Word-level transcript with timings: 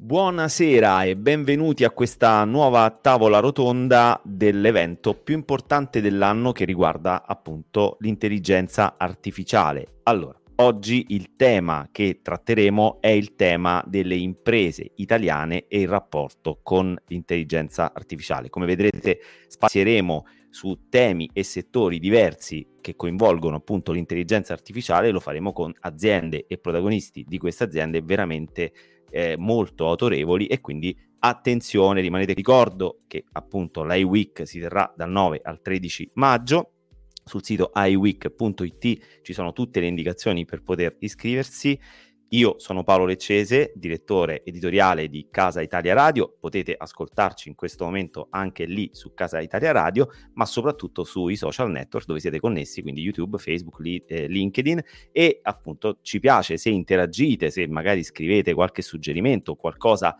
Buonasera 0.00 1.02
e 1.02 1.16
benvenuti 1.16 1.82
a 1.82 1.90
questa 1.90 2.44
nuova 2.44 2.88
tavola 2.88 3.40
rotonda 3.40 4.20
dell'evento 4.24 5.12
più 5.12 5.34
importante 5.34 6.00
dell'anno 6.00 6.52
che 6.52 6.64
riguarda 6.64 7.26
appunto 7.26 7.96
l'intelligenza 7.98 8.94
artificiale. 8.96 9.98
Allora, 10.04 10.40
oggi 10.58 11.06
il 11.08 11.34
tema 11.34 11.88
che 11.90 12.20
tratteremo 12.22 12.98
è 13.00 13.08
il 13.08 13.34
tema 13.34 13.82
delle 13.88 14.14
imprese 14.14 14.92
italiane 14.94 15.66
e 15.66 15.80
il 15.80 15.88
rapporto 15.88 16.60
con 16.62 16.96
l'intelligenza 17.08 17.92
artificiale. 17.92 18.50
Come 18.50 18.66
vedrete 18.66 19.18
spazieremo 19.48 20.26
su 20.48 20.86
temi 20.88 21.28
e 21.32 21.42
settori 21.42 21.98
diversi 21.98 22.76
che 22.80 22.94
coinvolgono 22.94 23.56
appunto 23.56 23.90
l'intelligenza 23.90 24.52
artificiale, 24.52 25.10
lo 25.10 25.18
faremo 25.18 25.52
con 25.52 25.74
aziende 25.80 26.46
e 26.46 26.56
protagonisti 26.56 27.24
di 27.26 27.36
queste 27.36 27.64
aziende 27.64 28.00
veramente 28.00 28.72
eh, 29.10 29.36
molto 29.36 29.86
autorevoli 29.86 30.46
e 30.46 30.60
quindi 30.60 30.96
attenzione, 31.20 32.00
rimanete 32.00 32.32
ricordo 32.32 33.00
che 33.06 33.24
appunto 33.32 33.84
l'iWeek 33.84 34.46
si 34.46 34.60
terrà 34.60 34.92
dal 34.96 35.10
9 35.10 35.40
al 35.42 35.60
13 35.60 36.10
maggio. 36.14 36.72
Sul 37.24 37.44
sito 37.44 37.70
iweek.it 37.74 39.20
ci 39.22 39.32
sono 39.34 39.52
tutte 39.52 39.80
le 39.80 39.86
indicazioni 39.86 40.46
per 40.46 40.62
poter 40.62 40.96
iscriversi 41.00 41.78
io 42.30 42.56
sono 42.58 42.84
Paolo 42.84 43.06
Leccese, 43.06 43.72
direttore 43.74 44.44
editoriale 44.44 45.08
di 45.08 45.28
Casa 45.30 45.62
Italia 45.62 45.94
Radio, 45.94 46.36
potete 46.38 46.74
ascoltarci 46.76 47.48
in 47.48 47.54
questo 47.54 47.84
momento 47.84 48.26
anche 48.30 48.66
lì 48.66 48.90
su 48.92 49.14
Casa 49.14 49.40
Italia 49.40 49.72
Radio, 49.72 50.10
ma 50.34 50.44
soprattutto 50.44 51.04
sui 51.04 51.36
social 51.36 51.70
network 51.70 52.04
dove 52.04 52.20
siete 52.20 52.38
connessi, 52.38 52.82
quindi 52.82 53.00
YouTube, 53.00 53.38
Facebook, 53.38 53.78
li, 53.80 54.02
eh, 54.06 54.26
LinkedIn 54.26 54.78
e 55.10 55.40
appunto 55.42 56.00
ci 56.02 56.20
piace 56.20 56.58
se 56.58 56.68
interagite, 56.68 57.48
se 57.50 57.66
magari 57.66 58.04
scrivete 58.04 58.52
qualche 58.52 58.82
suggerimento, 58.82 59.54
qualcosa 59.54 60.14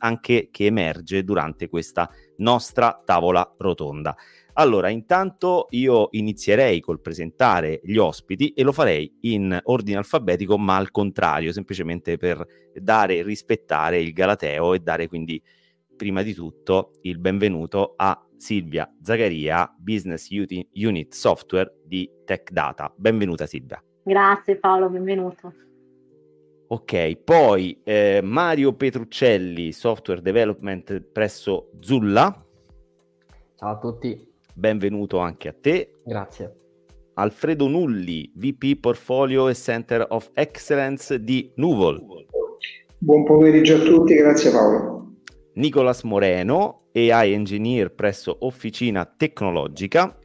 anche 0.00 0.48
che 0.50 0.66
emerge 0.66 1.24
durante 1.24 1.68
questa 1.68 2.10
nostra 2.38 3.00
tavola 3.04 3.54
rotonda. 3.58 4.14
Allora, 4.56 4.88
intanto 4.88 5.66
io 5.70 6.08
inizierei 6.12 6.78
col 6.80 7.00
presentare 7.00 7.80
gli 7.82 7.96
ospiti 7.96 8.52
e 8.52 8.62
lo 8.62 8.70
farei 8.70 9.12
in 9.22 9.58
ordine 9.64 9.96
alfabetico, 9.96 10.56
ma 10.56 10.76
al 10.76 10.92
contrario, 10.92 11.50
semplicemente 11.50 12.16
per 12.16 12.44
dare 12.72 13.16
e 13.16 13.22
rispettare 13.22 14.00
il 14.00 14.12
Galateo 14.12 14.74
e 14.74 14.78
dare 14.78 15.08
quindi 15.08 15.42
prima 15.96 16.22
di 16.22 16.34
tutto 16.34 16.92
il 17.02 17.18
benvenuto 17.18 17.94
a 17.96 18.24
Silvia 18.36 18.88
Zagaria, 19.02 19.74
Business 19.76 20.28
Unit 20.30 21.12
Software 21.12 21.74
di 21.84 22.08
Tech 22.24 22.52
Data. 22.52 22.92
Benvenuta 22.94 23.46
Silvia. 23.46 23.82
Grazie 24.04 24.56
Paolo, 24.56 24.88
benvenuto. 24.88 25.52
Ok, 26.68 27.16
poi 27.16 27.80
eh, 27.82 28.20
Mario 28.22 28.72
Petruccelli, 28.74 29.72
Software 29.72 30.22
Development 30.22 31.00
presso 31.00 31.70
Zulla. 31.80 32.46
Ciao 33.56 33.70
a 33.70 33.78
tutti 33.78 34.32
benvenuto 34.54 35.18
anche 35.18 35.48
a 35.48 35.54
te. 35.58 36.00
Grazie. 36.04 36.56
Alfredo 37.14 37.68
Nulli, 37.68 38.32
VP 38.34 38.78
Portfolio 38.80 39.48
e 39.48 39.54
Center 39.54 40.06
of 40.08 40.30
Excellence 40.34 41.22
di 41.22 41.52
Nuvol. 41.56 42.02
Buon 42.98 43.24
pomeriggio 43.24 43.76
a 43.76 43.80
tutti, 43.80 44.14
grazie 44.14 44.50
Paolo. 44.50 45.16
Nicolas 45.54 46.02
Moreno, 46.02 46.86
AI 46.92 47.32
Engineer 47.32 47.92
presso 47.92 48.36
Officina 48.40 49.04
Tecnologica. 49.04 50.18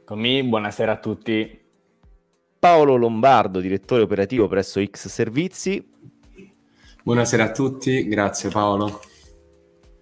Eccomi, 0.00 0.42
buonasera 0.44 0.92
a 0.92 0.98
tutti. 0.98 1.60
Paolo 2.58 2.96
Lombardo, 2.96 3.60
direttore 3.60 4.02
operativo 4.02 4.48
presso 4.48 4.82
X 4.82 5.08
Servizi. 5.08 5.86
Buonasera 7.02 7.44
a 7.44 7.52
tutti, 7.52 8.08
grazie 8.08 8.48
Paolo. 8.48 9.00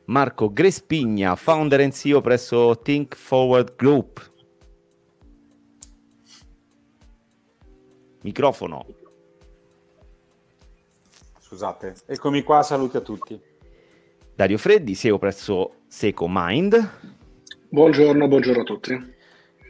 Marco 0.06 0.52
Grespigna, 0.52 1.34
founder 1.34 1.80
and 1.80 1.92
CEO 1.92 2.20
presso 2.20 2.78
Think 2.78 3.16
Forward 3.16 3.74
Group. 3.76 4.30
Microfono. 8.22 8.86
Scusate, 11.40 11.94
eccomi 12.06 12.42
qua, 12.42 12.62
saluti 12.62 12.96
a 12.96 13.00
tutti. 13.00 13.40
Dario 14.34 14.58
Freddi, 14.58 14.94
CEO 14.94 15.18
presso 15.18 15.82
Seco 15.88 16.26
Mind. 16.28 16.90
Buongiorno, 17.68 18.28
buongiorno 18.28 18.60
a 18.62 18.64
tutti. 18.64 19.14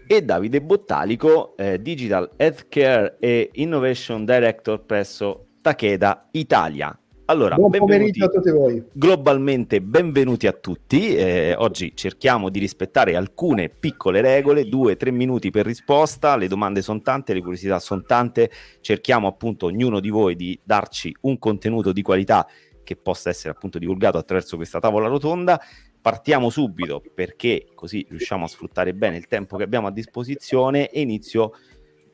E 0.07 0.23
Davide 0.23 0.61
Bottalico, 0.61 1.57
eh, 1.57 1.81
Digital 1.81 2.31
Healthcare 2.37 3.17
e 3.19 3.51
Innovation 3.55 4.25
Director 4.25 4.85
presso 4.85 5.47
Takeda 5.63 6.29
Italia. 6.33 6.99
Allora, 7.29 7.57
buon 7.57 7.73
pomeriggio 7.73 8.27
a 8.27 8.29
tutti 8.29 8.51
voi. 8.51 8.85
Globalmente 8.93 9.83
benvenuti 9.83 10.47
a 10.47 10.53
tutti. 10.53 11.17
Eh, 11.17 11.57
oggi 11.59 11.91
cerchiamo 11.97 12.51
di 12.51 12.61
rispettare 12.61 13.17
alcune 13.17 13.69
piccole 13.69 14.21
regole, 14.21 14.69
due, 14.69 14.95
tre 14.95 15.11
minuti 15.11 15.51
per 15.51 15.67
risposta. 15.67 16.37
Le 16.37 16.47
domande 16.47 16.83
sono 16.83 17.03
tante, 17.03 17.35
le 17.35 17.41
curiosità 17.41 17.81
sono 17.81 18.03
tante. 18.03 18.49
Cerchiamo 18.81 19.27
appunto 19.27 19.67
ognuno 19.67 19.99
di 19.99 20.09
voi 20.09 20.37
di 20.37 20.57
darci 20.63 21.17
un 21.23 21.37
contenuto 21.41 21.91
di 21.91 22.03
qualità 22.03 22.47
che 22.85 22.95
possa 22.95 23.31
essere 23.31 23.51
appunto 23.51 23.81
divulgato 23.81 24.19
attraverso 24.19 24.55
questa 24.55 24.79
tavola 24.79 25.09
rotonda. 25.09 25.61
Partiamo 26.01 26.49
subito 26.49 27.03
perché 27.13 27.67
così 27.75 28.07
riusciamo 28.09 28.45
a 28.45 28.49
sfruttare 28.49 28.95
bene 28.95 29.17
il 29.17 29.27
tempo 29.27 29.57
che 29.57 29.65
abbiamo 29.65 29.89
a 29.89 29.91
disposizione 29.91 30.91
e 30.91 31.01
inizio 31.01 31.55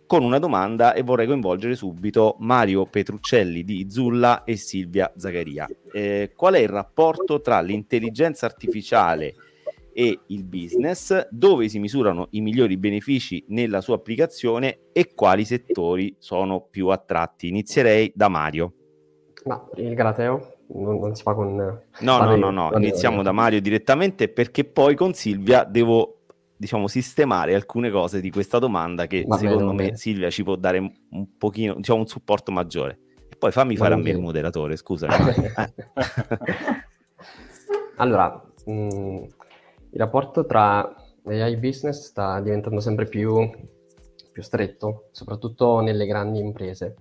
con 0.07 0.23
una 0.23 0.39
domanda 0.39 0.93
e 0.93 1.03
vorrei 1.03 1.27
coinvolgere 1.27 1.75
subito 1.75 2.37
Mario 2.41 2.87
Petruccelli 2.87 3.65
di 3.65 3.87
Zulla 3.89 4.45
e 4.45 4.57
Silvia 4.57 5.13
Zagaria. 5.17 5.69
Eh, 5.93 6.33
qual 6.37 6.55
è 6.55 6.59
il 6.59 6.69
rapporto 6.69 7.41
tra 7.41 7.61
l'intelligenza 7.61 8.47
artificiale 8.47 9.35
e 9.93 10.21
il 10.27 10.45
business, 10.45 11.29
dove 11.31 11.69
si 11.69 11.79
misurano 11.79 12.29
i 12.31 12.41
migliori 12.41 12.77
benefici 12.77 13.45
nella 13.49 13.81
sua 13.81 13.97
applicazione 13.97 14.81
e 14.93 15.13
quali 15.15 15.45
settori 15.45 16.15
sono 16.19 16.67
più 16.71 16.89
attratti? 16.89 17.49
Inizierei 17.49 18.13
da 18.15 18.29
Mario. 18.29 18.73
Ma 19.45 19.63
il 19.77 19.95
Galateo 19.95 20.57
non, 20.75 20.99
non 20.99 21.15
si 21.15 21.23
fa 21.23 21.35
con... 21.35 21.55
No, 21.57 21.81
no, 22.01 22.37
no, 22.37 22.51
no, 22.51 22.71
iniziamo 22.75 23.23
da 23.23 23.33
Mario 23.33 23.61
direttamente 23.61 24.29
perché 24.29 24.65
poi 24.65 24.95
con 24.95 25.13
Silvia 25.13 25.65
devo 25.65 26.22
diciamo, 26.63 26.87
sistemare 26.87 27.57
alcune 27.57 27.91
cose 27.91 28.21
di 28.21 28.31
questa 28.31 28.61
domanda 28.61 29.09
che 29.09 29.25
va 29.27 29.37
secondo 29.37 29.75
bene, 29.75 29.91
me 29.91 29.97
Silvia 29.97 30.31
ci 30.31 30.45
può 30.45 30.55
dare 30.55 30.79
un 30.79 31.37
pochino, 31.37 31.75
diciamo, 31.75 31.99
un 31.99 32.07
supporto 32.07 32.53
maggiore. 32.53 33.01
E 33.29 33.35
poi 33.37 33.51
fammi 33.51 33.77
fare 33.77 33.95
a 33.95 33.97
me 33.97 34.11
il 34.11 34.21
moderatore, 34.21 34.77
scusa. 34.77 35.09
allora, 37.97 38.41
mh, 38.65 38.73
mm, 38.73 39.17
il 39.91 39.99
rapporto 39.99 40.47
tra 40.47 40.95
AI 41.25 41.57
business 41.57 42.07
sta 42.07 42.41
diventando 42.41 42.79
sempre 42.79 43.07
più, 43.07 43.51
più 44.31 44.43
stretto, 44.43 45.09
soprattutto 45.11 45.81
nelle 45.81 46.07
grandi 46.07 46.39
imprese. 46.39 46.95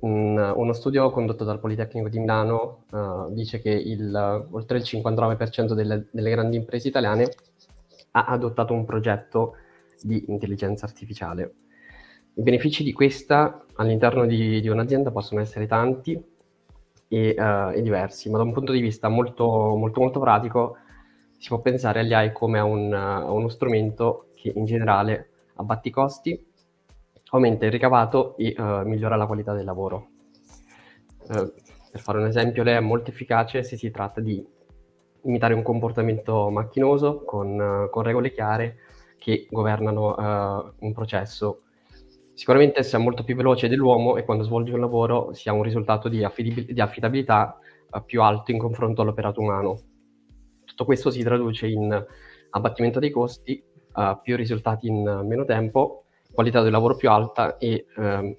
Un, 0.00 0.36
uno 0.36 0.72
studio 0.72 1.08
condotto 1.12 1.44
dal 1.44 1.60
Politecnico 1.60 2.08
di 2.08 2.18
Milano 2.18 2.84
uh, 2.90 3.32
dice 3.32 3.60
che 3.60 3.70
il, 3.70 4.12
oltre 4.50 4.78
il 4.78 4.84
59% 4.84 5.72
delle, 5.72 6.08
delle 6.10 6.30
grandi 6.30 6.56
imprese 6.56 6.88
italiane 6.88 7.30
ha 8.16 8.24
adottato 8.26 8.72
un 8.72 8.84
progetto 8.84 9.56
di 10.00 10.24
intelligenza 10.28 10.86
artificiale. 10.86 11.54
I 12.34 12.42
benefici 12.42 12.82
di 12.84 12.92
questa 12.92 13.64
all'interno 13.74 14.26
di, 14.26 14.60
di 14.60 14.68
un'azienda 14.68 15.10
possono 15.10 15.40
essere 15.40 15.66
tanti 15.66 16.20
e, 17.08 17.34
uh, 17.36 17.70
e, 17.76 17.82
diversi, 17.82 18.30
ma 18.30 18.38
da 18.38 18.44
un 18.44 18.52
punto 18.52 18.72
di 18.72 18.80
vista 18.80 19.08
molto, 19.08 19.46
molto, 19.76 20.00
molto 20.00 20.20
pratico 20.20 20.76
si 21.38 21.48
può 21.48 21.60
pensare 21.60 22.00
agli 22.00 22.12
AI 22.12 22.32
come 22.32 22.58
a, 22.58 22.64
un, 22.64 22.92
a 22.92 23.30
uno 23.30 23.48
strumento 23.48 24.28
che 24.34 24.52
in 24.54 24.64
generale 24.64 25.30
abbatti 25.56 25.88
i 25.88 25.90
costi, 25.90 26.46
aumenta 27.30 27.66
il 27.66 27.72
ricavato 27.72 28.36
e 28.36 28.54
uh, 28.56 28.86
migliora 28.86 29.16
la 29.16 29.26
qualità 29.26 29.52
del 29.54 29.64
lavoro. 29.64 30.08
Uh, 31.28 31.52
per 31.90 32.00
fare 32.00 32.18
un 32.18 32.26
esempio, 32.26 32.62
lei 32.62 32.76
è 32.76 32.80
molto 32.80 33.10
efficace 33.10 33.62
se 33.62 33.76
si 33.76 33.90
tratta 33.90 34.20
di 34.20 34.44
imitare 35.24 35.54
un 35.54 35.62
comportamento 35.62 36.50
macchinoso 36.50 37.24
con, 37.24 37.58
uh, 37.58 37.90
con 37.90 38.02
regole 38.02 38.32
chiare 38.32 38.76
che 39.18 39.46
governano 39.50 40.14
uh, 40.14 40.74
un 40.78 40.92
processo. 40.92 41.62
Sicuramente 42.34 42.82
sia 42.82 42.98
molto 42.98 43.24
più 43.24 43.36
veloce 43.36 43.68
dell'uomo 43.68 44.16
e 44.16 44.24
quando 44.24 44.44
svolge 44.44 44.72
un 44.72 44.80
lavoro 44.80 45.32
si 45.32 45.48
ha 45.48 45.52
un 45.52 45.62
risultato 45.62 46.08
di, 46.08 46.24
affidabil- 46.24 46.72
di 46.72 46.80
affidabilità 46.80 47.58
uh, 47.90 48.04
più 48.04 48.22
alto 48.22 48.50
in 48.50 48.58
confronto 48.58 49.02
all'operato 49.02 49.40
umano. 49.40 49.78
Tutto 50.64 50.84
questo 50.84 51.10
si 51.10 51.22
traduce 51.22 51.66
in 51.68 52.06
abbattimento 52.50 52.98
dei 52.98 53.10
costi, 53.10 53.62
più 54.22 54.34
risultati 54.34 54.88
in 54.88 55.22
meno 55.24 55.44
tempo, 55.44 56.06
qualità 56.32 56.62
del 56.62 56.72
lavoro 56.72 56.96
più 56.96 57.08
alta 57.10 57.58
e 57.58 57.86
ehm, 57.96 58.36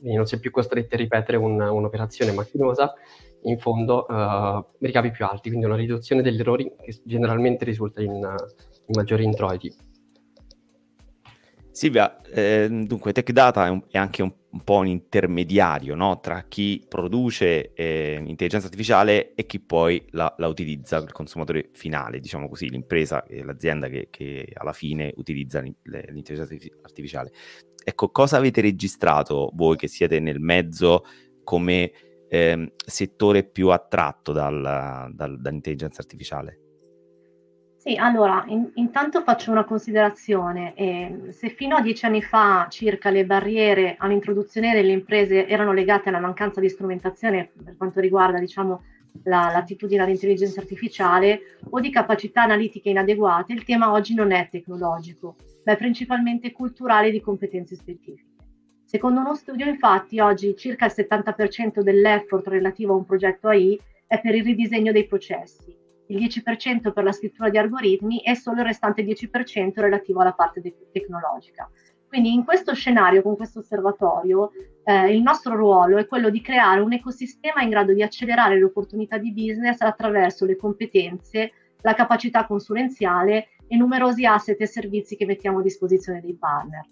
non 0.00 0.26
si 0.26 0.34
è 0.34 0.38
più 0.38 0.50
costretti 0.50 0.94
a 0.94 0.98
ripetere 0.98 1.38
un, 1.38 1.58
un'operazione 1.58 2.32
macchinosa 2.32 2.92
in 3.44 3.58
fondo 3.58 4.06
uh, 4.08 4.64
ricavi 4.80 5.10
più 5.10 5.24
alti, 5.24 5.48
quindi 5.48 5.66
una 5.66 5.76
riduzione 5.76 6.22
degli 6.22 6.40
errori 6.40 6.70
che 6.80 7.00
generalmente 7.04 7.64
risulta 7.64 8.02
in, 8.02 8.12
uh, 8.12 8.18
in 8.18 8.94
maggiori 8.94 9.24
introiti. 9.24 9.74
Silvia, 11.74 12.20
eh, 12.22 12.68
dunque 12.70 13.12
Tech 13.12 13.32
Data 13.32 13.66
è, 13.66 13.68
un, 13.68 13.82
è 13.90 13.98
anche 13.98 14.22
un, 14.22 14.32
un, 14.50 14.60
po' 14.62 14.76
un 14.76 14.86
intermediario 14.86 15.96
no? 15.96 16.20
tra 16.20 16.44
chi 16.46 16.84
produce 16.88 17.72
eh, 17.74 18.22
intelligenza 18.24 18.66
artificiale 18.66 19.34
e 19.34 19.44
chi 19.44 19.58
poi 19.58 20.00
la, 20.10 20.32
la, 20.38 20.46
utilizza, 20.46 20.98
il 20.98 21.10
consumatore 21.10 21.70
finale, 21.72 22.20
diciamo 22.20 22.48
così, 22.48 22.70
l'impresa 22.70 23.24
e 23.24 23.42
l'azienda 23.42 23.88
che, 23.88 24.06
che 24.08 24.52
alla 24.54 24.72
fine 24.72 25.12
utilizza 25.16 25.60
l'intelligenza 25.60 26.46
artificiale. 26.82 27.32
Ecco, 27.82 28.08
cosa 28.10 28.36
avete 28.36 28.60
registrato 28.60 29.50
voi 29.54 29.76
che 29.76 29.88
siete 29.88 30.20
nel 30.20 30.38
mezzo 30.38 31.04
come 31.42 31.90
eh, 32.34 32.72
settore 32.84 33.44
più 33.44 33.68
attratto 33.68 34.32
dal, 34.32 35.12
dal, 35.12 35.40
dall'intelligenza 35.40 36.00
artificiale? 36.00 36.58
Sì, 37.76 37.94
allora, 37.96 38.44
in- 38.48 38.70
intanto 38.74 39.22
faccio 39.22 39.52
una 39.52 39.64
considerazione. 39.64 40.74
Eh, 40.74 41.26
se 41.28 41.50
fino 41.50 41.76
a 41.76 41.80
dieci 41.80 42.06
anni 42.06 42.22
fa 42.22 42.66
circa 42.70 43.10
le 43.10 43.24
barriere 43.24 43.94
all'introduzione 43.98 44.74
delle 44.74 44.90
imprese 44.90 45.46
erano 45.46 45.72
legate 45.72 46.08
alla 46.08 46.18
mancanza 46.18 46.60
di 46.60 46.68
strumentazione 46.68 47.52
per 47.62 47.76
quanto 47.76 48.00
riguarda, 48.00 48.38
diciamo, 48.40 48.82
la, 49.22 49.50
l'attitudine 49.52 50.02
all'intelligenza 50.02 50.60
artificiale 50.60 51.58
o 51.70 51.78
di 51.78 51.90
capacità 51.90 52.42
analitiche 52.42 52.88
inadeguate, 52.88 53.52
il 53.52 53.62
tema 53.62 53.92
oggi 53.92 54.14
non 54.14 54.32
è 54.32 54.48
tecnologico, 54.50 55.36
ma 55.64 55.72
è 55.72 55.76
principalmente 55.76 56.50
culturale 56.50 57.08
e 57.08 57.10
di 57.12 57.20
competenze 57.20 57.76
specifiche. 57.76 58.33
Secondo 58.94 59.18
uno 59.18 59.34
studio, 59.34 59.66
infatti, 59.66 60.20
oggi 60.20 60.54
circa 60.54 60.84
il 60.84 60.92
70% 60.94 61.80
dell'effort 61.80 62.46
relativo 62.46 62.92
a 62.92 62.96
un 62.96 63.04
progetto 63.04 63.48
AI 63.48 63.76
è 64.06 64.20
per 64.20 64.36
il 64.36 64.44
ridisegno 64.44 64.92
dei 64.92 65.04
processi 65.04 65.76
il 66.06 66.18
10% 66.18 66.92
per 66.92 67.02
la 67.02 67.10
scrittura 67.10 67.48
di 67.48 67.58
algoritmi 67.58 68.20
e 68.20 68.36
solo 68.36 68.60
il 68.60 68.66
restante 68.66 69.02
10% 69.02 69.80
relativo 69.80 70.20
alla 70.20 70.32
parte 70.32 70.60
de- 70.60 70.76
tecnologica. 70.92 71.68
Quindi 72.06 72.32
in 72.34 72.44
questo 72.44 72.72
scenario, 72.72 73.22
con 73.22 73.34
questo 73.34 73.58
osservatorio, 73.58 74.52
eh, 74.84 75.12
il 75.12 75.22
nostro 75.22 75.56
ruolo 75.56 75.96
è 75.96 76.06
quello 76.06 76.30
di 76.30 76.40
creare 76.40 76.80
un 76.80 76.92
ecosistema 76.92 77.62
in 77.62 77.70
grado 77.70 77.92
di 77.92 78.02
accelerare 78.02 78.56
le 78.56 78.64
opportunità 78.64 79.18
di 79.18 79.32
business 79.32 79.80
attraverso 79.80 80.44
le 80.44 80.54
competenze, 80.54 81.50
la 81.80 81.94
capacità 81.94 82.46
consulenziale 82.46 83.48
e 83.66 83.76
numerosi 83.76 84.24
asset 84.24 84.60
e 84.60 84.66
servizi 84.66 85.16
che 85.16 85.26
mettiamo 85.26 85.58
a 85.58 85.62
disposizione 85.62 86.20
dei 86.20 86.36
partner. 86.36 86.86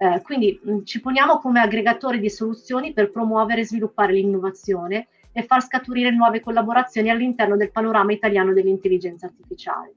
Eh, 0.00 0.22
quindi 0.22 0.58
mh, 0.62 0.84
ci 0.84 1.00
poniamo 1.00 1.38
come 1.38 1.60
aggregatori 1.60 2.20
di 2.20 2.30
soluzioni 2.30 2.92
per 2.92 3.10
promuovere 3.10 3.62
e 3.62 3.66
sviluppare 3.66 4.12
l'innovazione 4.12 5.08
e 5.32 5.42
far 5.42 5.60
scaturire 5.62 6.10
nuove 6.10 6.40
collaborazioni 6.40 7.10
all'interno 7.10 7.56
del 7.56 7.72
panorama 7.72 8.12
italiano 8.12 8.52
dell'intelligenza 8.52 9.26
artificiale. 9.26 9.94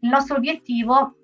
Il 0.00 0.08
nostro 0.08 0.36
obiettivo, 0.36 1.16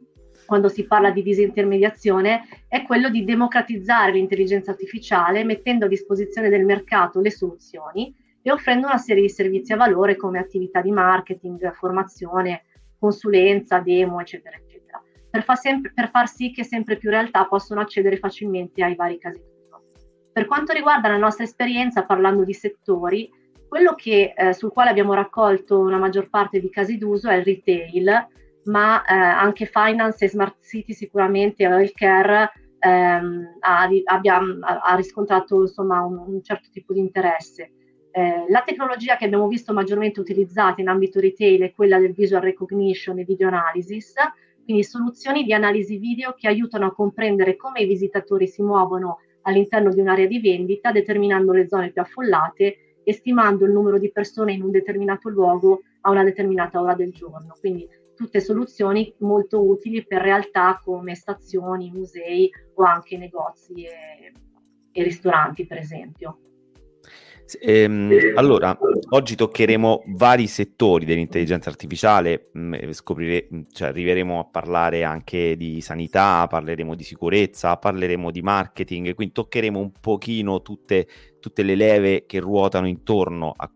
quando 0.47 0.69
si 0.69 0.87
parla 0.87 1.11
di 1.11 1.23
disintermediazione, 1.23 2.47
è 2.69 2.82
quello 2.85 3.11
di 3.11 3.25
democratizzare 3.25 4.12
l'intelligenza 4.12 4.71
artificiale 4.71 5.44
mettendo 5.44 5.87
a 5.87 5.88
disposizione 5.88 6.49
del 6.49 6.65
mercato 6.65 7.21
le 7.21 7.31
soluzioni 7.31 8.15
e 8.43 8.50
offrendo 8.53 8.87
una 8.87 8.97
serie 8.97 9.23
di 9.23 9.29
servizi 9.29 9.73
a 9.73 9.76
valore 9.76 10.17
come 10.17 10.38
attività 10.38 10.81
di 10.81 10.93
marketing, 10.93 11.73
formazione, 11.73 12.62
consulenza, 12.99 13.81
demo, 13.81 14.21
eccetera, 14.21 14.56
eccetera, 14.56 14.69
per, 15.31 15.44
fa 15.44 15.55
sempre, 15.55 15.93
per 15.94 16.11
far 16.11 16.29
sì 16.29 16.50
che 16.50 16.65
sempre 16.65 16.97
più 16.97 17.11
realtà 17.11 17.47
possano 17.47 17.81
accedere 17.81 18.17
facilmente 18.17 18.82
ai 18.82 18.94
vari 18.94 19.19
casi 19.19 19.38
d'uso. 19.38 19.85
Per 20.32 20.47
quanto 20.47 20.73
riguarda 20.73 21.09
la 21.09 21.17
nostra 21.17 21.44
esperienza, 21.44 22.05
parlando 22.05 22.44
di 22.44 22.53
settori, 22.53 23.31
quello 23.69 23.94
che, 23.94 24.35
eh, 24.37 24.53
sul 24.53 24.73
quale 24.73 24.91
abbiamo 24.91 25.15
raccolto 25.15 25.79
una 25.79 25.99
maggior 25.99 26.29
parte 26.29 26.59
di 26.59 26.71
casi 26.71 26.99
d'uso 26.99 27.29
è 27.29 27.37
il 27.37 27.44
retail, 27.44 28.29
ma 28.65 29.05
eh, 29.05 29.15
anche 29.15 29.67
finance 29.67 30.25
e 30.25 30.29
smart 30.29 30.61
city 30.61 30.93
sicuramente, 30.93 31.62
healthcare 31.62 32.50
ehm, 32.81 33.59
ha, 33.61 33.88
abbia, 34.05 34.41
ha, 34.61 34.94
riscontrato 34.97 35.61
insomma, 35.61 36.03
un, 36.03 36.19
un, 36.19 36.43
certo 36.43 36.69
tipo 36.73 36.93
di 36.93 37.00
interesse. 37.00 37.73
Eh, 38.11 38.47
la 38.49 38.62
tecnologia 38.62 39.17
che 39.17 39.26
abbiamo 39.26 39.47
visto 39.47 39.73
maggiormente 39.73 40.19
utilizzata 40.19 40.81
in 40.81 40.88
ambito 40.88 41.21
retail 41.21 41.62
è 41.62 41.73
quella 41.73 41.99
del 41.99 42.12
visual 42.12 42.43
recognition 42.43 43.19
e 43.19 43.25
video 43.25 43.49
analysis, 43.49 44.15
quindi 44.70 44.87
soluzioni 44.87 45.43
di 45.43 45.52
analisi 45.52 45.96
video 45.99 46.32
che 46.32 46.46
aiutano 46.46 46.87
a 46.87 46.94
comprendere 46.94 47.56
come 47.56 47.81
i 47.81 47.87
visitatori 47.87 48.46
si 48.46 48.62
muovono 48.62 49.19
all'interno 49.43 49.93
di 49.93 49.99
un'area 49.99 50.28
di 50.28 50.38
vendita, 50.38 50.93
determinando 50.93 51.50
le 51.50 51.67
zone 51.67 51.90
più 51.90 52.00
affollate 52.00 52.99
estimando 53.02 53.64
il 53.64 53.72
numero 53.72 53.99
di 53.99 54.12
persone 54.12 54.52
in 54.52 54.62
un 54.62 54.70
determinato 54.70 55.28
luogo 55.28 55.81
a 56.02 56.11
una 56.11 56.22
determinata 56.22 56.81
ora 56.81 56.94
del 56.94 57.11
giorno. 57.11 57.56
Quindi 57.58 57.88
tutte 58.14 58.40
soluzioni 58.40 59.12
molto 59.19 59.67
utili 59.67 60.06
per 60.06 60.22
realtà 60.22 60.81
come 60.84 61.16
stazioni, 61.16 61.90
musei 61.90 62.49
o 62.75 62.84
anche 62.84 63.16
negozi 63.16 63.82
e, 63.82 64.32
e 64.93 65.02
ristoranti, 65.02 65.66
per 65.66 65.78
esempio. 65.78 66.38
Ehm, 67.58 68.32
allora, 68.35 68.76
oggi 69.11 69.35
toccheremo 69.35 70.05
vari 70.08 70.47
settori 70.47 71.05
dell'intelligenza 71.05 71.70
artificiale, 71.70 72.50
mh, 72.52 72.61
mm, 72.61 72.91
scopriremo, 72.91 73.49
mm, 73.55 73.61
cioè, 73.73 73.88
arriveremo 73.88 74.38
a 74.38 74.44
parlare 74.44 75.02
anche 75.05 75.56
di 75.56 75.81
sanità, 75.81 76.47
parleremo 76.47 76.94
di 76.94 77.05
sicurezza, 77.05 77.76
parleremo 77.76 78.31
di 78.31 78.43
marketing, 78.43 79.14
quindi 79.14 79.35
toccheremo 79.35 79.79
un 79.79 79.93
pochino 80.00 80.62
tutte, 80.62 81.06
tutte 81.41 81.62
le 81.62 81.75
leve 81.75 82.26
che 82.26 82.38
ruotano 82.41 82.87
intorno 82.87 83.55
a, 83.56 83.70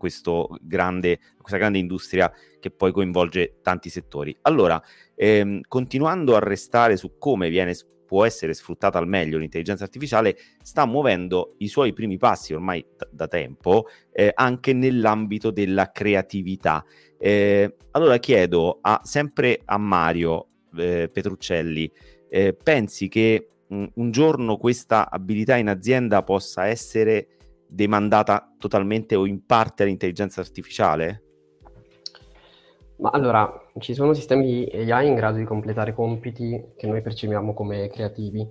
grande, 0.61 1.19
questa 1.37 1.57
grande 1.57 1.79
industria 1.79 2.31
che 2.59 2.71
poi 2.71 2.91
coinvolge 2.91 3.59
tanti 3.61 3.89
settori. 3.89 4.35
Allora, 4.43 4.81
ehm, 5.15 5.61
continuando 5.67 6.35
a 6.35 6.39
restare 6.39 6.97
su 6.97 7.17
come 7.17 7.49
viene 7.49 7.73
può 8.15 8.23
essere 8.23 8.53
sfruttata 8.53 8.97
al 8.97 9.09
meglio 9.09 9.37
l'intelligenza 9.37 9.83
artificiale, 9.83 10.37
sta 10.61 10.85
muovendo 10.85 11.55
i 11.57 11.67
suoi 11.67 11.91
primi 11.91 12.15
passi 12.17 12.53
ormai 12.53 12.81
t- 12.95 13.09
da 13.11 13.27
tempo 13.27 13.87
eh, 14.13 14.31
anche 14.33 14.71
nell'ambito 14.71 15.51
della 15.51 15.91
creatività. 15.91 16.85
Eh, 17.19 17.75
allora 17.91 18.17
chiedo 18.19 18.79
a, 18.81 19.01
sempre 19.03 19.59
a 19.65 19.77
Mario 19.77 20.47
eh, 20.77 21.09
Petruccelli, 21.11 21.91
eh, 22.29 22.53
pensi 22.53 23.09
che 23.09 23.49
mh, 23.67 23.85
un 23.95 24.11
giorno 24.11 24.55
questa 24.55 25.11
abilità 25.11 25.57
in 25.57 25.67
azienda 25.67 26.23
possa 26.23 26.67
essere 26.67 27.27
demandata 27.67 28.55
totalmente 28.57 29.15
o 29.15 29.25
in 29.25 29.45
parte 29.45 29.83
all'intelligenza 29.83 30.39
artificiale? 30.39 31.24
Ma 32.97 33.09
allora, 33.09 33.51
ci 33.79 33.93
sono 33.93 34.13
sistemi 34.13 34.65
di 34.71 34.91
AI 34.91 35.07
in 35.07 35.15
grado 35.15 35.37
di 35.37 35.43
completare 35.43 35.93
compiti 35.93 36.73
che 36.77 36.87
noi 36.87 37.01
percepiamo 37.01 37.53
come 37.53 37.89
creativi, 37.89 38.49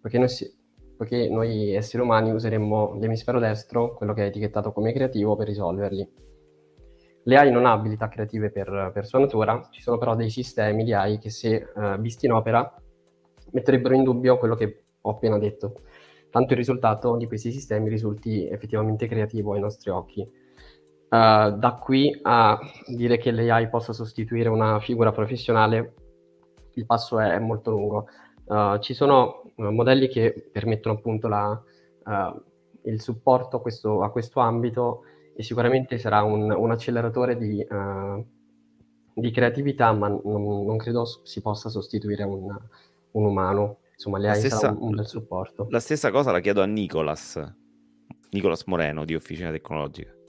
perché 0.00 0.18
noi, 0.18 0.28
si, 0.28 0.46
perché 0.96 1.30
noi 1.30 1.72
esseri 1.74 2.02
umani 2.02 2.32
useremmo 2.32 2.98
l'emisfero 2.98 3.38
destro, 3.38 3.94
quello 3.94 4.12
che 4.12 4.24
è 4.24 4.26
etichettato 4.26 4.72
come 4.72 4.92
creativo, 4.92 5.36
per 5.36 5.46
risolverli. 5.46 6.10
Le 7.24 7.36
AI 7.36 7.50
non 7.50 7.64
ha 7.64 7.72
abilità 7.72 8.08
creative 8.08 8.50
per, 8.50 8.90
per 8.92 9.06
sua 9.06 9.20
natura, 9.20 9.66
ci 9.70 9.80
sono 9.80 9.96
però 9.96 10.14
dei 10.16 10.28
sistemi 10.28 10.84
di 10.84 10.92
AI 10.92 11.18
che 11.18 11.30
se 11.30 11.68
uh, 11.74 11.98
visti 11.98 12.26
in 12.26 12.32
opera 12.32 12.74
metterebbero 13.52 13.94
in 13.94 14.02
dubbio 14.02 14.38
quello 14.38 14.54
che 14.54 14.84
ho 15.00 15.10
appena 15.10 15.38
detto, 15.38 15.82
tanto 16.30 16.52
il 16.52 16.58
risultato 16.58 17.16
di 17.16 17.26
questi 17.26 17.52
sistemi 17.52 17.88
risulti 17.88 18.46
effettivamente 18.48 19.06
creativo 19.06 19.54
ai 19.54 19.60
nostri 19.60 19.90
occhi. 19.90 20.28
Uh, 21.12 21.58
da 21.58 21.78
qui 21.78 22.18
a 22.22 22.58
dire 22.86 23.18
che 23.18 23.32
l'AI 23.32 23.68
possa 23.68 23.92
sostituire 23.92 24.48
una 24.48 24.80
figura 24.80 25.12
professionale, 25.12 25.94
il 26.72 26.86
passo 26.86 27.18
è, 27.20 27.38
molto 27.38 27.70
lungo. 27.70 28.06
Uh, 28.44 28.78
ci 28.78 28.94
sono 28.94 29.42
uh, 29.56 29.64
modelli 29.64 30.08
che 30.08 30.48
permettono 30.50 30.94
appunto 30.94 31.28
la, 31.28 31.62
il 32.84 32.98
supporto 33.02 33.58
a 33.58 33.60
questo, 33.60 34.02
a 34.02 34.10
questo, 34.10 34.40
ambito 34.40 35.02
e 35.36 35.42
sicuramente 35.42 35.98
sarà 35.98 36.22
un, 36.22 36.50
un 36.50 36.70
acceleratore 36.70 37.36
di, 37.36 37.62
di, 39.12 39.30
creatività, 39.30 39.92
ma 39.92 40.08
non, 40.08 40.64
non, 40.64 40.76
credo 40.78 41.04
si 41.04 41.42
possa 41.42 41.68
sostituire 41.68 42.22
un, 42.22 42.56
un 43.10 43.24
umano. 43.24 43.80
Insomma, 43.92 44.18
l'AI 44.18 44.38
stessa, 44.38 44.56
sarà 44.56 44.72
un, 44.72 44.78
un 44.80 44.94
bel 44.94 45.06
supporto. 45.06 45.66
La 45.68 45.78
stessa 45.80 46.10
cosa 46.10 46.32
la 46.32 46.40
chiedo 46.40 46.62
a 46.62 46.66
Nicolas, 46.66 47.38
Nicolas 48.30 48.64
Moreno 48.64 49.04
di 49.04 49.14
Officina 49.14 49.50
Tecnologica. 49.50 50.20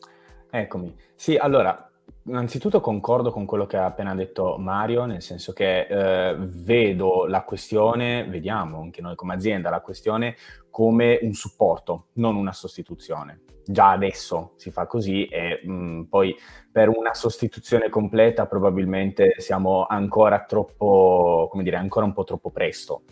Eccomi. 0.56 0.96
Sì, 1.16 1.36
allora, 1.36 1.90
innanzitutto 2.26 2.80
concordo 2.80 3.32
con 3.32 3.48
quello 3.48 3.66
che 3.66 3.76
ha 3.76 3.86
appena 3.86 4.14
detto 4.14 4.58
Mario, 4.60 5.06
nel 5.06 5.24
senso 5.24 5.52
che 5.52 5.88
eh, 5.88 6.36
vedo 6.38 7.26
la 7.26 7.42
questione, 7.42 8.24
vediamo 8.28 8.80
anche 8.80 9.02
noi 9.02 9.16
come 9.16 9.34
azienda, 9.34 9.72
la 9.72 9.82
questione 9.82 10.36
come 10.70 11.18
un 11.24 11.34
supporto, 11.34 12.10
non 12.14 12.36
una 12.36 12.54
sostituzione. 12.54 13.42
Già 13.66 13.92
adesso 13.92 14.54
si 14.58 14.72
fa 14.72 14.88
così 14.88 15.26
e 15.26 15.62
mh, 15.64 15.72
mm, 15.72 16.02
poi 16.04 16.36
per 16.72 16.90
una 16.90 17.14
sostituzione 17.14 17.90
completa 17.90 18.46
probabilmente 18.46 19.36
siamo 19.38 19.86
ancora 19.86 20.44
troppo, 20.46 21.48
come 21.50 21.64
dire, 21.64 21.78
ancora 21.78 22.06
un 22.06 22.14
po' 22.14 22.24
troppo 22.24 22.50
presto, 22.50 23.04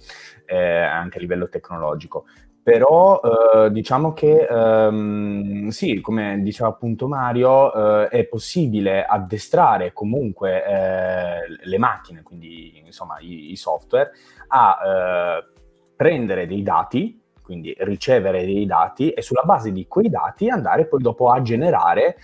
eh, 0.46 0.58
anche 0.58 1.18
a 1.18 1.22
livello 1.22 1.48
tecnologico. 1.48 2.26
Però 2.64 3.20
eh, 3.22 3.72
diciamo 3.72 4.14
che 4.14 4.46
ehm, 4.48 5.70
sì, 5.70 6.00
come 6.00 6.42
diceva 6.42 6.70
appunto 6.70 7.08
Mario, 7.08 8.04
eh, 8.04 8.08
è 8.10 8.26
possibile 8.26 9.04
addestrare 9.04 9.94
comunque 9.94 10.64
eh, 10.64 11.40
le 11.64 11.78
macchine, 11.80 12.22
quindi 12.22 12.80
insomma 12.86 13.18
i, 13.20 13.52
i 13.52 13.56
software, 13.56 14.12
a 14.50 14.78
eh, 14.86 15.52
prendere 15.96 16.46
dei 16.46 16.62
dati, 16.62 17.21
quindi 17.52 17.76
ricevere 17.80 18.46
dei 18.46 18.66
dati 18.66 19.10
e 19.10 19.22
sulla 19.22 19.42
base 19.44 19.74
di 19.74 19.86
quei 19.86 20.08
dati 20.08 20.48
andare 20.48 20.88
poi 20.88 21.02
dopo 21.02 21.32
a 21.32 21.42
generare 21.42 22.16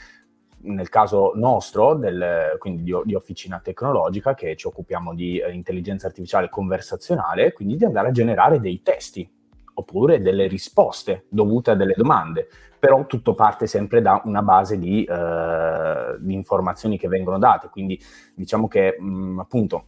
nel 0.59 0.87
caso 0.87 1.33
nostro, 1.35 1.95
del, 1.95 2.55
quindi 2.59 2.83
di, 2.83 2.93
di, 3.03 3.13
officina 3.13 3.59
tecnologica, 3.59 4.33
che 4.33 4.55
ci 4.55 4.67
occupiamo 4.67 5.13
di 5.13 5.37
eh, 5.37 5.51
intelligenza 5.51 6.07
artificiale 6.07 6.47
conversazionale, 6.49 7.51
quindi 7.51 7.75
di 7.75 7.83
andare 7.83 8.07
a 8.07 8.11
generare 8.11 8.61
dei 8.61 8.81
testi 8.81 9.29
oppure 9.73 10.21
delle 10.21 10.47
risposte 10.47 11.25
dovute 11.27 11.71
a 11.71 11.75
delle 11.75 11.93
domande. 11.95 12.47
Però 12.79 13.05
tutto 13.05 13.35
parte 13.35 13.67
sempre 13.67 14.01
da 14.01 14.21
una 14.23 14.41
base 14.41 14.79
di, 14.79 15.03
eh, 15.03 16.15
di 16.19 16.33
informazioni 16.33 16.97
che 16.97 17.09
vengono 17.09 17.37
date, 17.37 17.67
quindi 17.69 17.99
diciamo 18.33 18.69
che 18.69 18.95
mh, 18.97 19.05
mm, 19.05 19.39
appunto 19.39 19.85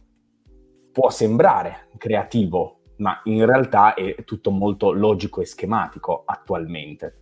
può 0.92 1.08
sembrare 1.08 1.88
creativo, 1.96 2.79
ma 3.00 3.20
in 3.24 3.44
realtà 3.44 3.94
è 3.94 4.24
tutto 4.24 4.50
molto 4.50 4.92
logico 4.92 5.40
e 5.40 5.46
schematico 5.46 6.22
attualmente. 6.24 7.16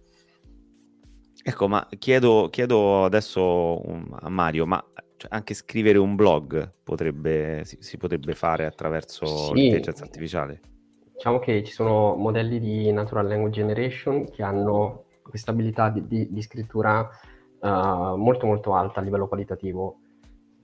Ecco, 1.42 1.68
ma 1.68 1.86
chiedo, 1.98 2.48
chiedo 2.50 3.04
adesso 3.04 3.80
a 4.20 4.28
Mario, 4.28 4.66
ma 4.66 4.84
cioè, 5.16 5.30
anche 5.32 5.54
scrivere 5.54 5.98
un 5.98 6.14
blog 6.14 6.74
potrebbe, 6.82 7.62
si, 7.64 7.78
si 7.80 7.96
potrebbe 7.96 8.34
fare 8.34 8.66
attraverso 8.66 9.24
sì. 9.26 9.54
l'intelligenza 9.54 10.04
artificiale? 10.04 10.60
Diciamo 11.14 11.38
che 11.38 11.64
ci 11.64 11.72
sono 11.72 12.14
modelli 12.16 12.60
di 12.60 12.92
natural 12.92 13.26
language 13.26 13.60
generation 13.60 14.28
che 14.30 14.42
hanno 14.42 15.06
questa 15.22 15.52
abilità 15.52 15.90
di, 15.90 16.06
di, 16.06 16.28
di 16.30 16.42
scrittura 16.42 17.08
uh, 17.60 18.14
molto 18.14 18.46
molto 18.46 18.74
alta 18.74 19.00
a 19.00 19.02
livello 19.02 19.26
qualitativo. 19.26 20.00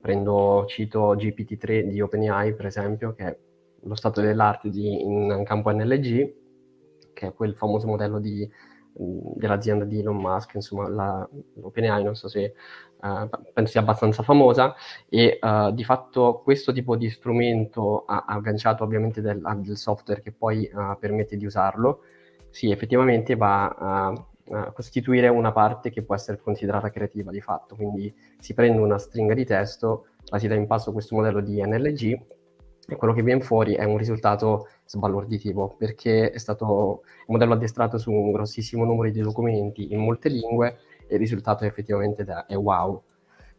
Prendo, 0.01 0.67
cito 0.69 1.15
GPT-3 1.15 1.85
di 1.85 2.01
OpenAI, 2.01 2.55
per 2.55 2.67
esempio, 2.67 3.15
che 3.15 3.25
è 3.25 3.39
lo 3.85 3.95
stato 3.95 4.21
dell'arte 4.21 4.71
di, 4.71 5.03
in 5.03 5.43
campo 5.45 5.71
NLG, 5.71 6.35
che 7.13 7.27
è 7.29 7.33
quel 7.33 7.55
famoso 7.55 7.87
modello 7.87 8.19
di 8.19 8.49
dell'azienda 8.97 9.85
di 9.85 9.99
Elon 9.99 10.17
Musk, 10.17 10.55
insomma, 10.55 10.89
la, 10.89 11.29
l'OpenAI, 11.55 12.05
non 12.05 12.15
so 12.15 12.29
se 12.29 12.55
uh, 13.01 13.29
penso 13.53 13.73
sia 13.73 13.81
abbastanza 13.81 14.23
famosa, 14.23 14.75
e 15.09 15.39
uh, 15.41 15.73
di 15.73 15.85
fatto 15.85 16.41
questo 16.45 16.73
tipo 16.73 16.97
di 16.97 17.11
strumento 17.11 18.05
ha, 18.05 18.25
agganciato 18.27 18.85
ovviamente 18.85 19.21
del, 19.21 19.41
del, 19.63 19.77
software 19.77 20.21
che 20.21 20.33
poi 20.33 20.71
uh, 20.73 20.97
permette 20.99 21.37
di 21.37 21.45
usarlo, 21.45 22.03
sì, 22.51 22.71
effettivamente 22.71 23.35
va 23.35 23.67
a, 23.69 24.07
a, 24.51 24.73
costituire 24.73 25.29
una 25.29 25.51
parte 25.51 25.91
che 25.91 26.03
può 26.03 26.15
essere 26.15 26.39
considerata 26.39 26.91
creativa 26.91 27.33
di 27.33 27.41
fatto, 27.41 27.75
quindi 27.75 28.15
si 28.39 28.55
prende 28.55 28.81
una 28.81 28.99
stringa 28.99 29.35
di 29.35 29.45
testo, 29.45 30.07
la 30.27 30.39
si 30.39 30.47
dà 30.47 30.55
in 30.55 30.67
passo 30.67 30.93
questo 30.93 31.17
modello 31.17 31.41
di 31.41 31.61
NLG 31.61 32.21
e 32.87 32.97
quello 32.97 33.15
che 33.15 33.23
viene 33.23 33.41
fuori 33.41 33.75
è 33.75 33.85
un 33.85 33.97
risultato 33.97 34.69
sbalorditivo 34.85 35.75
perché 35.79 36.31
è 36.31 36.39
stato 36.39 37.03
un 37.27 37.35
modello 37.35 37.55
addestrato 37.55 37.99
su 37.99 38.13
un 38.13 38.33
grossissimo 38.33 38.85
numero 38.85 39.11
di 39.11 39.21
documenti 39.21 39.93
in 39.93 40.01
molte 40.01 40.29
lingue 40.29 40.79
e 41.07 41.15
il 41.15 41.21
risultato 41.21 41.65
effettivamente 41.65 42.25
è 42.47 42.57
wow. 42.57 43.03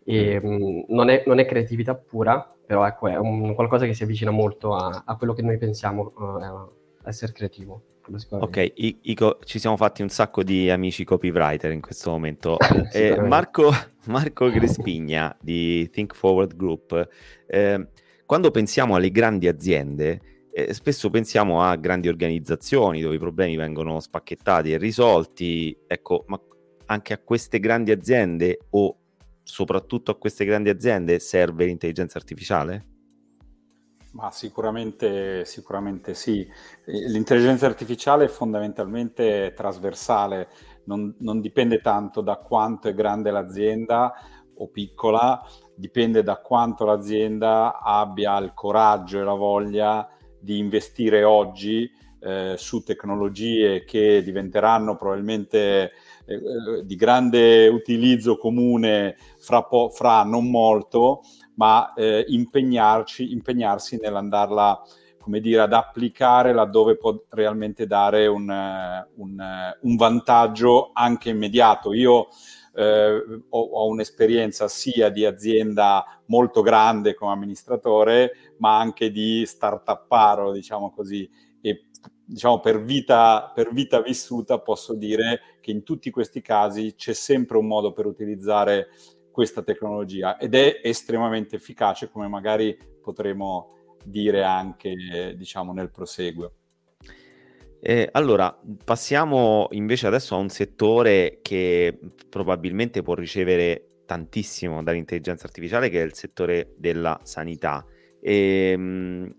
E, 0.04 0.40
mh, 0.40 0.48
mm, 0.48 0.80
non, 0.90 1.10
è, 1.10 1.24
non, 1.26 1.40
è, 1.40 1.46
creatività 1.46 1.96
pura, 1.96 2.54
però 2.66 2.86
ecco, 2.86 3.08
è 3.08 3.18
un, 3.18 3.56
qualcosa 3.56 3.86
che 3.86 3.96
si 3.96 4.04
avvicina 4.04 4.30
molto 4.30 4.76
a, 4.76 5.04
a 5.04 5.16
quello 5.18 5.34
che 5.34 5.42
noi 5.42 5.58
pensiamo 5.58 6.14
uh, 6.16 7.08
essere 7.08 7.32
creativo. 7.32 7.82
Ok, 8.30 8.58
I- 8.76 9.00
Ico, 9.02 9.40
ci 9.44 9.58
siamo 9.58 9.76
fatti 9.76 10.04
un 10.04 10.10
sacco 10.10 10.44
di 10.44 10.70
amici 10.70 11.04
copywriter 11.04 11.72
in 11.72 11.82
questo 11.82 12.12
momento. 12.12 12.58
eh, 12.94 13.20
Marco, 13.20 13.72
Marco 14.06 14.50
Grespigna 14.52 15.36
di 15.42 15.90
Think 15.90 16.14
Forward 16.14 16.56
Group, 16.56 17.10
eh, 17.48 17.88
quando 18.26 18.52
pensiamo 18.52 18.96
alle 18.96 19.12
grandi 19.12 19.48
aziende, 19.48 20.50
eh, 20.52 20.74
spesso 20.74 21.10
pensiamo 21.10 21.62
a 21.62 21.76
grandi 21.76 22.08
organizzazioni 22.08 23.02
dove 23.02 23.16
i 23.16 23.20
problemi 23.20 23.56
vengono 23.56 24.00
spacchettati 24.00 24.72
e 24.72 24.78
risolti, 24.78 25.78
ecco, 25.86 26.24
ma 26.28 26.40
anche 26.88 27.14
a 27.14 27.20
queste 27.20 27.60
grandi 27.60 27.92
aziende 27.92 28.60
o 28.72 28.98
soprattutto 29.44 30.12
a 30.12 30.18
queste 30.18 30.46
grandi 30.46 30.70
aziende 30.70 31.20
serve 31.20 31.66
l'intelligenza 31.66 32.18
artificiale? 32.18 32.94
Ma 34.14 34.32
sicuramente, 34.32 35.44
sicuramente 35.44 36.14
sì. 36.14 36.48
L'intelligenza 36.86 37.66
artificiale 37.66 38.26
è 38.26 38.30
fondamentalmente 38.30 39.54
trasversale, 39.54 40.48
non, 40.86 41.14
non 41.20 41.42
dipende 41.42 41.82
tanto 41.82 42.22
da 42.22 42.38
quanto 42.38 42.88
è 42.88 42.94
grande 42.94 43.30
l'azienda 43.30 44.14
o 44.56 44.70
piccola, 44.70 45.44
dipende 45.76 46.24
da 46.24 46.38
quanto 46.38 46.86
l'azienda 46.86 47.82
abbia 47.82 48.38
il 48.38 48.54
coraggio 48.54 49.20
e 49.20 49.24
la 49.24 49.34
voglia 49.34 50.08
di 50.40 50.58
investire 50.58 51.24
oggi 51.24 51.90
eh, 52.20 52.56
su 52.58 52.84
tecnologie 52.84 53.84
che 53.84 54.24
diventeranno 54.24 54.96
probabilmente 54.96 55.92
eh, 56.26 56.84
di 56.84 56.96
grande 56.96 57.68
utilizzo 57.68 58.38
comune 58.38 59.16
fra, 59.38 59.64
po- 59.64 59.90
fra 59.90 60.24
non 60.24 60.50
molto, 60.50 61.22
ma 61.56 61.94
eh, 61.94 62.26
impegnarsi 62.28 64.00
nell'andarla 64.02 64.82
come 65.26 65.40
dire, 65.40 65.62
ad 65.62 65.74
applicare 65.74 66.54
laddove 66.54 66.98
può 66.98 67.20
realmente 67.30 67.88
dare 67.88 68.28
un, 68.28 68.48
un, 68.48 69.74
un 69.82 69.96
vantaggio 69.96 70.92
anche 70.94 71.30
immediato. 71.30 71.94
Io 71.94 72.28
eh, 72.76 73.42
ho, 73.50 73.60
ho, 73.60 73.88
un'esperienza 73.88 74.68
sia 74.68 75.10
di 75.10 75.26
azienda 75.26 76.22
molto 76.28 76.62
grande 76.62 77.14
come 77.14 77.32
amministratore, 77.32 78.54
ma 78.58 78.78
anche 78.78 79.12
di 79.12 79.46
start-uparo, 79.46 80.52
diciamo 80.52 80.92
così, 80.92 81.30
e 81.62 81.86
diciamo 82.26 82.60
per 82.60 82.84
vita, 82.84 83.52
per 83.54 83.72
vita 83.74 84.02
vissuta 84.02 84.60
posso 84.60 84.94
dire 84.94 85.58
che 85.62 85.72
in 85.72 85.84
tutti 85.84 86.10
questi 86.10 86.42
casi 86.42 86.96
c'è 86.96 87.14
sempre 87.14 87.58
un 87.58 87.68
modo 87.68 87.94
per 87.94 88.06
utilizzare 88.06 88.90
questa 89.32 89.64
tecnologia 89.64 90.38
ed 90.38 90.56
è 90.56 90.80
estremamente 90.84 91.58
efficace 91.58 92.10
come 92.10 92.28
magari 92.28 92.78
potremo 93.02 93.98
dire 94.04 94.44
anche 94.44 95.34
diciamo 95.38 95.74
nel 95.74 95.92
proseguo. 95.92 96.54
Eh, 97.88 98.10
allora, 98.14 98.60
passiamo 98.84 99.68
invece 99.70 100.08
adesso 100.08 100.34
a 100.34 100.40
un 100.40 100.50
settore 100.50 101.38
che 101.44 102.00
probabilmente 102.28 103.04
può 103.04 103.14
ricevere 103.14 104.00
tantissimo 104.08 104.82
dall'intelligenza 104.82 105.46
artificiale, 105.46 105.90
che 105.90 106.02
è 106.02 106.04
il 106.04 106.16
settore 106.16 106.74
della 106.80 107.20
sanità. 107.22 107.86
E, 108.20 108.72
ehm, 108.72 109.36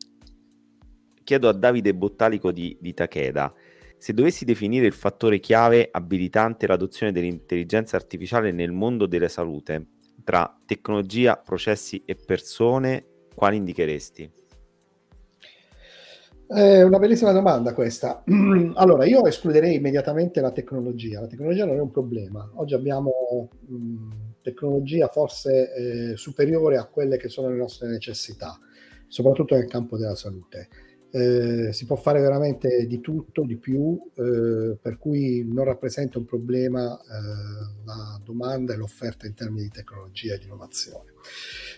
chiedo 1.25 1.49
a 1.49 1.55
Davide 1.55 1.93
Bottalico 1.93 2.53
di, 2.53 2.77
di 2.81 2.95
Takeda, 2.95 3.53
se 3.99 4.15
dovessi 4.15 4.45
definire 4.45 4.87
il 4.87 4.93
fattore 4.93 5.41
chiave 5.41 5.89
abilitante 5.91 6.69
l'adozione 6.69 7.11
dell'intelligenza 7.11 7.97
artificiale 7.97 8.53
nel 8.53 8.71
mondo 8.71 9.07
della 9.07 9.27
salute, 9.27 9.89
tra 10.23 10.57
tecnologia, 10.65 11.35
processi 11.35 12.05
e 12.07 12.15
persone, 12.15 13.07
quali 13.35 13.57
indicheresti? 13.57 14.31
È 16.49 16.83
una 16.83 16.99
bellissima 17.01 17.33
domanda 17.33 17.75
questa. 17.75 18.23
Allora, 18.75 19.05
io 19.05 19.27
escluderei 19.27 19.75
immediatamente 19.75 20.41
la 20.41 20.53
tecnologia. 20.53 21.21
La 21.21 21.27
tecnologia 21.27 21.65
non 21.65 21.77
è 21.77 21.81
un 21.81 21.91
problema. 21.91 22.49
Oggi 22.55 22.75
abbiamo 22.75 23.49
mh, 23.67 24.11
tecnologia 24.43 25.09
forse 25.09 26.13
eh, 26.13 26.17
superiore 26.17 26.77
a 26.77 26.85
quelle 26.87 27.17
che 27.17 27.29
sono 27.29 27.49
le 27.49 27.57
nostre 27.57 27.89
necessità, 27.89 28.59
soprattutto 29.09 29.57
nel 29.57 29.67
campo 29.67 29.97
della 29.97 30.15
salute. 30.15 30.69
Eh, 31.11 31.73
si 31.73 31.85
può 31.85 31.97
fare 31.97 32.21
veramente 32.21 32.87
di 32.87 33.01
tutto, 33.01 33.43
di 33.45 33.57
più, 33.57 33.99
eh, 34.15 34.77
per 34.81 34.99
cui 34.99 35.45
non 35.51 35.65
rappresenta 35.65 36.19
un 36.19 36.27
problema 36.27 36.97
eh, 36.97 37.85
la 37.85 38.21
domanda 38.23 38.73
e 38.73 38.77
l'offerta 38.77 39.27
in 39.27 39.35
termini 39.35 39.63
di 39.65 39.71
tecnologia 39.71 40.35
e 40.35 40.39
di 40.39 40.45
innovazione. 40.45 41.13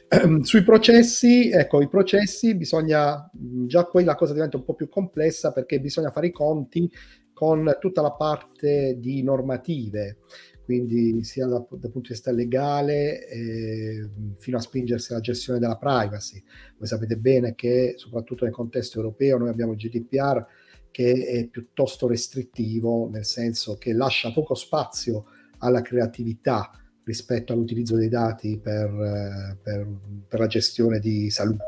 Sui 0.43 0.63
processi, 0.63 1.51
ecco, 1.51 1.83
i 1.83 1.89
processi 1.89 2.55
bisogna, 2.55 3.31
già 3.67 3.85
qui 3.85 4.05
la 4.05 4.15
cosa 4.15 4.33
diventa 4.33 4.57
un 4.57 4.65
po' 4.65 4.75
più 4.75 4.89
complessa 4.89 5.53
perché 5.53 5.81
bisogna 5.81 6.11
fare 6.11 6.29
i 6.29 6.33
conti 6.33 6.91
con 7.35 7.77
tutta 7.79 8.01
la 8.01 8.13
parte 8.13 8.97
di 8.99 9.23
normative, 9.23 10.19
quindi 10.65 11.23
sia 11.25 11.47
dal, 11.47 11.67
dal 11.69 11.91
punto 11.91 12.09
di 12.09 12.15
vista 12.15 12.33
legale 12.33 13.29
eh, 13.29 14.09
fino 14.39 14.57
a 14.57 14.61
spingersi 14.61 15.13
alla 15.13 15.21
gestione 15.21 15.59
della 15.59 15.77
privacy. 15.77 16.43
Voi 16.79 16.89
sapete 16.89 17.17
bene 17.17 17.55
che 17.55 17.93
soprattutto 17.97 18.45
nel 18.45 18.53
contesto 18.55 18.99
europeo 18.99 19.37
noi 19.37 19.51
abbiamo 19.51 19.73
il 19.73 19.79
GDPR 19.79 20.45
che 20.91 21.27
è 21.27 21.47
piuttosto 21.49 22.09
restrittivo, 22.09 23.11
nel 23.11 23.27
senso 23.27 23.77
che 23.77 23.93
lascia 23.93 24.33
poco 24.33 24.55
spazio 24.55 25.27
alla 25.59 25.83
creatività 25.83 26.71
rispetto 27.09 27.55
all'utilizzo 27.55 27.97
dei 27.97 28.11
dati 28.11 28.61
per, 28.63 28.91
eh, 28.91 29.57
per, 29.63 29.87
per 30.29 30.39
la 30.39 30.47
gestione 30.47 30.99
di 30.99 31.31
salute. 31.31 31.65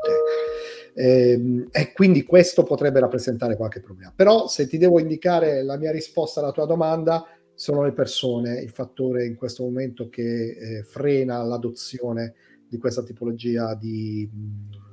E, 0.93 1.31
ehm, 1.31 1.67
e, 1.71 1.91
quindi 1.93 2.23
questo 2.23 2.61
potrebbe 2.61 2.99
rappresentare 2.99 3.55
qualche 3.55 3.81
problema. 3.81 4.13
Però 4.15 4.47
se 4.47 4.67
ti 4.67 4.77
devo 4.77 4.99
indicare 4.99 5.63
la 5.63 5.77
mia 5.77 5.91
risposta 5.91 6.41
alla 6.41 6.51
tua 6.51 6.67
domanda, 6.67 7.25
sono 7.55 7.83
le 7.83 7.91
persone 7.91 8.59
il 8.61 8.69
fattore 8.69 9.25
in 9.25 9.35
questo 9.35 9.63
momento 9.63 10.09
che 10.09 10.49
eh, 10.51 10.83
frena 10.83 11.41
l'adozione 11.43 12.35
di 12.67 12.77
questa 12.77 13.03
tipologia 13.03 13.73
di, 13.73 14.29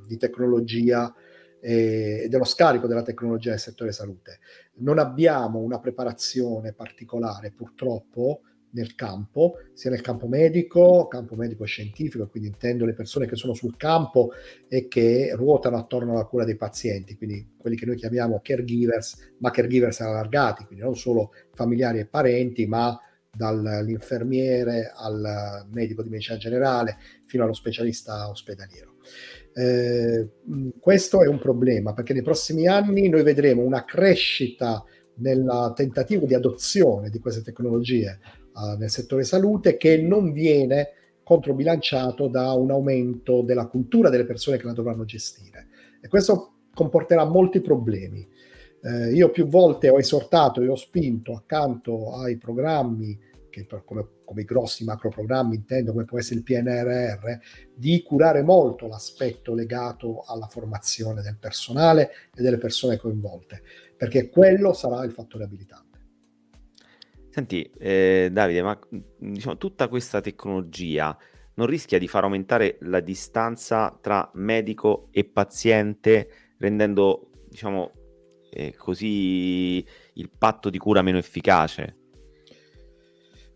di 0.06 0.16
tecnologia 0.16 1.14
e 1.60 2.26
dello 2.30 2.44
scarico 2.44 2.86
della 2.86 3.02
tecnologia 3.02 3.50
nel 3.50 3.58
settore 3.58 3.92
salute. 3.92 4.38
Non 4.76 4.98
abbiamo 4.98 5.58
una 5.58 5.78
preparazione 5.78 6.72
particolare 6.72 7.50
purtroppo 7.50 8.42
nel 8.72 8.94
campo, 8.94 9.54
sia 9.72 9.90
nel 9.90 10.00
campo 10.00 10.26
medico, 10.26 11.06
campo 11.08 11.34
medico 11.34 11.64
scientifico, 11.64 12.28
quindi 12.28 12.48
intendo 12.48 12.84
le 12.84 12.94
persone 12.94 13.26
che 13.26 13.36
sono 13.36 13.54
sul 13.54 13.76
campo 13.76 14.30
e 14.68 14.88
che 14.88 15.32
ruotano 15.34 15.76
attorno 15.76 16.12
alla 16.12 16.24
cura 16.24 16.44
dei 16.44 16.56
pazienti, 16.56 17.16
quindi 17.16 17.54
quelli 17.56 17.76
che 17.76 17.86
noi 17.86 17.96
chiamiamo 17.96 18.40
caregivers, 18.42 19.34
ma 19.38 19.50
caregivers 19.50 20.00
allargati, 20.00 20.64
quindi 20.64 20.84
non 20.84 20.96
solo 20.96 21.32
familiari 21.54 22.00
e 22.00 22.06
parenti, 22.06 22.66
ma 22.66 22.98
dall'infermiere 23.30 24.90
al 24.94 25.66
medico 25.70 26.02
di 26.02 26.08
medicina 26.08 26.38
generale 26.38 26.96
fino 27.26 27.44
allo 27.44 27.52
specialista 27.52 28.28
ospedaliero. 28.28 28.96
Eh, 29.54 30.28
questo 30.80 31.22
è 31.22 31.26
un 31.26 31.38
problema 31.38 31.92
perché 31.92 32.12
nei 32.12 32.22
prossimi 32.22 32.66
anni 32.66 33.08
noi 33.08 33.22
vedremo 33.22 33.62
una 33.62 33.84
crescita 33.84 34.84
nel 35.16 35.72
tentativo 35.74 36.26
di 36.26 36.34
adozione 36.34 37.10
di 37.10 37.18
queste 37.18 37.42
tecnologie 37.42 38.18
nel 38.78 38.90
settore 38.90 39.24
salute 39.24 39.76
che 39.76 39.96
non 39.98 40.32
viene 40.32 40.92
controbilanciato 41.22 42.26
da 42.26 42.52
un 42.52 42.70
aumento 42.70 43.42
della 43.42 43.66
cultura 43.66 44.08
delle 44.08 44.24
persone 44.24 44.56
che 44.56 44.64
la 44.64 44.72
dovranno 44.72 45.04
gestire. 45.04 45.68
E 46.00 46.08
questo 46.08 46.54
comporterà 46.72 47.24
molti 47.24 47.60
problemi. 47.60 48.26
Eh, 48.80 49.12
io 49.12 49.30
più 49.30 49.46
volte 49.46 49.88
ho 49.88 49.98
esortato 49.98 50.62
e 50.62 50.68
ho 50.68 50.76
spinto 50.76 51.34
accanto 51.34 52.14
ai 52.14 52.38
programmi, 52.38 53.18
che 53.50 53.66
come, 53.84 54.06
come 54.24 54.42
i 54.42 54.44
grossi 54.44 54.84
macro 54.84 55.10
programmi 55.10 55.56
intendo, 55.56 55.92
come 55.92 56.04
può 56.04 56.18
essere 56.18 56.36
il 56.36 56.44
PNRR, 56.44 57.38
di 57.74 58.02
curare 58.02 58.42
molto 58.42 58.86
l'aspetto 58.86 59.52
legato 59.52 60.22
alla 60.26 60.46
formazione 60.46 61.20
del 61.20 61.36
personale 61.38 62.10
e 62.34 62.42
delle 62.42 62.58
persone 62.58 62.96
coinvolte, 62.96 63.60
perché 63.96 64.30
quello 64.30 64.72
sarà 64.72 65.04
il 65.04 65.12
fattore 65.12 65.44
abilitante. 65.44 65.87
Senti, 67.38 67.70
eh, 67.78 68.30
Davide, 68.32 68.62
ma 68.62 68.76
diciamo, 69.16 69.56
tutta 69.58 69.86
questa 69.86 70.20
tecnologia 70.20 71.16
non 71.54 71.68
rischia 71.68 71.96
di 71.96 72.08
far 72.08 72.24
aumentare 72.24 72.78
la 72.80 72.98
distanza 72.98 73.96
tra 74.00 74.28
medico 74.34 75.06
e 75.12 75.24
paziente, 75.24 76.30
rendendo, 76.58 77.30
diciamo, 77.48 77.92
eh, 78.50 78.74
così 78.74 79.86
il 80.14 80.30
patto 80.36 80.68
di 80.68 80.78
cura 80.78 81.00
meno 81.02 81.16
efficace? 81.16 81.96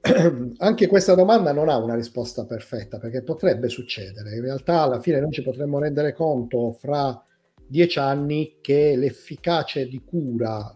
Anche 0.58 0.86
questa 0.86 1.16
domanda 1.16 1.52
non 1.52 1.68
ha 1.68 1.76
una 1.78 1.96
risposta 1.96 2.46
perfetta 2.46 3.00
perché 3.00 3.24
potrebbe 3.24 3.68
succedere. 3.68 4.36
In 4.36 4.42
realtà 4.42 4.82
alla 4.82 5.00
fine 5.00 5.18
noi 5.18 5.32
ci 5.32 5.42
potremmo 5.42 5.80
rendere 5.80 6.14
conto 6.14 6.70
fra 6.70 7.20
dieci 7.66 7.98
anni 7.98 8.58
che 8.60 8.94
l'efficacia 8.94 9.82
di 9.82 10.00
cura 10.04 10.72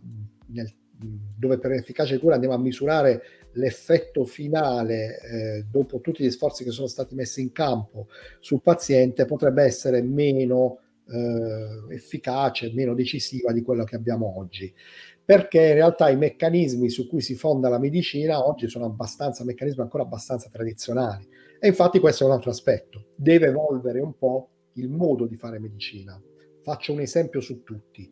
nel 0.49 0.75
dove 0.99 1.59
per 1.59 1.73
efficacia 1.73 2.15
di 2.15 2.21
cura 2.21 2.35
andiamo 2.35 2.55
a 2.55 2.59
misurare 2.59 3.23
l'effetto 3.53 4.25
finale 4.25 5.21
eh, 5.21 5.67
dopo 5.71 6.01
tutti 6.01 6.25
gli 6.25 6.31
sforzi 6.31 6.65
che 6.65 6.71
sono 6.71 6.87
stati 6.87 7.15
messi 7.15 7.41
in 7.41 7.53
campo 7.53 8.09
sul 8.41 8.63
paziente 8.63 9.25
potrebbe 9.25 9.63
essere 9.63 10.03
meno 10.03 10.81
eh, 11.09 11.95
efficace, 11.95 12.73
meno 12.73 12.95
decisiva 12.95 13.53
di 13.53 13.63
quello 13.63 13.85
che 13.85 13.97
abbiamo 13.97 14.39
oggi. 14.39 14.73
Perché 15.25 15.61
in 15.61 15.75
realtà 15.75 16.09
i 16.09 16.17
meccanismi 16.17 16.89
su 16.89 17.09
cui 17.09 17.21
si 17.21 17.35
fonda 17.35 17.69
la 17.69 17.79
medicina 17.79 18.47
oggi 18.47 18.69
sono 18.69 18.85
abbastanza 18.85 19.45
meccanismi 19.45 19.83
ancora 19.83 20.05
abbastanza 20.05 20.49
tradizionali. 20.49 21.27
E 21.59 21.67
infatti 21.67 21.99
questo 21.99 22.25
è 22.25 22.27
un 22.27 22.35
altro 22.35 22.51
aspetto. 22.51 23.07
Deve 23.17 23.47
evolvere 23.47 23.99
un 24.01 24.17
po' 24.17 24.51
il 24.75 24.89
modo 24.89 25.27
di 25.27 25.37
fare 25.37 25.59
medicina. 25.59 26.21
Faccio 26.63 26.93
un 26.93 27.01
esempio 27.01 27.41
su 27.41 27.63
tutti 27.65 28.09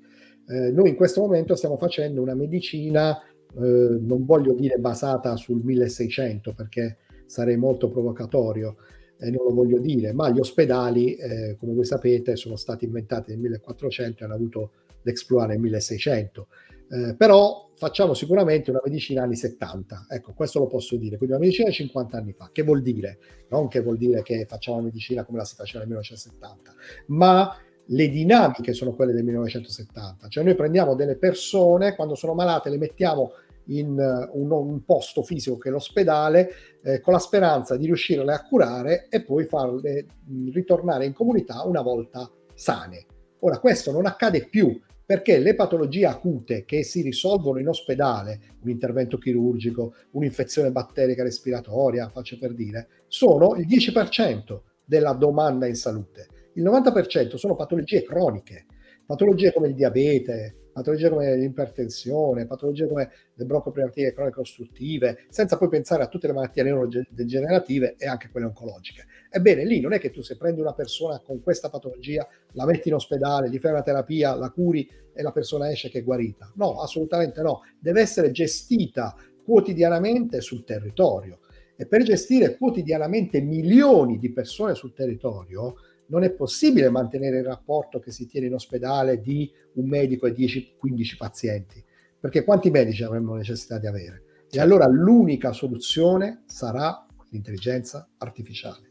eh, 0.49 0.71
noi 0.71 0.91
in 0.91 0.97
questo 0.97 1.21
momento 1.21 1.55
stiamo 1.55 1.77
facendo 1.77 2.21
una 2.21 2.35
medicina, 2.35 3.17
eh, 3.21 3.99
non 4.01 4.25
voglio 4.25 4.53
dire 4.53 4.77
basata 4.77 5.37
sul 5.37 5.63
1600 5.63 6.53
perché 6.55 6.99
sarei 7.27 7.57
molto 7.57 7.89
provocatorio 7.89 8.77
e 9.19 9.31
non 9.31 9.45
lo 9.47 9.55
voglio 9.55 9.79
dire, 9.79 10.13
ma 10.13 10.29
gli 10.31 10.39
ospedali, 10.39 11.15
eh, 11.15 11.57
come 11.59 11.73
voi 11.73 11.85
sapete, 11.85 12.37
sono 12.37 12.57
stati 12.57 12.85
inventati 12.85 13.31
nel 13.31 13.41
1400 13.41 14.23
e 14.23 14.25
hanno 14.27 14.35
avuto 14.35 14.71
l'exploit 15.03 15.49
nel 15.49 15.61
1600. 15.61 16.49
Eh, 16.91 17.15
però 17.17 17.71
facciamo 17.77 18.13
sicuramente 18.13 18.71
una 18.71 18.83
medicina 18.85 19.23
anni 19.23 19.37
70, 19.37 20.07
ecco, 20.11 20.33
questo 20.35 20.59
lo 20.59 20.67
posso 20.67 20.97
dire, 20.97 21.17
quindi 21.17 21.35
una 21.35 21.45
medicina 21.45 21.71
50 21.71 22.17
anni 22.17 22.33
fa. 22.33 22.51
Che 22.53 22.63
vuol 22.63 22.83
dire? 22.83 23.19
Non 23.49 23.69
che 23.69 23.81
vuol 23.81 23.97
dire 23.97 24.23
che 24.23 24.45
facciamo 24.47 24.79
una 24.79 24.87
medicina 24.87 25.25
come 25.25 25.39
la 25.39 25.45
si 25.45 25.55
faceva 25.55 25.85
nel 25.85 25.89
1970, 25.89 26.75
ma 27.07 27.57
le 27.87 28.09
dinamiche 28.09 28.73
sono 28.73 28.93
quelle 28.93 29.13
del 29.13 29.25
1970, 29.25 30.29
cioè 30.29 30.45
noi 30.45 30.55
prendiamo 30.55 30.95
delle 30.95 31.17
persone, 31.17 31.95
quando 31.95 32.15
sono 32.15 32.35
malate 32.35 32.71
le 32.71 32.79
mettiamo 32.79 33.33
in 33.67 33.91
uh, 33.99 34.39
un, 34.39 34.51
un, 34.51 34.85
posto 34.85 35.23
fisico 35.23 35.57
che 35.57 35.69
è 35.69 35.73
l'ospedale, 35.73 36.51
eh, 36.83 37.01
con 37.01 37.13
la 37.13 37.19
speranza 37.19 37.77
di 37.77 37.87
riuscirle 37.87 38.33
a 38.33 38.45
curare 38.45 39.07
e 39.09 39.23
poi 39.23 39.45
farle 39.45 40.07
mh, 40.25 40.51
ritornare 40.53 41.07
in 41.07 41.13
comunità 41.13 41.63
una 41.63 41.81
volta 41.81 42.31
sane. 42.55 43.07
Ora, 43.41 43.59
questo 43.59 43.91
non 43.93 44.07
accade 44.07 44.47
più 44.49 44.79
perché 45.07 45.39
le 45.39 45.55
patologie 45.55 46.07
acute 46.07 46.65
che 46.65 46.83
si 46.83 47.03
risolvono 47.03 47.59
in 47.59 47.69
ospedale, 47.69 48.41
un 48.63 48.71
intervento 48.71 49.19
chirurgico, 49.19 49.95
un'infezione 50.13 50.71
batterica 50.71 51.23
respiratoria, 51.23 52.09
faccio 52.09 52.39
per 52.39 52.55
dire, 52.55 52.89
sono 53.07 53.55
il 53.55 53.67
10% 53.67 54.61
della 54.85 55.13
domanda 55.13 55.67
in 55.67 55.75
salute 55.75 56.29
il 56.55 56.65
90% 56.65 57.37
sono 57.37 57.55
patologie 57.55 58.03
croniche, 58.03 58.67
patologie 59.07 59.53
come 59.53 59.69
il 59.69 59.75
diabete, 59.75 60.65
patologie 60.75 61.09
come 61.09 61.37
l'ipertensione, 61.37 62.47
patologie 62.47 62.89
come 62.89 63.11
le 63.35 63.45
broncopriatiche 63.45 64.13
croniche 64.13 64.41
ostruttive, 64.41 65.27
senza 65.29 65.57
poi 65.57 65.69
pensare 65.69 66.03
a 66.03 66.09
tutte 66.09 66.27
le 66.27 66.33
malattie 66.33 66.65
neurodegenerative 66.65 67.95
e 67.97 68.07
anche 68.09 68.29
quelle 68.29 68.47
oncologiche. 68.47 69.07
Ebbene, 69.31 69.65
lì 69.65 69.81
non 69.81 69.93
è 69.93 70.01
che 70.01 70.11
tu 70.11 70.21
se 70.21 70.37
prendi 70.37 70.61
una 70.61 70.75
persona 70.75 71.21
con 71.21 71.41
questa 71.43 71.71
patologia, 71.71 72.27
la 72.53 72.67
metti 72.67 72.89
in 72.89 72.95
ospedale, 72.95 73.51
gli 73.51 73.59
fai 73.59 73.71
una 73.71 73.83
terapia, 73.83 74.35
la 74.35 74.51
curi 74.51 74.89
e 75.15 75.23
la 75.23 75.31
persona 75.31 75.71
esce 75.71 75.91
che 75.91 76.01
è 76.01 76.05
guarita. 76.05 76.53
No, 76.57 76.81
assolutamente 76.81 77.41
no. 77.41 77.61
Deve 77.79 78.01
essere 78.01 78.33
gestita 78.33 79.15
quotidianamente 79.45 80.41
sul 80.41 80.65
territorio. 80.65 81.39
E 81.77 81.87
per 81.87 82.03
gestire 82.03 82.57
quotidianamente 82.57 83.41
milioni 83.41 84.19
di 84.19 84.33
persone 84.33 84.75
sul 84.75 84.93
territorio, 84.93 85.75
non 86.07 86.23
è 86.23 86.31
possibile 86.31 86.91
mantenere 86.91 87.39
il 87.39 87.45
rapporto 87.45 87.99
che 87.99 88.11
si 88.11 88.27
tiene 88.27 88.47
in 88.47 88.55
ospedale 88.55 89.21
di 89.21 89.51
un 89.75 89.89
medico 89.89 90.27
e 90.27 90.33
10-15 90.33 91.17
pazienti, 91.17 91.85
perché 92.21 92.45
quanti 92.45 92.71
medici 92.71 93.03
avremmo 93.03 93.35
necessità 93.35 93.79
di 93.79 93.87
avere? 93.87 94.23
E 94.51 94.61
allora 94.61 94.87
l'unica 94.87 95.53
soluzione 95.53 96.45
sarà 96.47 97.07
l'intelligenza 97.31 98.09
artificiale. 98.19 98.91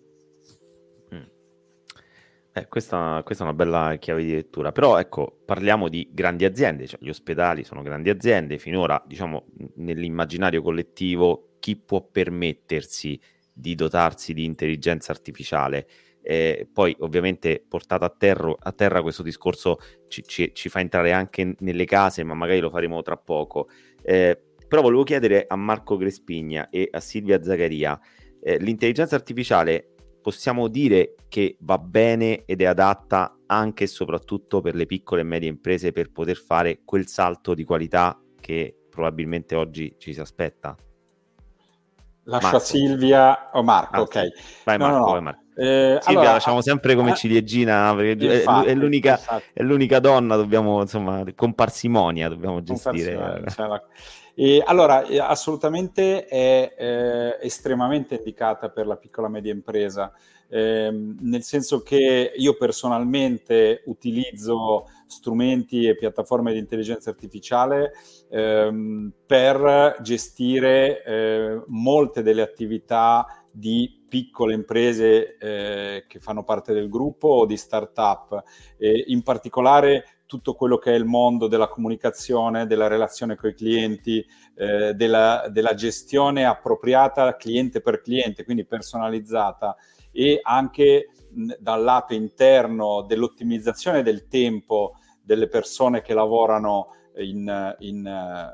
Mm. 1.15 1.21
Eh, 2.52 2.67
questa, 2.67 3.21
questa, 3.23 3.43
è 3.43 3.47
una 3.47 3.56
bella 3.56 3.95
chiave 3.97 4.23
di 4.23 4.34
lettura, 4.34 4.71
però 4.71 4.99
ecco, 4.99 5.41
parliamo 5.45 5.88
di 5.88 6.10
grandi 6.12 6.45
aziende, 6.45 6.86
cioè 6.86 6.99
gli 7.02 7.10
ospedali 7.10 7.63
sono 7.63 7.82
grandi 7.82 8.10
aziende, 8.10 8.58
finora 8.58 9.02
diciamo 9.06 9.45
nell'immaginario 9.76 10.62
collettivo 10.62 11.56
chi 11.60 11.78
può 11.78 12.02
permettersi 12.02 13.19
di 13.54 13.76
dotarsi 13.76 14.34
di 14.34 14.43
intelligenza 14.43 15.12
artificiale 15.12 15.88
eh, 16.23 16.67
poi 16.71 16.95
ovviamente 16.99 17.63
portato 17.67 18.05
a, 18.05 18.09
terro, 18.09 18.57
a 18.59 18.71
terra 18.71 19.01
questo 19.01 19.21
discorso 19.21 19.77
ci, 20.07 20.23
ci, 20.23 20.51
ci, 20.53 20.69
fa 20.69 20.79
entrare 20.79 21.12
anche 21.12 21.55
nelle 21.59 21.86
case, 21.86 22.23
ma 22.23 22.33
magari 22.33 22.59
lo 22.59 22.69
faremo 22.69 23.01
tra 23.01 23.17
poco. 23.17 23.67
Eh, 24.01 24.41
però 24.67 24.81
volevo 24.81 25.03
chiedere 25.03 25.45
a 25.47 25.55
Marco 25.55 25.97
Crespigna 25.97 26.69
e 26.69 26.88
a 26.89 26.99
Silvia 26.99 27.43
Zaccaria, 27.43 27.99
eh, 28.41 28.57
l'intelligenza 28.57 29.15
artificiale 29.15 29.89
possiamo 30.21 30.69
dire 30.69 31.15
che 31.27 31.57
va 31.59 31.77
bene 31.77 32.43
ed 32.45 32.62
è 32.62 32.65
adatta 32.65 33.38
anche 33.45 33.83
e 33.83 33.88
soprattutto 33.88 34.62
per 34.62 34.73
le 34.73 34.86
piccole 34.86 35.21
e 35.21 35.25
medie 35.25 35.49
imprese 35.49 35.91
per 35.91 36.12
poter 36.12 36.38
fare 36.38 36.81
quel 36.86 37.07
salto 37.07 37.53
di 37.53 37.65
qualità 37.65 38.19
che 38.39 38.75
probabilmente 38.89 39.53
oggi 39.55 39.93
ci 39.97 40.13
si 40.13 40.19
aspetta? 40.21 40.75
Lascio 42.25 42.43
Marco. 42.43 42.57
a 42.57 42.59
Silvia 42.59 43.49
o 43.53 43.59
oh, 43.59 43.63
Marco, 43.63 43.95
ah, 43.95 44.01
ok. 44.01 44.27
Vai 44.63 44.77
Marco, 44.77 44.97
no, 44.97 45.05
no, 45.05 45.12
vai 45.12 45.21
Marco. 45.21 45.41
Eh, 45.55 45.99
Silvia 46.01 46.19
allora, 46.19 46.31
lasciamo 46.33 46.62
sempre 46.62 46.95
come 46.95 47.12
eh, 47.12 47.15
ciliegina 47.15 47.93
perché 47.95 48.38
infatti, 48.38 48.67
è, 48.67 48.73
l'unica, 48.73 49.19
è, 49.53 49.62
l'unica, 49.62 49.99
donna, 49.99 50.36
dobbiamo 50.36 50.81
insomma 50.81 51.23
con 51.36 51.53
parsimonia 51.53 52.29
dobbiamo 52.29 52.63
gestire. 52.63 53.43
Cioè, 53.53 53.81
e 54.36 54.63
allora, 54.65 55.06
assolutamente 55.28 56.26
è 56.26 56.74
eh, 56.76 57.38
estremamente 57.46 58.15
indicata 58.15 58.69
per 58.69 58.88
la 58.88 58.96
piccola 58.96 59.28
e 59.28 59.32
media 59.32 59.54
impresa, 59.54 60.12
eh, 60.50 60.89
nel 60.91 61.43
senso 61.43 61.82
che 61.82 62.34
io 62.36 62.58
personalmente 62.58 63.84
utilizzo 63.86 64.86
strumenti 65.08 65.86
e 65.86 65.96
piattaforme 65.96 66.52
di 66.52 66.60
intelligenza 66.60 67.12
artificiale 67.12 67.91
ehm, 68.30 69.12
per 69.26 69.98
gestire 70.02 71.04
eh, 71.04 71.63
molte 71.67 72.24
delle 72.24 72.41
attività 72.41 73.46
di 73.52 74.04
piccole 74.10 74.56
imprese 74.56 75.38
eh, 75.38 76.06
che 76.08 76.19
fanno 76.19 76.43
parte 76.43 76.74
del 76.74 76.89
gruppo 76.89 77.28
o 77.28 77.46
di 77.46 77.58
start-up, 77.58 78.43
eh, 78.78 79.06
in 79.08 79.22
particolare 79.22 80.06
tutto 80.34 80.56
quello 80.56 80.80
che 80.80 80.91
è 80.91 80.96
il 80.96 81.06
mondo 81.06 81.48
della 81.48 81.67
comunicazione, 81.67 82.65
della 82.65 82.88
relazione 82.88 83.36
con 83.36 83.52
i 83.52 83.54
clienti, 83.54 84.26
eh, 84.56 84.96
della, 84.96 85.48
della, 85.52 85.76
gestione 85.76 86.43
appropriata 86.43 87.36
cliente 87.36 87.82
per 87.82 88.02
cliente, 88.02 88.43
quindi 88.43 88.65
personalizzata 88.65 89.76
e 90.12 90.39
anche 90.41 91.10
mh, 91.30 91.52
dal 91.60 91.84
lato 91.84 92.15
interno 92.15 93.04
dell'ottimizzazione 93.04 94.02
del 94.02 94.28
tempo 94.28 94.93
delle 95.22 95.48
persone 95.48 96.02
che 96.02 96.15
lavorano 96.15 96.96
in, 97.17 97.76
in, 97.80 98.52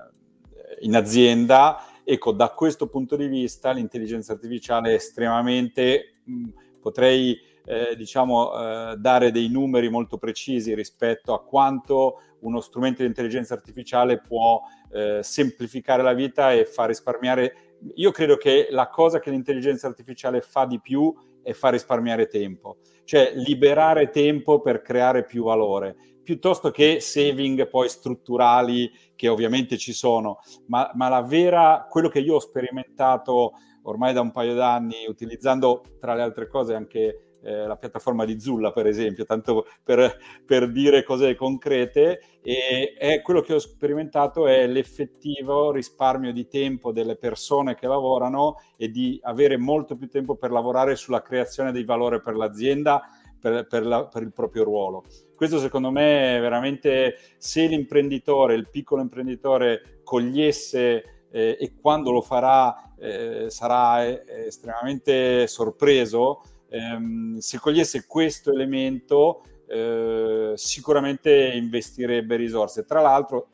in 0.81 0.95
azienda. 0.95 1.81
Ecco, 2.03 2.33
da 2.33 2.49
questo 2.49 2.87
punto 2.87 3.15
di 3.15 3.27
vista 3.27 3.71
l'intelligenza 3.71 4.33
artificiale 4.33 4.91
è 4.91 4.95
estremamente, 4.95 6.19
mh, 6.25 6.47
potrei 6.81 7.39
eh, 7.65 7.95
diciamo, 7.95 8.53
eh, 8.53 8.95
dare 8.97 9.31
dei 9.31 9.49
numeri 9.49 9.89
molto 9.89 10.17
precisi 10.17 10.73
rispetto 10.73 11.33
a 11.33 11.43
quanto 11.43 12.21
uno 12.41 12.61
strumento 12.61 13.01
di 13.01 13.07
intelligenza 13.07 13.53
artificiale 13.53 14.19
può 14.19 14.61
eh, 14.91 15.19
semplificare 15.21 16.03
la 16.03 16.13
vita 16.13 16.51
e 16.53 16.65
far 16.65 16.87
risparmiare. 16.87 17.77
Io 17.95 18.11
credo 18.11 18.37
che 18.37 18.67
la 18.71 18.89
cosa 18.89 19.19
che 19.19 19.29
l'intelligenza 19.29 19.87
artificiale 19.87 20.41
fa 20.41 20.65
di 20.65 20.79
più 20.79 21.13
è 21.41 21.53
far 21.53 21.73
risparmiare 21.73 22.27
tempo, 22.27 22.77
cioè 23.05 23.31
liberare 23.35 24.09
tempo 24.09 24.61
per 24.61 24.81
creare 24.81 25.23
più 25.23 25.43
valore, 25.43 25.95
piuttosto 26.23 26.71
che 26.71 26.99
saving 26.99 27.67
poi 27.67 27.89
strutturali 27.89 28.91
che 29.15 29.27
ovviamente 29.27 29.77
ci 29.77 29.93
sono, 29.93 30.39
ma, 30.67 30.91
ma 30.93 31.09
la 31.09 31.21
vera, 31.21 31.87
quello 31.89 32.09
che 32.09 32.19
io 32.19 32.35
ho 32.35 32.39
sperimentato 32.39 33.53
ormai 33.83 34.13
da 34.13 34.21
un 34.21 34.31
paio 34.31 34.53
d'anni 34.53 35.05
utilizzando 35.07 35.83
tra 35.99 36.13
le 36.13 36.21
altre 36.21 36.47
cose 36.47 36.75
anche 36.75 37.28
eh, 37.41 37.65
la 37.65 37.77
piattaforma 37.77 38.25
di 38.25 38.39
Zulla, 38.39 38.71
per 38.71 38.87
esempio, 38.87 39.25
tanto 39.25 39.65
per, 39.83 40.17
per, 40.45 40.71
dire 40.71 41.03
cose 41.03 41.35
concrete, 41.35 42.21
e 42.41 42.93
è 42.97 43.21
quello 43.21 43.41
che 43.41 43.53
ho 43.53 43.59
sperimentato 43.59 44.47
è 44.47 44.67
l'effettivo 44.67 45.71
risparmio 45.71 46.31
di 46.31 46.47
tempo 46.47 46.91
delle 46.91 47.15
persone 47.15 47.75
che 47.75 47.87
lavorano 47.87 48.55
e 48.77 48.89
di 48.89 49.19
avere 49.23 49.57
molto 49.57 49.95
più 49.95 50.07
tempo 50.07 50.35
per 50.35 50.51
lavorare 50.51 50.95
sulla 50.95 51.21
creazione 51.21 51.71
di 51.71 51.83
valore 51.83 52.21
per 52.21 52.35
l'azienda, 52.35 53.01
per, 53.39 53.67
per, 53.67 53.85
la, 53.85 54.05
per 54.07 54.23
il 54.23 54.33
proprio 54.33 54.63
ruolo. 54.63 55.03
Questo 55.35 55.59
secondo 55.59 55.91
me 55.91 56.37
è 56.37 56.41
veramente, 56.41 57.17
se 57.37 57.65
l'imprenditore, 57.65 58.55
il 58.55 58.69
piccolo 58.69 59.01
imprenditore 59.01 60.01
cogliesse 60.03 61.27
eh, 61.31 61.57
e 61.59 61.73
quando 61.79 62.11
lo 62.11 62.21
farà 62.21 62.93
eh, 62.99 63.49
sarà 63.49 64.05
eh, 64.05 64.23
estremamente 64.47 65.47
sorpreso, 65.47 66.41
ehm, 66.69 67.37
se 67.37 67.59
cogliesse 67.59 68.05
questo 68.05 68.51
elemento 68.51 69.43
eh, 69.67 70.53
sicuramente 70.55 71.51
investirebbe 71.53 72.35
risorse. 72.35 72.85
Tra 72.85 73.01
l'altro, 73.01 73.49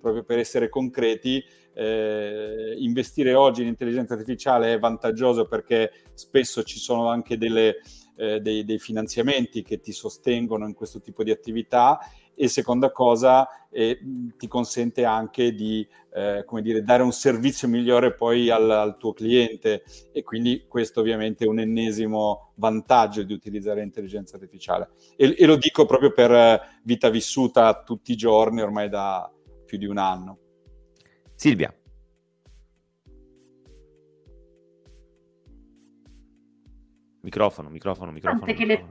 proprio 0.00 0.22
per 0.22 0.38
essere 0.38 0.68
concreti, 0.68 1.42
eh, 1.74 2.74
investire 2.78 3.34
oggi 3.34 3.62
in 3.62 3.68
intelligenza 3.68 4.14
artificiale 4.14 4.74
è 4.74 4.78
vantaggioso 4.78 5.46
perché 5.46 5.92
spesso 6.14 6.62
ci 6.62 6.78
sono 6.78 7.08
anche 7.08 7.38
delle, 7.38 7.76
eh, 8.16 8.40
dei, 8.40 8.64
dei, 8.64 8.78
finanziamenti 8.78 9.62
che 9.62 9.80
ti 9.80 9.92
sostengono 9.92 10.66
in 10.66 10.74
questo 10.74 11.00
tipo 11.00 11.22
di 11.22 11.30
attività 11.30 11.98
e 12.40 12.48
seconda 12.48 12.90
cosa 12.90 13.46
eh, 13.68 14.00
ti 14.38 14.48
consente 14.48 15.04
anche 15.04 15.52
di 15.52 15.86
eh, 16.14 16.42
come 16.46 16.62
dire, 16.62 16.82
dare 16.82 17.02
un 17.02 17.12
servizio 17.12 17.68
migliore 17.68 18.14
poi 18.14 18.48
al, 18.48 18.70
al, 18.70 18.96
tuo 18.96 19.12
cliente 19.12 19.82
e 20.10 20.22
quindi 20.22 20.64
questo 20.66 21.00
ovviamente 21.00 21.44
è 21.44 21.48
un 21.48 21.58
ennesimo 21.58 22.52
vantaggio 22.54 23.24
di 23.24 23.34
utilizzare 23.34 23.80
l'intelligenza 23.80 24.36
artificiale 24.36 24.92
e, 25.16 25.34
e 25.38 25.44
lo 25.44 25.56
dico 25.56 25.84
proprio 25.84 26.12
per 26.12 26.80
vita 26.82 27.10
vissuta 27.10 27.82
tutti 27.82 28.12
i 28.12 28.16
giorni 28.16 28.62
ormai 28.62 28.88
da 28.88 29.30
più 29.66 29.76
di 29.76 29.84
un 29.84 29.98
anno. 29.98 30.38
Silvia. 31.34 31.74
Microfono, 37.20 37.68
microfono, 37.68 38.10
microfono. 38.10 38.50
Che 38.50 38.64
le, 38.64 38.84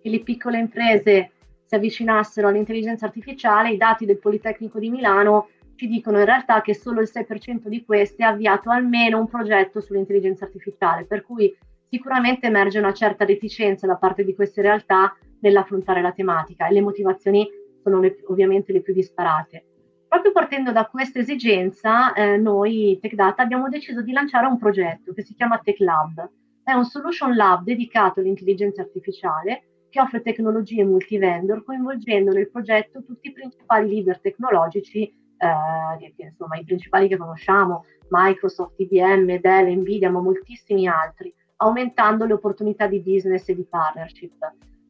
che 0.00 0.08
le 0.08 0.20
piccole 0.22 0.58
imprese 0.58 1.32
si 1.66 1.74
avvicinassero 1.74 2.48
all'intelligenza 2.48 3.06
artificiale, 3.06 3.72
i 3.72 3.76
dati 3.76 4.06
del 4.06 4.18
Politecnico 4.18 4.78
di 4.78 4.88
Milano 4.88 5.48
ci 5.74 5.88
dicono 5.88 6.18
in 6.18 6.24
realtà 6.24 6.62
che 6.62 6.74
solo 6.74 7.00
il 7.00 7.10
6% 7.12 7.66
di 7.66 7.84
questi 7.84 8.22
ha 8.22 8.28
avviato 8.28 8.70
almeno 8.70 9.18
un 9.18 9.28
progetto 9.28 9.80
sull'intelligenza 9.80 10.44
artificiale, 10.44 11.04
per 11.04 11.22
cui 11.22 11.54
sicuramente 11.88 12.46
emerge 12.46 12.78
una 12.78 12.94
certa 12.94 13.24
reticenza 13.24 13.86
da 13.86 13.96
parte 13.96 14.24
di 14.24 14.34
queste 14.34 14.62
realtà 14.62 15.14
nell'affrontare 15.40 16.00
la 16.00 16.12
tematica 16.12 16.66
e 16.66 16.72
le 16.72 16.80
motivazioni 16.80 17.46
sono 17.82 18.00
le, 18.00 18.16
ovviamente 18.28 18.72
le 18.72 18.80
più 18.80 18.94
disparate. 18.94 19.64
Proprio 20.08 20.32
partendo 20.32 20.72
da 20.72 20.86
questa 20.86 21.18
esigenza, 21.18 22.12
eh, 22.14 22.36
noi 22.38 22.98
Tech 23.02 23.14
Data 23.14 23.42
abbiamo 23.42 23.68
deciso 23.68 24.02
di 24.02 24.12
lanciare 24.12 24.46
un 24.46 24.56
progetto 24.56 25.12
che 25.12 25.22
si 25.22 25.34
chiama 25.34 25.60
Tech 25.62 25.78
Lab. 25.80 26.30
È 26.62 26.72
un 26.72 26.84
solution 26.84 27.36
lab 27.36 27.64
dedicato 27.64 28.20
all'intelligenza 28.20 28.82
artificiale 28.82 29.75
che 29.96 30.02
offre 30.02 30.20
tecnologie 30.20 30.84
multivendor 30.84 31.64
coinvolgendo 31.64 32.30
nel 32.30 32.50
progetto 32.50 33.02
tutti 33.02 33.28
i 33.28 33.32
principali 33.32 33.88
leader 33.88 34.20
tecnologici, 34.20 35.04
eh, 35.04 36.12
che, 36.14 36.22
insomma 36.22 36.58
i 36.58 36.64
principali 36.64 37.08
che 37.08 37.16
conosciamo, 37.16 37.86
Microsoft, 38.10 38.78
IBM, 38.78 39.40
Dell, 39.40 39.74
Nvidia, 39.78 40.10
ma 40.10 40.20
moltissimi 40.20 40.86
altri, 40.86 41.34
aumentando 41.56 42.26
le 42.26 42.34
opportunità 42.34 42.86
di 42.86 43.00
business 43.00 43.48
e 43.48 43.54
di 43.54 43.64
partnership. 43.64 44.34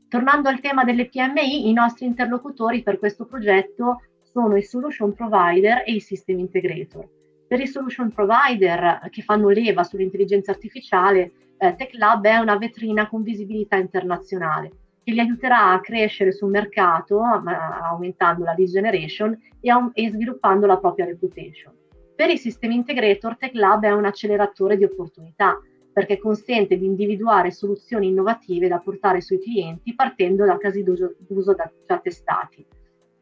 Tornando 0.09 0.49
al 0.49 0.59
tema 0.59 0.83
delle 0.83 1.09
PMI, 1.09 1.69
i 1.69 1.73
nostri 1.73 2.07
interlocutori 2.07 2.83
per 2.83 2.99
questo 2.99 3.27
progetto 3.27 4.03
sono 4.23 4.57
i 4.57 4.63
solution 4.63 5.15
provider 5.15 5.85
e 5.87 5.93
i 5.93 6.01
system 6.01 6.41
integrator. 6.41 7.09
Per 7.47 7.61
i 7.61 7.67
solution 7.69 8.11
provider 8.11 9.09
che 9.11 9.23
fanno 9.23 9.51
leva 9.51 9.85
sull'intelligenza 9.85 10.51
artificiale, 10.51 11.33
eh, 11.59 11.77
TechLab 11.77 12.27
è 12.27 12.39
una 12.39 12.57
vetrina 12.57 13.09
con 13.09 13.23
visibilità 13.23 13.77
internazionale 13.77 14.71
che 15.07 15.13
li 15.13 15.21
aiuterà 15.21 15.71
a 15.71 15.81
crescere 15.81 16.33
sul 16.33 16.51
mercato, 16.51 17.23
aumentando 17.23 18.43
la 18.43 18.55
lead 18.59 18.69
generation 18.69 19.39
e, 19.61 19.71
e 19.93 20.11
sviluppando 20.11 20.67
la 20.67 20.79
propria 20.79 21.05
reputation. 21.05 21.73
Per 22.17 22.29
i 22.29 22.37
sistemi 22.37 22.75
integrator, 22.75 23.37
TechLab 23.37 23.85
è 23.85 23.93
un 23.93 24.05
acceleratore 24.05 24.77
di 24.77 24.83
opportunità 24.83 25.61
perché 25.93 26.19
consente 26.19 26.77
di 26.77 26.87
individuare 26.87 27.53
soluzioni 27.53 28.09
innovative 28.09 28.67
da 28.67 28.81
portare 28.81 29.21
sui 29.21 29.39
clienti 29.39 29.95
partendo 29.95 30.45
da 30.45 30.59
casi 30.59 30.83
d'uso, 30.83 31.15
d'uso 31.19 31.55
da, 31.55 31.71
già 31.87 31.99
testati. 32.01 32.67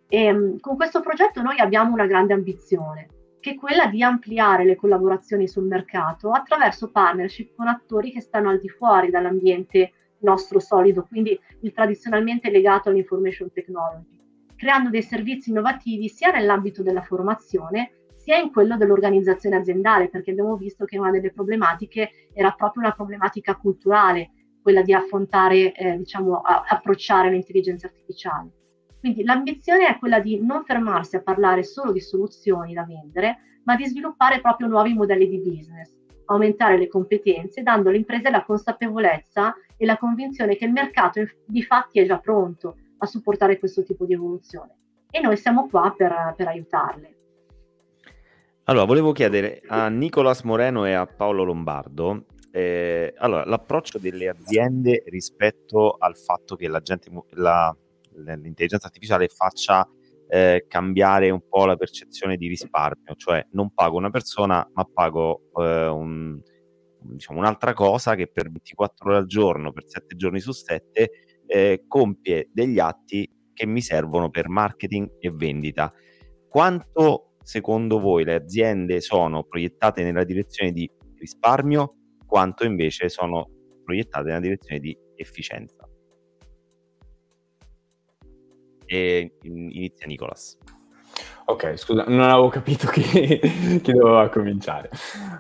E, 0.09 0.25
ehm, 0.25 0.61
con 0.61 0.77
questo 0.77 1.03
progetto 1.03 1.43
noi 1.43 1.59
abbiamo 1.59 1.93
una 1.93 2.07
grande 2.07 2.33
ambizione, 2.33 3.09
che 3.41 3.51
è 3.51 3.55
quella 3.57 3.89
di 3.89 4.03
ampliare 4.03 4.65
le 4.65 4.77
collaborazioni 4.77 5.47
sul 5.47 5.67
mercato 5.67 6.31
attraverso 6.31 6.91
partnership 6.91 7.55
con 7.55 7.69
attori 7.69 8.11
che 8.11 8.23
stanno 8.23 8.49
al 8.49 8.59
di 8.59 8.71
fuori 8.71 9.11
dall'ambiente 9.11 9.93
nostro 10.21 10.59
solido, 10.59 11.05
quindi 11.05 11.39
il 11.61 11.73
tradizionalmente 11.73 12.51
legato 12.51 12.89
all'information 12.89 13.51
technology, 13.53 14.19
creando 14.57 14.91
dei 14.91 15.03
servizi 15.03 15.51
innovativi 15.51 16.09
sia 16.09 16.31
nell'ambito 16.31 16.83
della 16.83 17.03
formazione 17.03 17.93
sia 18.25 18.39
in 18.39 18.51
quello 18.51 18.79
dell'organizzazione 18.79 19.57
aziendale, 19.57 20.09
perché 20.09 20.31
abbiamo 20.31 20.57
visto 20.57 20.87
che 20.87 20.99
una 20.99 21.11
delle 21.11 21.31
problematiche 21.31 22.29
era 22.33 22.53
proprio 22.53 22.83
una 22.83 22.93
problematica 22.93 23.55
culturale, 23.55 24.31
quella 24.63 24.81
di 24.81 24.95
affrontare, 24.95 25.75
eh, 25.75 25.99
diciamo, 25.99 26.41
a, 26.41 26.65
approcciare 26.67 27.31
l'intelligenza 27.31 27.87
artificiale. 27.87 28.51
Quindi 28.99 29.23
l'ambizione 29.25 29.89
è 29.89 29.99
quella 29.99 30.21
di 30.21 30.43
non 30.43 30.65
fermarsi 30.65 31.17
a 31.17 31.23
parlare 31.23 31.63
solo 31.65 31.93
di 31.93 32.01
soluzioni 32.01 32.73
da 32.73 32.85
vendere, 32.85 33.61
ma 33.65 33.77
di 33.77 33.85
sviluppare 33.85 34.41
proprio 34.41 34.69
nuovi 34.69 34.95
modelli 34.95 35.29
di 35.29 35.41
business, 35.41 35.95
aumentare 36.25 36.79
le 36.79 36.89
competenze, 36.89 37.63
dando 37.63 37.91
alle 37.91 37.99
imprese 37.99 38.31
la 38.31 38.43
consapevolezza 38.43 39.55
e 39.85 39.87
la 39.87 39.99
convinzione 39.99 40.57
che 40.57 40.65
il 40.65 40.73
mercato 40.73 41.21
di 41.45 41.63
fatti 41.63 42.01
è 42.01 42.07
già 42.07 42.19
pronto 42.19 42.77
a 42.99 43.07
supportare 43.07 43.59
questo 43.59 43.83
tipo 43.83 44.07
di 44.07 44.15
evoluzione 44.15 44.77
e 45.11 45.21
noi 45.21 45.37
siamo 45.37 45.69
qua 45.69 45.95
per, 45.97 46.35
per 46.37 46.49
aiutarle. 46.49 47.17
Allora, 48.65 48.87
volevo 48.87 49.13
chiedere 49.13 49.61
a 49.67 49.89
Nicolas 49.89 50.41
Moreno 50.43 50.87
e 50.87 50.95
a 50.95 51.07
Paolo 51.07 51.45
Lombardo 51.45 52.25
eh, 52.51 53.13
allora, 53.19 53.45
l'approccio 53.45 53.99
delle 53.99 54.29
aziende 54.29 55.03
rispetto 55.07 55.97
al 55.99 56.17
fatto 56.17 56.57
che 56.57 56.69
la 56.69 56.81
gente, 56.81 57.11
la, 57.33 57.77
l'intelligenza 58.15 58.87
artificiale 58.87 59.29
faccia 59.29 59.87
eh, 60.29 60.65
cambiare 60.67 61.29
un 61.31 61.43
po' 61.47 61.67
la 61.67 61.77
percezione 61.77 62.37
di 62.37 62.49
risparmio, 62.49 63.15
cioè 63.17 63.45
non 63.51 63.75
pago 63.75 63.99
una 63.99 64.11
persona 64.11 64.67
ma 64.73 64.85
pago 64.85 65.51
eh, 65.57 65.87
un, 65.89 66.41
diciamo, 67.05 67.39
un'altra 67.39 67.73
cosa 67.73 68.15
che 68.15 68.27
per 68.29 68.51
24 68.51 69.09
ore 69.09 69.19
al 69.19 69.27
giorno, 69.27 69.73
per 69.73 69.85
7 69.87 70.17
giorni 70.17 70.41
su 70.41 70.53
7, 70.53 71.11
eh, 71.47 71.85
compie 71.87 72.49
degli 72.53 72.79
atti 72.79 73.31
che 73.53 73.67
mi 73.67 73.81
servono 73.81 74.31
per 74.31 74.49
marketing 74.49 75.17
e 75.19 75.31
vendita. 75.31 75.93
Quanto 76.49 77.37
secondo 77.43 78.01
voi 78.01 78.25
le 78.25 78.35
aziende 78.35 79.01
sono 79.01 79.45
proiettate 79.45 80.03
nella 80.03 80.25
direzione 80.25 80.73
di 80.73 80.91
risparmio 81.17 81.97
quanto 82.27 82.65
invece 82.65 83.09
sono 83.09 83.49
proiettate 83.85 84.29
nella 84.29 84.41
direzione 84.41 84.81
di 84.81 84.97
efficienza. 85.15 85.89
E 88.87 89.37
inizia 89.43 90.07
Nicolas. 90.07 90.59
Ok, 91.47 91.77
scusa, 91.77 92.05
non 92.07 92.23
avevo 92.23 92.49
capito 92.49 92.87
chi, 92.89 93.03
chi 93.83 93.93
doveva 93.93 94.31
cominciare. 94.31 94.89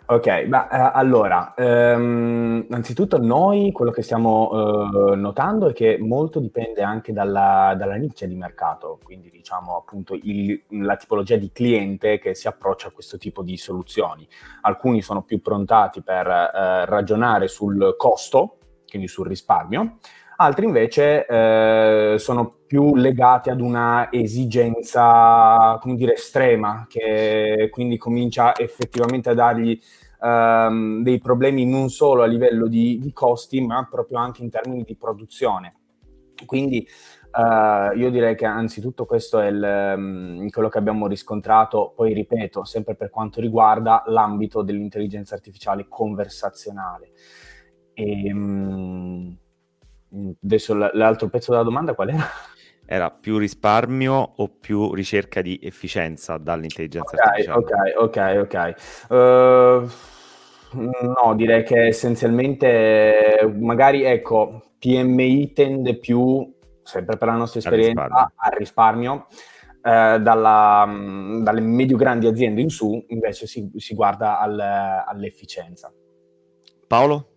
Ok, 0.07 0.45
ma 0.49 0.69
eh, 0.69 0.99
allora, 0.99 1.55
ehm, 1.57 2.67
innanzitutto 2.69 3.17
noi 3.17 3.73
quello 3.73 3.91
che 3.91 4.03
stiamo 4.03 5.13
eh, 5.13 5.17
notando 5.17 5.69
è 5.71 5.73
che 5.73 5.97
molto 5.99 6.41
dipende 6.41 6.83
anche 6.83 7.15
dalla, 7.15 7.75
dalla 7.75 7.95
nicchia 7.95 8.27
di 8.27 8.35
mercato, 8.35 8.99
quindi 9.03 9.31
diciamo 9.31 9.79
appunto 9.79 10.13
il, 10.21 10.63
la 10.83 10.97
tipologia 10.97 11.37
di 11.37 11.51
cliente 11.53 12.19
che 12.19 12.35
si 12.35 12.49
approccia 12.49 12.89
a 12.89 12.91
questo 12.91 13.17
tipo 13.17 13.43
di 13.43 13.57
soluzioni. 13.57 14.29
Alcuni 14.61 15.01
sono 15.01 15.23
più 15.23 15.41
prontati 15.41 16.03
per 16.03 16.27
eh, 16.27 16.85
ragionare 16.85 17.49
sul 17.49 17.95
costo, 17.97 18.59
quindi 18.87 19.09
sul 19.09 19.27
risparmio, 19.27 19.97
altri 20.37 20.67
invece 20.67 21.27
eh, 21.27 22.17
sono 22.19 22.47
più 22.47 22.64
legati 22.95 23.51
ad 23.51 23.61
una 23.61 24.11
esigenza, 24.11 25.79
come 25.81 25.95
dire, 25.95 26.15
estrema, 26.15 26.87
che 26.89 27.69
quindi 27.71 27.97
comincia 27.97 28.57
effettivamente 28.57 29.31
a 29.31 29.35
dargli 29.35 29.79
um, 30.21 31.03
dei 31.03 31.19
problemi 31.21 31.67
non 31.67 31.89
solo 31.91 32.23
a 32.23 32.27
livello 32.27 32.67
di, 32.67 32.99
di, 32.99 33.13
costi, 33.13 33.61
ma 33.61 33.87
proprio 33.91 34.19
anche 34.19 34.43
in 34.43 34.51
termini 34.51 34.83
di 34.83 34.97
produzione. 34.97 35.75
Quindi 36.47 36.87
uh, 37.33 37.97
io 37.97 38.11
direi 38.11 38.35
che 38.35 38.47
anzitutto 38.47 39.07
questo 39.07 39.39
è 39.41 39.47
il, 39.47 39.95
um, 39.97 40.49
quello 40.51 40.69
che 40.69 40.79
abbiamo 40.79 41.07
riscontrato, 41.07 41.93
poi 41.95 42.13
ripeto, 42.13 42.65
sempre 42.65 42.95
per 42.97 43.11
quanto 43.11 43.41
riguarda 43.41 44.03
l'ambito 44.07 44.63
dell'intelligenza 44.63 45.35
artificiale 45.35 45.87
conversazionale. 45.89 47.13
E, 47.95 48.33
um, 48.33 49.37
Adesso 50.43 50.75
l'altro 50.75 51.29
pezzo 51.29 51.51
della 51.51 51.65
domanda 51.65 51.95
qual 51.95 52.11
era? 52.11 52.25
Era 52.87 53.11
più 53.11 53.39
risparmio 53.39 54.35
o 54.37 54.49
più 54.49 54.93
ricerca 54.93 55.41
di 55.41 55.59
efficienza 55.63 56.37
dall'intelligenza 56.37 57.17
okay, 57.17 57.47
artificiale? 57.47 57.95
Ok, 57.97 58.43
ok, 58.43 58.75
ok. 59.09 59.11
Uh, 59.11 60.83
no, 61.03 61.35
direi 61.35 61.63
che 61.63 61.87
essenzialmente 61.87 63.55
magari 63.59 64.05
ecco, 64.05 64.73
PMI 64.79 65.53
tende 65.53 65.97
più, 65.99 66.53
sempre 66.83 67.17
per 67.17 67.29
la 67.29 67.35
nostra 67.35 67.61
esperienza, 67.61 68.03
al 68.03 68.11
risparmio, 68.11 68.33
al 68.37 68.53
risparmio 68.59 69.27
eh, 69.87 70.19
dalla, 70.19 70.87
dalle 71.43 71.61
medio-grandi 71.61 72.27
aziende 72.27 72.63
in 72.63 72.71
su 72.71 73.05
invece 73.09 73.47
si, 73.47 73.71
si 73.77 73.95
guarda 73.95 74.41
al, 74.41 74.59
all'efficienza. 74.59 75.93
Paolo? 76.87 77.29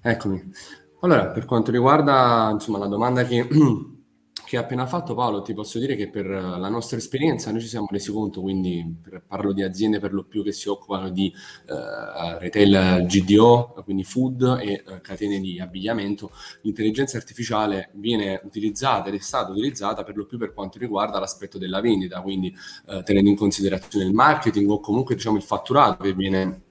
Eccomi. 0.00 0.40
Allora, 1.02 1.28
per 1.28 1.46
quanto 1.46 1.70
riguarda 1.70 2.50
insomma, 2.52 2.76
la 2.76 2.86
domanda 2.86 3.24
che, 3.24 3.48
che 4.44 4.56
hai 4.58 4.62
appena 4.62 4.86
fatto 4.86 5.14
Paolo, 5.14 5.40
ti 5.40 5.54
posso 5.54 5.78
dire 5.78 5.96
che 5.96 6.10
per 6.10 6.26
la 6.26 6.68
nostra 6.68 6.98
esperienza 6.98 7.50
noi 7.50 7.62
ci 7.62 7.68
siamo 7.68 7.86
resi 7.90 8.12
conto, 8.12 8.42
quindi 8.42 8.98
per, 9.00 9.22
parlo 9.26 9.54
di 9.54 9.62
aziende 9.62 9.98
per 9.98 10.12
lo 10.12 10.24
più 10.24 10.44
che 10.44 10.52
si 10.52 10.68
occupano 10.68 11.08
di 11.08 11.32
eh, 11.68 12.38
retail 12.38 13.06
GDO, 13.06 13.80
quindi 13.82 14.04
food 14.04 14.58
e 14.60 14.84
eh, 14.86 15.00
catene 15.00 15.40
di 15.40 15.58
abbigliamento, 15.58 16.32
l'intelligenza 16.62 17.16
artificiale 17.16 17.92
viene 17.94 18.38
utilizzata 18.44 19.08
ed 19.08 19.14
è 19.14 19.20
stata 19.20 19.52
utilizzata 19.52 20.02
per 20.02 20.18
lo 20.18 20.26
più 20.26 20.36
per 20.36 20.52
quanto 20.52 20.78
riguarda 20.78 21.18
l'aspetto 21.18 21.56
della 21.56 21.80
vendita, 21.80 22.20
quindi 22.20 22.54
eh, 22.88 23.02
tenendo 23.04 23.30
in 23.30 23.36
considerazione 23.36 24.04
il 24.04 24.12
marketing 24.12 24.68
o 24.68 24.80
comunque 24.80 25.14
diciamo 25.14 25.38
il 25.38 25.42
fatturato 25.44 26.02
che 26.02 26.12
viene 26.12 26.64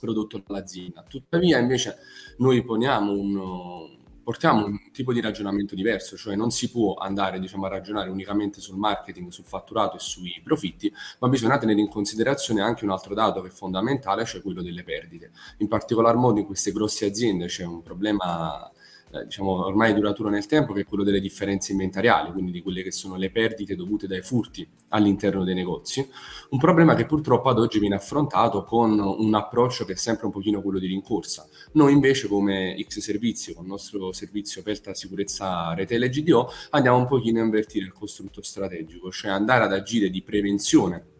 prodotto 0.00 0.42
dall'azienda. 0.44 1.04
Tuttavia 1.08 1.58
invece 1.58 1.98
noi 2.38 2.62
poniamo 2.62 3.12
un, 3.12 3.96
portiamo 4.28 4.66
un 4.66 4.90
tipo 4.92 5.12
di 5.14 5.22
ragionamento 5.22 5.74
diverso, 5.74 6.16
cioè 6.16 6.36
non 6.36 6.50
si 6.50 6.70
può 6.70 6.96
andare 6.96 7.38
diciamo, 7.38 7.64
a 7.64 7.70
ragionare 7.70 8.10
unicamente 8.10 8.60
sul 8.60 8.76
marketing, 8.76 9.28
sul 9.30 9.46
fatturato 9.46 9.96
e 9.96 10.00
sui 10.00 10.38
profitti, 10.44 10.92
ma 11.20 11.28
bisogna 11.28 11.56
tenere 11.56 11.80
in 11.80 11.88
considerazione 11.88 12.60
anche 12.60 12.84
un 12.84 12.90
altro 12.90 13.14
dato 13.14 13.40
che 13.40 13.48
è 13.48 13.50
fondamentale, 13.50 14.26
cioè 14.26 14.42
quello 14.42 14.60
delle 14.60 14.84
perdite. 14.84 15.30
In 15.58 15.68
particolar 15.68 16.16
modo 16.16 16.40
in 16.40 16.46
queste 16.46 16.72
grosse 16.72 17.06
aziende 17.06 17.46
c'è 17.46 17.64
un 17.64 17.82
problema 17.82 18.70
eh, 19.12 19.24
diciamo, 19.24 19.64
ormai 19.66 19.94
duraturo 19.94 20.28
nel 20.28 20.46
tempo, 20.46 20.72
che 20.72 20.82
è 20.82 20.84
quello 20.84 21.04
delle 21.04 21.20
differenze 21.20 21.72
inventariali, 21.72 22.30
quindi 22.32 22.52
di 22.52 22.62
quelle 22.62 22.82
che 22.82 22.90
sono 22.90 23.16
le 23.16 23.30
perdite 23.30 23.74
dovute 23.74 24.06
dai 24.06 24.22
furti 24.22 24.66
all'interno 24.88 25.44
dei 25.44 25.54
negozi. 25.54 26.06
Un 26.50 26.58
problema 26.58 26.94
che 26.94 27.06
purtroppo 27.06 27.48
ad 27.48 27.58
oggi 27.58 27.78
viene 27.78 27.94
affrontato 27.94 28.64
con 28.64 28.98
un 28.98 29.34
approccio 29.34 29.84
che 29.84 29.92
è 29.92 29.96
sempre 29.96 30.26
un 30.26 30.32
pochino 30.32 30.60
quello 30.62 30.78
di 30.78 30.86
rincorsa. 30.86 31.48
Noi 31.72 31.92
invece 31.92 32.28
come 32.28 32.76
X 32.86 32.98
Servizio, 32.98 33.54
con 33.54 33.64
il 33.64 33.70
nostro 33.70 34.12
servizio 34.12 34.62
Pelta 34.62 34.94
Sicurezza 34.94 35.74
Retail 35.74 36.08
GDO, 36.08 36.50
andiamo 36.70 36.98
un 36.98 37.06
pochino 37.06 37.40
a 37.40 37.44
invertire 37.44 37.84
il 37.84 37.92
costrutto 37.92 38.42
strategico, 38.42 39.10
cioè 39.10 39.30
andare 39.30 39.64
ad 39.64 39.72
agire 39.72 40.10
di 40.10 40.22
prevenzione 40.22 41.16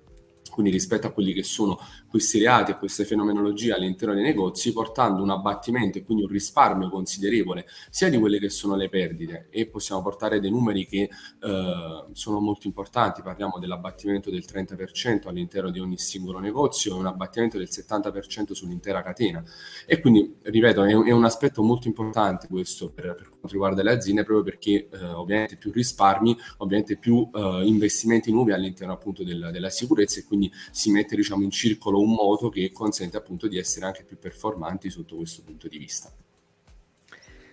quindi 0.58 0.74
rispetto 0.74 1.06
a 1.06 1.12
quelli 1.12 1.32
che 1.32 1.44
sono 1.44 1.78
questi 2.10 2.40
reati 2.40 2.72
e 2.72 2.78
queste 2.78 3.04
fenomenologie 3.04 3.72
all'interno 3.72 4.12
dei 4.12 4.24
negozi, 4.24 4.72
portando 4.72 5.22
un 5.22 5.30
abbattimento 5.30 5.98
e 5.98 6.02
quindi 6.02 6.24
un 6.24 6.30
risparmio 6.30 6.88
considerevole 6.88 7.64
sia 7.90 8.10
di 8.10 8.18
quelle 8.18 8.40
che 8.40 8.50
sono 8.50 8.74
le 8.74 8.88
perdite 8.88 9.46
e 9.50 9.68
possiamo 9.68 10.02
portare 10.02 10.40
dei 10.40 10.50
numeri 10.50 10.84
che 10.84 11.02
eh, 11.42 12.04
sono 12.10 12.40
molto 12.40 12.66
importanti, 12.66 13.22
parliamo 13.22 13.60
dell'abbattimento 13.60 14.30
del 14.30 14.44
30% 14.44 15.28
all'interno 15.28 15.70
di 15.70 15.78
ogni 15.78 15.96
singolo 15.96 16.40
negozio 16.40 16.96
e 16.96 16.98
un 16.98 17.06
abbattimento 17.06 17.56
del 17.56 17.68
70% 17.70 18.50
sull'intera 18.50 19.00
catena. 19.00 19.40
E 19.86 20.00
quindi, 20.00 20.38
ripeto, 20.42 20.82
è, 20.82 20.90
è 20.90 21.12
un 21.12 21.24
aspetto 21.24 21.62
molto 21.62 21.86
importante 21.86 22.48
questo 22.48 22.90
per, 22.90 23.14
per, 23.14 23.28
quanto 23.28 23.48
riguarda 23.52 23.84
le 23.84 23.92
aziende, 23.92 24.24
proprio 24.24 24.44
perché 24.44 24.88
eh, 24.90 25.04
ovviamente 25.04 25.54
più 25.54 25.70
risparmi, 25.70 26.36
ovviamente 26.56 26.96
più 26.96 27.30
eh, 27.32 27.62
investimenti 27.64 28.32
nuovi 28.32 28.50
all'interno 28.50 28.92
appunto 28.92 29.22
del, 29.22 29.50
della 29.52 29.70
sicurezza 29.70 30.18
e 30.18 30.24
quindi 30.24 30.46
si 30.70 30.90
mette 30.90 31.16
diciamo, 31.16 31.42
in 31.42 31.50
circolo 31.50 32.00
un 32.00 32.12
moto 32.12 32.48
che 32.48 32.70
consente 32.72 33.16
appunto 33.16 33.48
di 33.48 33.58
essere 33.58 33.86
anche 33.86 34.04
più 34.04 34.18
performanti 34.18 34.90
sotto 34.90 35.16
questo 35.16 35.42
punto 35.44 35.68
di 35.68 35.78
vista. 35.78 36.12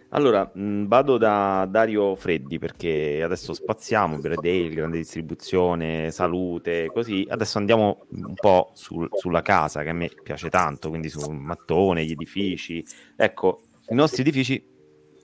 Allora, 0.09 0.49
mh, 0.53 0.87
vado 0.87 1.17
da 1.17 1.67
Dario 1.69 2.15
Freddi 2.15 2.57
perché 2.57 3.21
adesso 3.21 3.53
spaziamo, 3.53 4.17
Bradale, 4.17 4.69
grande 4.69 4.97
distribuzione, 4.97 6.09
salute, 6.11 6.89
così. 6.93 7.25
Adesso 7.27 7.57
andiamo 7.57 8.05
un 8.11 8.33
po' 8.33 8.71
sul, 8.75 9.09
sulla 9.11 9.41
casa 9.41 9.83
che 9.83 9.89
a 9.89 9.93
me 9.93 10.09
piace 10.23 10.49
tanto, 10.49 10.89
quindi 10.89 11.09
sul 11.09 11.35
mattone, 11.35 12.05
gli 12.05 12.11
edifici. 12.11 12.85
Ecco, 13.17 13.63
i 13.89 13.95
nostri 13.95 14.21
edifici 14.21 14.65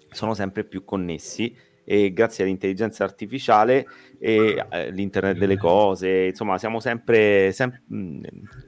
sono 0.10 0.34
sempre 0.34 0.66
più 0.66 0.84
connessi 0.84 1.56
e 1.84 2.14
grazie 2.14 2.44
all'intelligenza 2.44 3.04
artificiale 3.04 3.86
e 4.20 4.64
all'internet 4.70 5.38
delle 5.38 5.58
cose, 5.58 6.28
insomma, 6.28 6.58
siamo 6.58 6.80
sempre, 6.80 7.52
sempre 7.52 7.84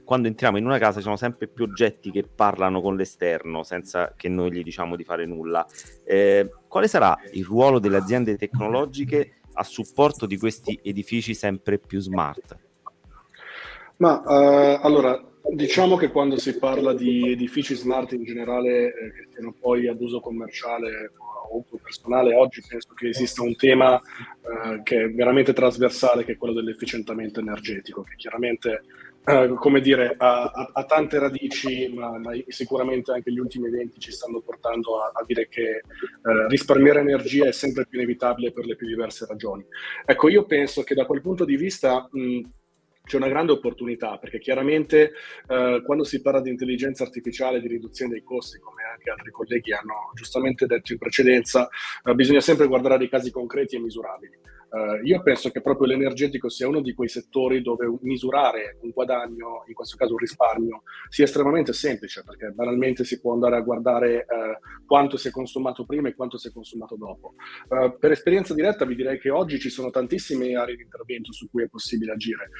quando 0.04 0.28
entriamo 0.28 0.58
in 0.58 0.66
una 0.66 0.78
casa 0.78 0.98
ci 0.98 1.04
sono 1.04 1.16
sempre 1.16 1.46
più 1.46 1.64
oggetti 1.64 2.10
che 2.10 2.24
parlano 2.24 2.80
con 2.80 2.96
l'esterno 2.96 3.62
senza 3.62 4.14
che 4.16 4.28
noi 4.28 4.52
gli 4.52 4.62
diciamo 4.62 4.96
di 4.96 5.04
fare 5.04 5.26
nulla. 5.26 5.64
Eh, 6.04 6.48
quale 6.68 6.88
sarà 6.88 7.16
il 7.32 7.44
ruolo 7.44 7.78
delle 7.78 7.96
aziende 7.96 8.36
tecnologiche 8.36 9.36
a 9.54 9.62
supporto 9.62 10.26
di 10.26 10.36
questi 10.36 10.78
edifici 10.82 11.34
sempre 11.34 11.78
più 11.78 12.00
smart? 12.00 12.56
Ma 13.96 14.20
uh, 14.24 14.80
allora, 14.82 15.22
diciamo 15.52 15.96
che 15.96 16.10
quando 16.10 16.36
si 16.36 16.58
parla 16.58 16.92
di 16.92 17.30
edifici 17.30 17.74
smart 17.74 18.12
in 18.12 18.24
generale, 18.24 18.86
eh, 18.88 19.12
che 19.12 19.28
siano 19.32 19.54
poi 19.58 19.86
ad 19.88 20.00
uso 20.00 20.20
commerciale 20.20 21.12
o 21.50 21.64
personale, 21.82 22.34
oggi 22.34 22.62
penso 22.66 22.94
che 22.94 23.08
esista 23.08 23.42
un 23.42 23.54
tema 23.56 23.96
eh, 23.98 24.82
che 24.82 25.04
è 25.04 25.10
veramente 25.10 25.52
trasversale, 25.52 26.24
che 26.24 26.32
è 26.32 26.36
quello 26.36 26.54
dell'efficientamento 26.54 27.40
energetico, 27.40 28.02
che 28.02 28.16
chiaramente, 28.16 28.84
eh, 29.24 29.54
come 29.56 29.80
dire, 29.80 30.14
ha, 30.16 30.44
ha, 30.44 30.70
ha, 30.72 30.84
tante 30.84 31.18
radici, 31.18 31.92
ma, 31.94 32.18
ma, 32.18 32.32
sicuramente 32.48 33.12
anche 33.12 33.32
gli 33.32 33.38
ultimi 33.38 33.68
eventi 33.68 34.00
ci 34.00 34.12
stanno 34.12 34.40
portando 34.40 35.00
a, 35.00 35.12
a 35.14 35.24
dire 35.24 35.48
che 35.48 35.62
eh, 35.62 35.82
risparmiare 36.48 37.00
energia 37.00 37.46
è 37.46 37.52
sempre 37.52 37.86
più 37.86 37.98
inevitabile 37.98 38.52
per 38.52 38.64
le 38.64 38.76
più 38.76 38.86
diverse 38.86 39.26
ragioni. 39.26 39.64
Ecco, 40.04 40.28
io 40.28 40.44
penso 40.44 40.82
che 40.82 40.94
da 40.94 41.06
quel 41.06 41.20
punto 41.20 41.44
di 41.44 41.56
vista... 41.56 42.08
Mh, 42.10 42.40
c'è 43.06 43.16
una 43.16 43.28
grande 43.28 43.52
opportunità 43.52 44.16
perché 44.16 44.38
chiaramente 44.38 45.12
eh, 45.46 45.82
quando 45.84 46.04
si 46.04 46.22
parla 46.22 46.40
di 46.40 46.50
intelligenza 46.50 47.04
artificiale, 47.04 47.60
di 47.60 47.68
riduzione 47.68 48.12
dei 48.12 48.22
costi, 48.22 48.58
come 48.58 48.82
anche 48.90 49.10
altri 49.10 49.30
colleghi 49.30 49.72
hanno 49.72 50.10
giustamente 50.14 50.66
detto 50.66 50.92
in 50.92 50.98
precedenza, 50.98 51.68
eh, 52.02 52.14
bisogna 52.14 52.40
sempre 52.40 52.66
guardare 52.66 53.04
i 53.04 53.08
casi 53.10 53.30
concreti 53.30 53.76
e 53.76 53.80
misurabili. 53.80 54.38
Uh, 54.74 55.06
io 55.06 55.22
penso 55.22 55.50
che 55.50 55.60
proprio 55.60 55.86
l'energetico 55.86 56.48
sia 56.48 56.66
uno 56.66 56.80
di 56.80 56.94
quei 56.94 57.08
settori 57.08 57.62
dove 57.62 57.86
misurare 58.00 58.78
un 58.82 58.90
guadagno, 58.90 59.62
in 59.68 59.74
questo 59.74 59.96
caso 59.96 60.14
un 60.14 60.18
risparmio, 60.18 60.82
sia 61.08 61.26
estremamente 61.26 61.72
semplice, 61.72 62.24
perché 62.24 62.50
banalmente 62.50 63.04
si 63.04 63.20
può 63.20 63.34
andare 63.34 63.54
a 63.54 63.60
guardare 63.60 64.26
uh, 64.28 64.84
quanto 64.84 65.16
si 65.16 65.28
è 65.28 65.30
consumato 65.30 65.84
prima 65.84 66.08
e 66.08 66.16
quanto 66.16 66.38
si 66.38 66.48
è 66.48 66.50
consumato 66.50 66.96
dopo. 66.96 67.34
Uh, 67.68 67.96
per 68.00 68.10
esperienza 68.10 68.52
diretta 68.52 68.84
vi 68.84 68.96
direi 68.96 69.20
che 69.20 69.30
oggi 69.30 69.60
ci 69.60 69.70
sono 69.70 69.90
tantissime 69.90 70.56
aree 70.56 70.74
di 70.74 70.82
intervento 70.82 71.32
su 71.32 71.48
cui 71.48 71.62
è 71.62 71.68
possibile 71.68 72.10
agire, 72.12 72.50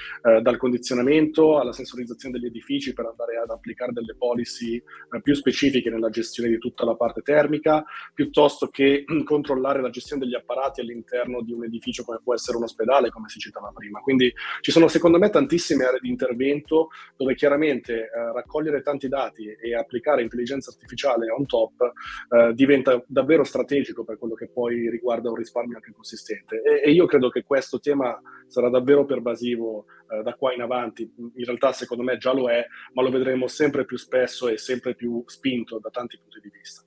dal 0.41 0.57
condizionamento 0.57 1.59
alla 1.59 1.73
sensorizzazione 1.73 2.39
degli 2.39 2.47
edifici 2.47 2.93
per 2.93 3.07
andare 3.07 3.39
ad 3.39 3.51
applicare 3.51 3.93
delle 3.93 4.15
policy 4.17 4.81
più 5.23 5.35
specifiche 5.35 5.91
nella 5.91 6.11
gestione 6.11 6.49
di 6.49 6.59
tutta 6.59 6.85
la 6.85 6.95
parte 6.95 7.23
termica, 7.23 7.85
piuttosto 8.13 8.69
che 8.69 9.05
controllare 9.25 9.81
la 9.81 9.91
gestione 9.91 10.25
degli 10.25 10.35
apparati 10.35 10.81
all'interno 10.81 11.43
di 11.43 11.53
un 11.53 11.65
edificio 11.65 12.04
come 12.05 12.21
può 12.23 12.35
essere 12.35 12.57
un 12.57 12.65
ospedale, 12.65 13.11
come 13.11 13.29
si 13.29 13.39
citava 13.39 13.73
prima. 13.75 14.01
Quindi 14.01 14.33
ci 14.61 14.71
sono 14.71 14.89
secondo 14.89 15.19
me 15.19 15.31
tantissime 15.31 15.85
aree 15.85 16.01
di 16.01 16.09
intervento 16.09 16.89
dove 17.17 17.35
chiaramente 17.35 17.95
eh, 17.95 18.33
raccogliere 18.33 18.83
tanti 18.83 19.09
dati 19.09 19.47
e 19.47 19.75
applicare 19.75 20.23
intelligenza 20.23 20.71
artificiale 20.71 21.31
on 21.31 21.47
top 21.47 21.93
eh, 22.31 22.53
diventa 22.55 23.03
davvero 23.07 23.45
strategico 23.45 24.05
per 24.05 24.19
quello 24.19 24.35
che 24.35 24.49
poi 24.49 24.91
riguarda 24.91 25.31
un 25.31 25.37
risparmio 25.37 25.77
anche 25.77 25.93
consistente. 25.93 26.63
E, 26.63 26.83
e 26.85 26.91
io 26.93 27.07
credo 27.07 27.29
che 27.29 27.43
questo 27.43 27.81
tema 27.81 28.21
sarà 28.47 28.69
davvero 28.69 29.05
pervasivo 29.05 29.87
eh, 30.11 30.23
da 30.23 30.35
qua 30.35 30.53
in 30.53 30.61
avanti. 30.61 31.11
In 31.17 31.45
realtà 31.45 31.73
secondo 31.73 32.03
me 32.03 32.17
già 32.17 32.33
lo 32.33 32.49
è, 32.49 32.65
ma 32.93 33.03
lo 33.03 33.11
vedremo 33.11 33.47
sempre 33.47 33.85
più 33.85 33.97
spesso 33.97 34.49
e 34.49 34.59
sempre 34.59 34.95
più 34.95 35.23
spinto 35.27 35.79
da 35.79 35.91
tanti 35.91 36.19
punti 36.19 36.41
di 36.41 36.51
vista. 36.51 36.83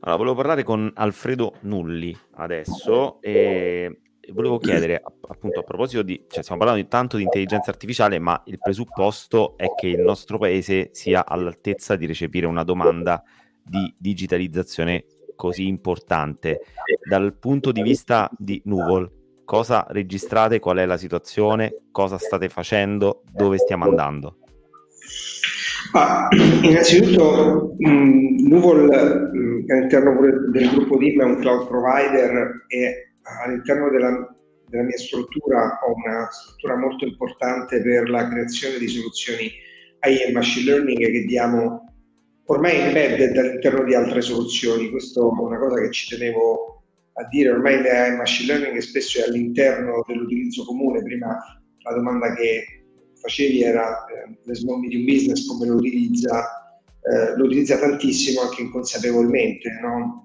Allora, 0.00 0.18
volevo 0.18 0.36
parlare 0.36 0.62
con 0.62 0.90
Alfredo 0.94 1.54
Nulli 1.62 2.16
adesso 2.34 3.20
e 3.22 4.02
volevo 4.32 4.58
chiedere 4.58 5.00
appunto 5.02 5.60
a 5.60 5.62
proposito 5.62 6.02
di, 6.02 6.24
cioè 6.28 6.42
stiamo 6.42 6.62
parlando 6.62 6.86
tanto 6.88 7.16
di 7.16 7.22
intelligenza 7.22 7.70
artificiale, 7.70 8.18
ma 8.18 8.40
il 8.46 8.58
presupposto 8.58 9.56
è 9.56 9.66
che 9.74 9.88
il 9.88 10.00
nostro 10.00 10.38
paese 10.38 10.90
sia 10.92 11.26
all'altezza 11.26 11.96
di 11.96 12.06
recepire 12.06 12.46
una 12.46 12.64
domanda 12.64 13.22
di 13.62 13.94
digitalizzazione 13.98 15.04
così 15.34 15.66
importante. 15.66 16.60
Dal 17.08 17.36
punto 17.36 17.72
di 17.72 17.82
vista 17.82 18.30
di 18.36 18.60
Nuvol, 18.64 19.10
cosa 19.44 19.86
registrate, 19.90 20.58
qual 20.58 20.78
è 20.78 20.86
la 20.86 20.96
situazione, 20.96 21.82
cosa 21.92 22.18
state 22.18 22.48
facendo, 22.48 23.22
dove 23.30 23.58
stiamo 23.58 23.84
andando? 23.84 24.38
Ah, 25.92 26.28
innanzitutto 26.62 27.74
Nuvol 27.78 28.90
all'interno 28.92 30.20
del 30.50 30.70
gruppo 30.70 30.96
DIM 30.98 31.20
è 31.20 31.24
un 31.24 31.38
cloud 31.38 31.68
provider 31.68 32.64
e 32.66 33.05
all'interno 33.42 33.90
della, 33.90 34.36
della, 34.68 34.82
mia 34.82 34.96
struttura 34.96 35.78
ho 35.82 35.94
una 35.94 36.28
struttura 36.30 36.76
molto 36.76 37.04
importante 37.04 37.82
per 37.82 38.08
la 38.08 38.28
creazione 38.28 38.78
di 38.78 38.88
soluzioni 38.88 39.50
AI 40.00 40.22
e 40.22 40.32
machine 40.32 40.70
learning 40.70 40.98
che 40.98 41.24
diamo 41.24 41.92
ormai 42.46 42.78
embedded 42.78 43.36
all'interno 43.36 43.84
di 43.84 43.94
altre 43.94 44.20
soluzioni. 44.20 44.90
Questa 44.90 45.20
è 45.20 45.24
una 45.24 45.58
cosa 45.58 45.80
che 45.80 45.90
ci 45.90 46.16
tenevo 46.16 46.82
a 47.14 47.26
dire, 47.28 47.50
ormai 47.50 47.82
l'AI 47.82 48.12
e 48.12 48.16
machine 48.16 48.52
learning 48.52 48.80
spesso 48.80 49.20
è 49.20 49.24
all'interno 49.24 50.04
dell'utilizzo 50.06 50.64
comune. 50.64 51.02
Prima 51.02 51.36
la 51.82 51.94
domanda 51.94 52.34
che 52.34 52.84
facevi 53.14 53.62
era 53.62 54.04
eh, 54.06 54.38
le 54.42 54.54
small 54.54 54.80
medium 54.80 55.04
business 55.04 55.46
come 55.46 55.66
lo 55.66 55.76
utilizza, 55.76 56.78
eh, 57.02 57.36
lo 57.36 57.44
utilizza 57.44 57.78
tantissimo 57.78 58.42
anche 58.42 58.62
inconsapevolmente, 58.62 59.70
no? 59.80 60.22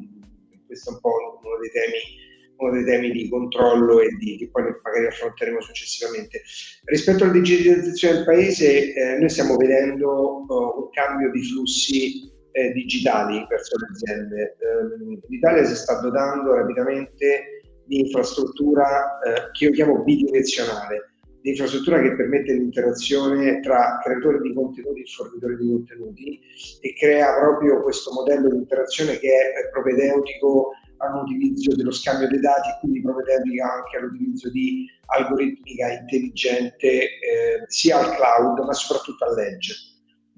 questo 0.66 0.92
è 0.92 0.94
un 0.94 1.00
po' 1.00 1.40
uno 1.42 1.58
dei 1.60 1.72
temi 1.72 2.30
uno 2.62 2.74
dei 2.74 2.86
temi 2.86 3.12
di 3.12 3.30
controllo 3.30 4.00
e 4.00 4.08
di, 4.20 4.38
che 4.38 4.50
poi 4.50 4.64
magari 4.84 5.08
affronteremo 5.08 5.62
successivamente. 5.62 6.42
Rispetto 6.86 7.24
alla 7.24 7.34
digitalizzazione 7.34 8.16
del 8.16 8.26
paese, 8.26 8.94
eh, 8.94 9.18
noi 9.18 9.30
stiamo 9.30 9.56
vedendo 9.58 10.46
uh, 10.48 10.82
un 10.82 10.90
cambio 10.92 11.32
di 11.32 11.44
flussi 11.44 12.30
eh, 12.52 12.72
digitali 12.74 13.46
verso 13.50 13.78
le 13.78 13.88
aziende. 13.92 14.56
Eh, 14.60 15.20
L'Italia 15.28 15.64
si 15.64 15.76
sta 15.76 16.00
dotando 16.00 16.54
rapidamente 16.54 17.62
di 17.86 18.00
infrastruttura 18.00 19.20
eh, 19.22 19.52
che 19.52 19.66
io 19.66 19.72
chiamo 19.72 20.04
bidirezionale, 20.04 21.12
di 21.42 21.50
infrastruttura 21.50 22.02
che 22.02 22.16
permette 22.16 22.54
l'interazione 22.54 23.60
tra 23.62 24.00
creatori 24.04 24.40
di 24.42 24.54
contenuti 24.54 25.02
e 25.02 25.06
fornitori 25.06 25.58
di 25.58 25.68
contenuti 25.68 26.40
e 26.82 26.94
crea 26.94 27.34
proprio 27.40 27.82
questo 27.82 28.12
modello 28.14 28.50
di 28.50 28.58
interazione 28.58 29.18
che 29.18 29.30
è 29.30 29.70
propedeutico 29.72 30.74
all'utilizzo 31.02 31.76
dello 31.76 31.92
scambio 31.92 32.28
dei 32.28 32.40
dati 32.40 32.70
e 32.70 32.78
quindi 32.80 33.02
propedeutica 33.02 33.74
anche 33.74 33.98
all'utilizzo 33.98 34.50
di 34.52 34.86
algoritmica 35.08 35.92
intelligente 35.92 36.88
eh, 36.88 37.64
sia 37.68 38.00
al 38.00 38.16
cloud 38.16 38.66
ma 38.66 38.74
soprattutto 38.74 39.26
all'edge. 39.26 39.74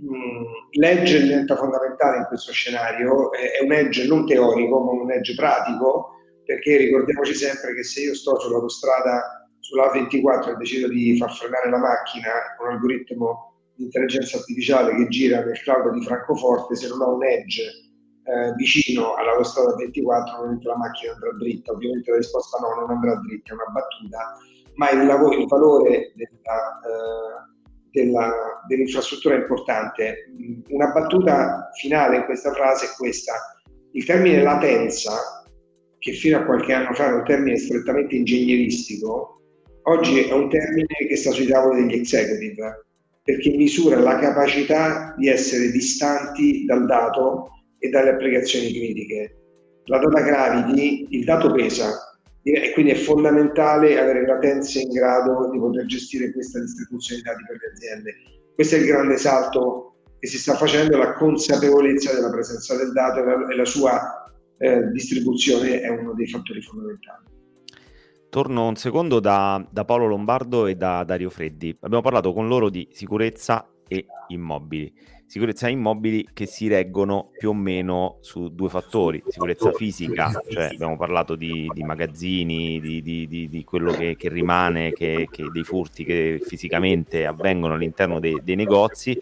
Mm, 0.01 0.43
l'edge 0.71 1.21
diventa 1.21 1.55
fondamentale 1.55 2.17
in 2.17 2.25
questo 2.25 2.51
scenario, 2.51 3.31
è, 3.31 3.59
è 3.59 3.63
un 3.63 3.71
edge 3.71 4.07
non 4.07 4.25
teorico 4.25 4.79
ma 4.79 4.91
un 4.91 5.11
edge 5.11 5.35
pratico 5.35 6.09
perché 6.45 6.77
ricordiamoci 6.77 7.33
sempre 7.33 7.73
che 7.73 7.83
se 7.83 8.01
io 8.01 8.15
sto 8.15 8.39
sull'autostrada 8.39 9.47
sulla 9.59 9.91
24 9.91 10.51
e 10.51 10.55
decido 10.55 10.87
di 10.89 11.17
far 11.17 11.33
frenare 11.33 11.69
la 11.69 11.77
macchina 11.77 12.29
con 12.57 12.67
un 12.67 12.73
algoritmo 12.73 13.53
di 13.75 13.85
intelligenza 13.85 14.37
artificiale 14.37 14.95
che 14.95 15.07
gira 15.07 15.43
nel 15.43 15.59
cloud 15.61 15.93
di 15.93 16.03
Francoforte, 16.03 16.75
se 16.75 16.89
non 16.89 17.01
ho 17.01 17.15
un 17.15 17.23
edge 17.23 17.63
eh, 18.23 18.53
vicino 18.55 19.15
all'autostrada 19.15 19.75
24 19.75 20.37
ovviamente 20.37 20.67
la 20.67 20.77
macchina 20.77 21.13
andrà 21.13 21.31
dritta, 21.37 21.71
ovviamente 21.71 22.11
la 22.11 22.17
risposta 22.17 22.57
no, 22.59 22.79
non 22.79 22.89
andrà 22.89 23.15
dritta, 23.15 23.51
è 23.51 23.53
una 23.53 23.71
battuta, 23.71 24.37
ma 24.75 24.89
il, 24.91 25.05
lavoro, 25.05 25.37
il 25.37 25.47
valore 25.47 26.13
della, 26.15 26.79
eh, 26.87 27.53
della, 27.91 28.31
dell'infrastruttura 28.67 29.35
è 29.35 29.39
importante. 29.39 30.31
Una 30.69 30.91
battuta 30.91 31.69
finale 31.79 32.17
in 32.17 32.25
questa 32.25 32.53
frase 32.53 32.85
è 32.85 32.89
questa. 32.97 33.33
Il 33.91 34.05
termine 34.05 34.41
latenza, 34.41 35.45
che 35.99 36.13
fino 36.13 36.37
a 36.37 36.43
qualche 36.43 36.73
anno 36.73 36.93
fa 36.93 37.05
era 37.07 37.15
un 37.15 37.23
termine 37.23 37.57
strettamente 37.57 38.15
ingegneristico, 38.15 39.41
oggi 39.83 40.21
è 40.21 40.33
un 40.33 40.49
termine 40.49 40.87
che 41.07 41.15
sta 41.15 41.31
sui 41.31 41.47
tavoli 41.47 41.83
degli 41.83 41.99
executive, 41.99 42.85
perché 43.23 43.51
misura 43.51 43.99
la 43.99 44.17
capacità 44.17 45.13
di 45.17 45.29
essere 45.29 45.71
distanti 45.71 46.65
dal 46.65 46.85
dato 46.85 47.49
e 47.83 47.89
dalle 47.89 48.11
applicazioni 48.11 48.71
critiche. 48.71 49.35
La 49.85 49.99
data 49.99 50.21
gravity, 50.21 51.07
il 51.09 51.25
dato 51.25 51.51
pesa 51.51 51.91
e 52.41 52.71
quindi 52.71 52.91
è 52.91 52.95
fondamentale 52.95 53.99
avere 53.99 54.25
latenze 54.25 54.79
in 54.79 54.89
grado 54.89 55.49
di 55.51 55.59
poter 55.59 55.85
gestire 55.85 56.31
questa 56.31 56.61
distribuzione 56.61 57.21
di 57.21 57.27
dati 57.27 57.43
per 57.45 57.57
le 57.57 57.71
aziende. 57.73 58.13
Questo 58.55 58.75
è 58.75 58.79
il 58.79 58.85
grande 58.85 59.17
salto 59.17 59.95
che 60.17 60.27
si 60.27 60.37
sta 60.37 60.55
facendo, 60.55 60.97
la 60.97 61.11
consapevolezza 61.13 62.13
della 62.13 62.29
presenza 62.29 62.77
del 62.77 62.93
dato 62.93 63.19
e 63.49 63.55
la, 63.55 63.65
sua 63.65 64.31
eh, 64.59 64.89
distribuzione 64.91 65.81
è 65.81 65.89
uno 65.89 66.13
dei 66.13 66.27
fattori 66.27 66.61
fondamentali. 66.61 67.25
Torno 68.29 68.67
un 68.67 68.77
secondo 68.77 69.19
da, 69.19 69.65
da, 69.69 69.83
Paolo 69.83 70.07
Lombardo 70.07 70.67
e 70.67 70.75
da 70.75 71.03
Dario 71.03 71.29
Freddi. 71.29 71.75
Abbiamo 71.81 72.01
parlato 72.01 72.31
con 72.31 72.47
loro 72.47 72.69
di 72.69 72.87
sicurezza 72.91 73.67
e 73.85 74.05
immobili 74.29 74.91
sicurezza 75.33 75.67
immobili 75.67 76.29
che 76.31 76.45
si 76.45 76.67
reggono 76.67 77.31
più 77.35 77.49
o 77.49 77.53
meno 77.55 78.19
su 78.21 78.49
due 78.49 78.69
fattori, 78.69 79.23
sicurezza 79.27 79.71
fisica, 79.71 80.31
cioè 80.47 80.65
abbiamo 80.65 80.95
parlato 80.95 81.33
di, 81.33 81.67
di 81.73 81.81
magazzini, 81.81 82.79
di, 82.79 83.01
di, 83.01 83.49
di, 83.49 83.63
quello 83.63 83.91
che, 83.93 84.15
che 84.15 84.29
rimane, 84.29 84.91
che, 84.91 85.27
che, 85.31 85.49
dei 85.51 85.63
furti 85.63 86.03
che 86.03 86.39
fisicamente 86.39 87.25
avvengono 87.25 87.73
all'interno 87.73 88.19
dei, 88.19 88.41
dei 88.43 88.55
negozi, 88.55 89.19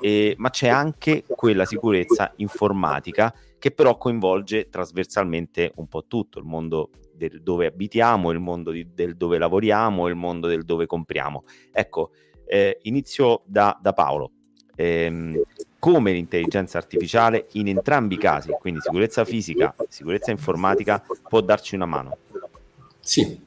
e, 0.00 0.34
ma 0.38 0.48
c'è 0.48 0.68
anche 0.68 1.24
quella 1.26 1.66
sicurezza 1.66 2.32
informatica 2.36 3.30
che 3.58 3.70
però 3.70 3.98
coinvolge 3.98 4.70
trasversalmente 4.70 5.72
un 5.74 5.88
po' 5.88 6.06
tutto, 6.06 6.38
il 6.38 6.46
mondo 6.46 6.88
del 7.12 7.42
dove 7.42 7.66
abitiamo, 7.66 8.30
il 8.30 8.40
mondo 8.40 8.72
del 8.72 9.14
dove 9.14 9.36
lavoriamo, 9.36 10.08
il 10.08 10.14
mondo 10.14 10.46
del 10.46 10.64
dove 10.64 10.86
compriamo. 10.86 11.44
Ecco, 11.70 12.12
eh, 12.46 12.78
inizio 12.84 13.42
da, 13.44 13.78
da 13.78 13.92
Paolo 13.92 14.30
ehm, 14.80 15.42
come 15.78 16.12
l'intelligenza 16.12 16.78
artificiale 16.78 17.46
in 17.52 17.68
entrambi 17.68 18.14
i 18.14 18.18
casi, 18.18 18.50
quindi 18.58 18.80
sicurezza 18.80 19.24
fisica, 19.24 19.74
sicurezza 19.88 20.30
informatica, 20.30 21.02
può 21.28 21.40
darci 21.40 21.74
una 21.74 21.86
mano. 21.86 22.16
Sì, 23.02 23.40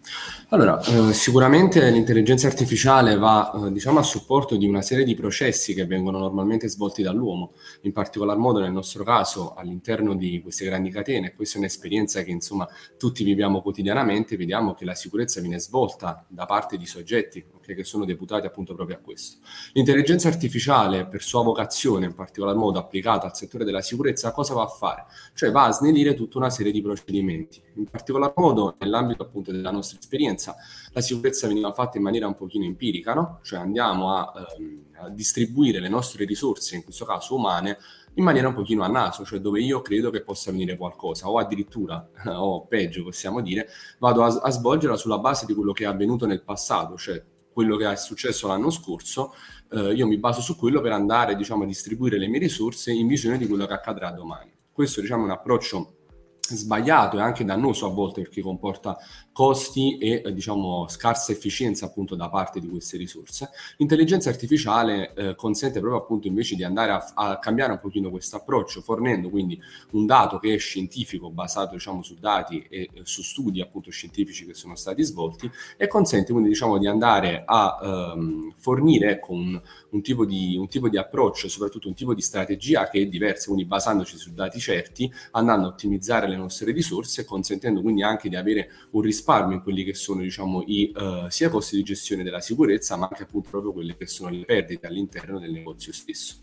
allora 0.50 0.82
eh, 0.82 1.14
sicuramente 1.14 1.90
l'intelligenza 1.90 2.48
artificiale 2.48 3.16
va 3.16 3.52
eh, 3.54 3.72
diciamo 3.72 4.00
a 4.00 4.04
supporto 4.04 4.58
di 4.58 4.66
una 4.68 4.82
serie 4.82 5.06
di 5.06 5.16
processi 5.16 5.74
che 5.74 5.86
vengono 5.86 6.18
normalmente 6.18 6.68
svolti 6.68 7.04
dall'uomo, 7.04 7.54
in 7.82 7.94
particolar 7.94 8.36
modo 8.36 8.60
nel 8.60 8.72
nostro 8.72 9.04
caso 9.04 9.54
all'interno 9.54 10.16
di 10.16 10.42
queste 10.42 10.66
grandi 10.66 10.90
catene, 10.90 11.34
questa 11.34 11.56
è 11.56 11.60
un'esperienza 11.60 12.24
che 12.24 12.32
insomma 12.32 12.68
tutti 12.98 13.24
viviamo 13.24 13.62
quotidianamente, 13.62 14.36
vediamo 14.36 14.74
che 14.74 14.86
la 14.86 14.96
sicurezza 14.96 15.40
viene 15.40 15.60
svolta 15.60 16.26
da 16.28 16.46
parte 16.46 16.76
di 16.78 16.86
soggetti 16.86 17.46
okay, 17.64 17.76
che 17.76 17.84
sono 17.84 18.06
deputati 18.06 18.46
appunto 18.46 18.76
proprio 18.76 18.98
a 18.98 19.00
questo. 19.00 19.38
L'intelligenza 19.74 20.28
artificiale, 20.28 21.06
per 21.08 21.22
sua 21.22 21.44
vocazione, 21.44 22.06
in 22.06 22.14
particolar 22.14 22.56
modo 22.56 22.80
applicata 22.80 23.26
al 23.26 23.36
settore 23.36 23.64
della 23.66 23.82
sicurezza, 23.82 24.32
cosa 24.32 24.54
va 24.54 24.64
a 24.64 24.68
fare? 24.68 25.06
Cioè 25.34 25.52
va 25.52 25.66
a 25.66 25.72
snellire 25.72 26.14
tutta 26.14 26.38
una 26.38 26.50
serie 26.50 26.72
di 26.72 26.82
procedimenti. 26.82 27.62
In 27.76 27.86
particolar 27.86 28.34
modo, 28.36 28.76
nell'ambito 28.80 29.24
appunto 29.24 29.52
della 29.52 29.72
nostra 29.72 29.98
esperienza, 30.00 30.56
la 30.92 31.02
sicurezza 31.02 31.48
veniva 31.48 31.72
fatta 31.72 31.98
in 31.98 32.04
maniera 32.04 32.28
un 32.28 32.36
pochino 32.36 32.66
empirica, 32.66 33.14
no? 33.14 33.40
Cioè 33.44 33.60
andiamo 33.60 34.14
a, 34.14 34.32
ehm, 34.58 34.84
a 34.98 35.10
distribuire 35.10 35.80
le 35.80 35.90
nostre 35.90 36.26
risorse, 36.26 36.76
in 36.76 36.84
questo 36.84 37.06
caso 37.06 37.36
umane, 37.36 37.78
in 38.16 38.24
maniera 38.24 38.48
un 38.48 38.54
pochino 38.54 38.84
a 38.84 38.88
naso, 38.88 39.26
cioè 39.26 39.40
dove 39.40 39.62
io 39.62 39.82
credo 39.82 40.10
che 40.10 40.22
possa 40.22 40.52
venire 40.52 40.78
qualcosa, 40.78 41.30
o 41.30 41.38
addirittura, 41.40 42.10
o 42.26 42.66
peggio 42.66 43.04
possiamo 43.04 43.42
dire, 43.42 43.68
vado 44.00 44.24
a, 44.24 44.28
a 44.28 44.50
svolgerla 44.50 44.98
sulla 44.98 45.18
base 45.18 45.46
di 45.46 45.54
quello 45.54 45.72
che 45.72 45.84
è 45.84 45.88
avvenuto 45.88 46.26
nel 46.26 46.44
passato, 46.44 46.96
cioè 46.98 47.22
quello 47.54 47.78
che 47.78 47.90
è 47.90 47.96
successo 47.96 48.48
l'anno 48.48 48.70
scorso, 48.70 49.34
eh, 49.72 49.94
io 49.94 50.08
mi 50.08 50.18
baso 50.18 50.42
su 50.42 50.58
quello 50.58 50.82
per 50.82 50.92
andare 50.92 51.36
diciamo, 51.36 51.64
a 51.64 51.68
distribuire 51.68 52.18
le 52.18 52.28
mie 52.28 52.40
risorse 52.40 52.92
in 52.92 53.08
visione 53.08 53.38
di 53.38 53.48
quello 53.48 53.66
che 53.66 53.74
accadrà 53.74 54.12
domani. 54.12 54.52
Questo 54.72 55.00
diciamo, 55.00 55.22
è 55.22 55.26
un 55.26 55.32
approccio 55.32 55.98
sbagliato 56.40 57.18
e 57.18 57.22
anche 57.22 57.46
dannoso 57.46 57.86
a 57.86 57.90
volte 57.90 58.22
perché 58.22 58.42
comporta 58.42 58.98
costi 59.34 59.98
e 59.98 60.22
eh, 60.24 60.32
diciamo 60.32 60.88
scarsa 60.88 61.32
efficienza 61.32 61.88
appunto 61.88 62.16
da 62.16 62.30
parte 62.30 62.60
di 62.60 62.70
queste 62.70 62.98
risorse. 62.98 63.50
L'intelligenza 63.78 64.30
artificiale 64.30 65.14
eh, 65.16 65.36
consente 65.36 65.80
proprio 65.80 66.00
appunto 66.00 66.28
invece 66.28 66.56
di 66.56 66.64
andare 66.64 66.92
a, 66.92 67.12
a 67.16 67.40
cambiare 67.40 67.74
un 67.74 67.80
pochino 67.80 68.12
questo 68.12 68.38
approccio 68.38 68.82
fornendo 68.82 69.30
quindi 69.30 69.60
un 69.92 70.06
dato 70.06 70.38
che 70.38 70.54
è 70.54 70.58
scientifico 70.58 71.32
basato 71.32 71.74
diciamo 71.74 72.04
su 72.04 72.16
dati 72.20 72.64
e 72.70 72.90
eh, 72.94 73.02
su 73.04 73.24
studi 73.24 73.60
appunto 73.60 73.90
scientifici 73.90 74.46
che 74.46 74.54
sono 74.54 74.76
stati 74.76 75.02
svolti 75.04 75.50
e 75.78 75.88
consente 75.88 76.32
quindi 76.32 76.50
diciamo 76.50 76.78
di 76.78 76.88
andare 76.88 77.44
a 77.46 77.80
ehm, 77.82 78.54
fornire 78.58 79.14
ecco 79.14 79.34
un, 79.34 79.60
un, 79.90 80.02
tipo 80.04 80.26
di, 80.26 80.56
un 80.58 80.68
tipo 80.68 80.90
di 80.90 80.98
approccio 80.98 81.48
soprattutto 81.50 81.88
un 81.88 81.96
tipo 81.96 82.14
di 82.14 82.22
strategia 82.22 82.88
che 82.88 83.02
è 83.02 83.06
diversa 83.08 83.46
quindi 83.48 83.66
basandoci 83.66 84.16
su 84.18 84.32
dati 84.34 84.60
certi 84.60 85.12
andando 85.32 85.68
a 85.68 85.70
ottimizzare 85.70 86.28
le 86.28 86.36
nostre 86.36 86.72
risorse 86.72 87.26
consentendo 87.26 87.82
quindi 87.82 88.04
anche 88.04 88.30
di 88.30 88.36
avere 88.36 88.70
un 88.92 89.02
risparmio 89.02 89.22
risparmio 89.24 89.56
in 89.56 89.64
quelli 89.64 89.86
che 89.86 89.94
sono 89.94 90.22
diciamo, 90.22 90.64
i 90.68 90.92
uh, 90.94 91.30
sia 91.30 91.50
costi 91.50 91.78
di 91.78 91.84
gestione 91.84 92.24
della 92.24 92.42
sicurezza, 92.42 92.98
ma 92.98 93.08
anche 93.10 93.24
appunto 93.24 93.50
proprio 93.50 93.72
quelle 93.72 93.96
che 93.96 94.06
sono 94.06 94.30
le 94.30 94.44
perdite 94.44 94.86
all'interno 94.86 95.40
del 95.40 95.52
negozio 95.52 95.94
stesso. 95.94 96.36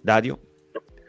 Dadio? 0.00 0.40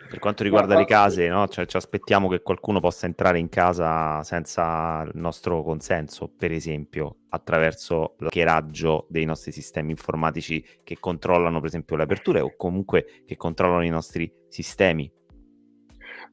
Per 0.08 0.22
quanto 0.22 0.44
riguarda 0.44 0.78
le 0.78 0.86
case, 0.86 1.28
no? 1.28 1.48
cioè, 1.48 1.66
ci 1.66 1.76
aspettiamo 1.76 2.30
che 2.30 2.44
qualcuno 2.44 2.80
possa 2.80 3.08
entrare 3.08 3.40
in 3.40 3.50
casa 3.50 4.22
senza 4.22 5.02
il 5.08 5.12
nostro 5.16 5.64
consenso, 5.64 6.30
per 6.30 6.52
esempio, 6.52 7.22
attraverso 7.30 8.14
l'hackeraggio 8.20 9.08
dei 9.10 9.26
nostri 9.26 9.52
sistemi 9.52 9.90
informatici 9.90 10.64
che 10.84 11.00
controllano, 11.00 11.58
per 11.58 11.70
esempio, 11.70 11.96
le 11.96 12.04
aperture 12.04 12.42
o 12.42 12.54
comunque 12.56 13.24
che 13.26 13.36
controllano 13.38 13.84
i 13.84 13.90
nostri 13.90 14.32
sistemi. 14.50 15.12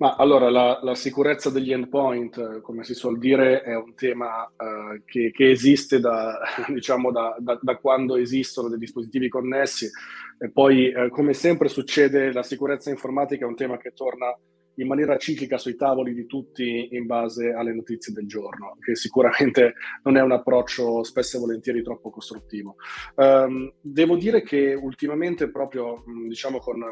Ma 0.01 0.15
allora 0.17 0.49
la, 0.49 0.81
la, 0.83 0.95
sicurezza 0.95 1.51
degli 1.51 1.73
endpoint, 1.73 2.63
come 2.63 2.85
si 2.85 2.95
suol 2.95 3.19
dire, 3.19 3.61
è 3.61 3.77
un 3.77 3.95
tema 3.95 4.45
uh, 4.45 5.03
che, 5.05 5.31
che, 5.31 5.51
esiste 5.51 6.01
da, 6.01 6.41
diciamo, 6.73 7.13
da, 7.13 7.37
da, 7.39 7.59
da, 7.61 7.77
quando 7.77 8.17
esistono 8.17 8.71
dei 8.71 8.79
dispositivi 8.79 9.29
connessi. 9.29 9.91
E 10.39 10.51
poi, 10.51 10.91
uh, 10.91 11.11
come 11.11 11.35
sempre 11.35 11.69
succede, 11.69 12.33
la 12.33 12.43
sicurezza 12.43 12.89
informatica 12.89 13.45
è 13.45 13.49
un 13.49 13.57
tema 13.57 13.77
che 13.77 13.93
torna 13.93 14.35
in 14.75 14.87
maniera 14.87 15.17
ciclica 15.17 15.59
sui 15.59 15.77
tavoli 15.77 16.15
di 16.15 16.27
tutti 16.27 16.89
in 16.93 17.07
base 17.07 17.53
alle 17.53 17.75
notizie 17.75 18.13
del 18.13 18.27
giorno, 18.27 18.77
che 18.81 18.95
sicuramente 18.95 19.75
non 20.05 20.17
è 20.17 20.23
un 20.23 20.33
approccio 20.33 21.03
spesso 21.03 21.37
e 21.37 21.41
volentieri 21.41 21.83
troppo 21.83 22.11
costruttivo. 22.11 22.77
Um, 23.17 23.73
devo 23.81 24.17
dire 24.17 24.43
che 24.43 24.75
ultimamente 24.75 25.51
proprio 25.51 26.05
diciamo 26.29 26.59
con, 26.59 26.83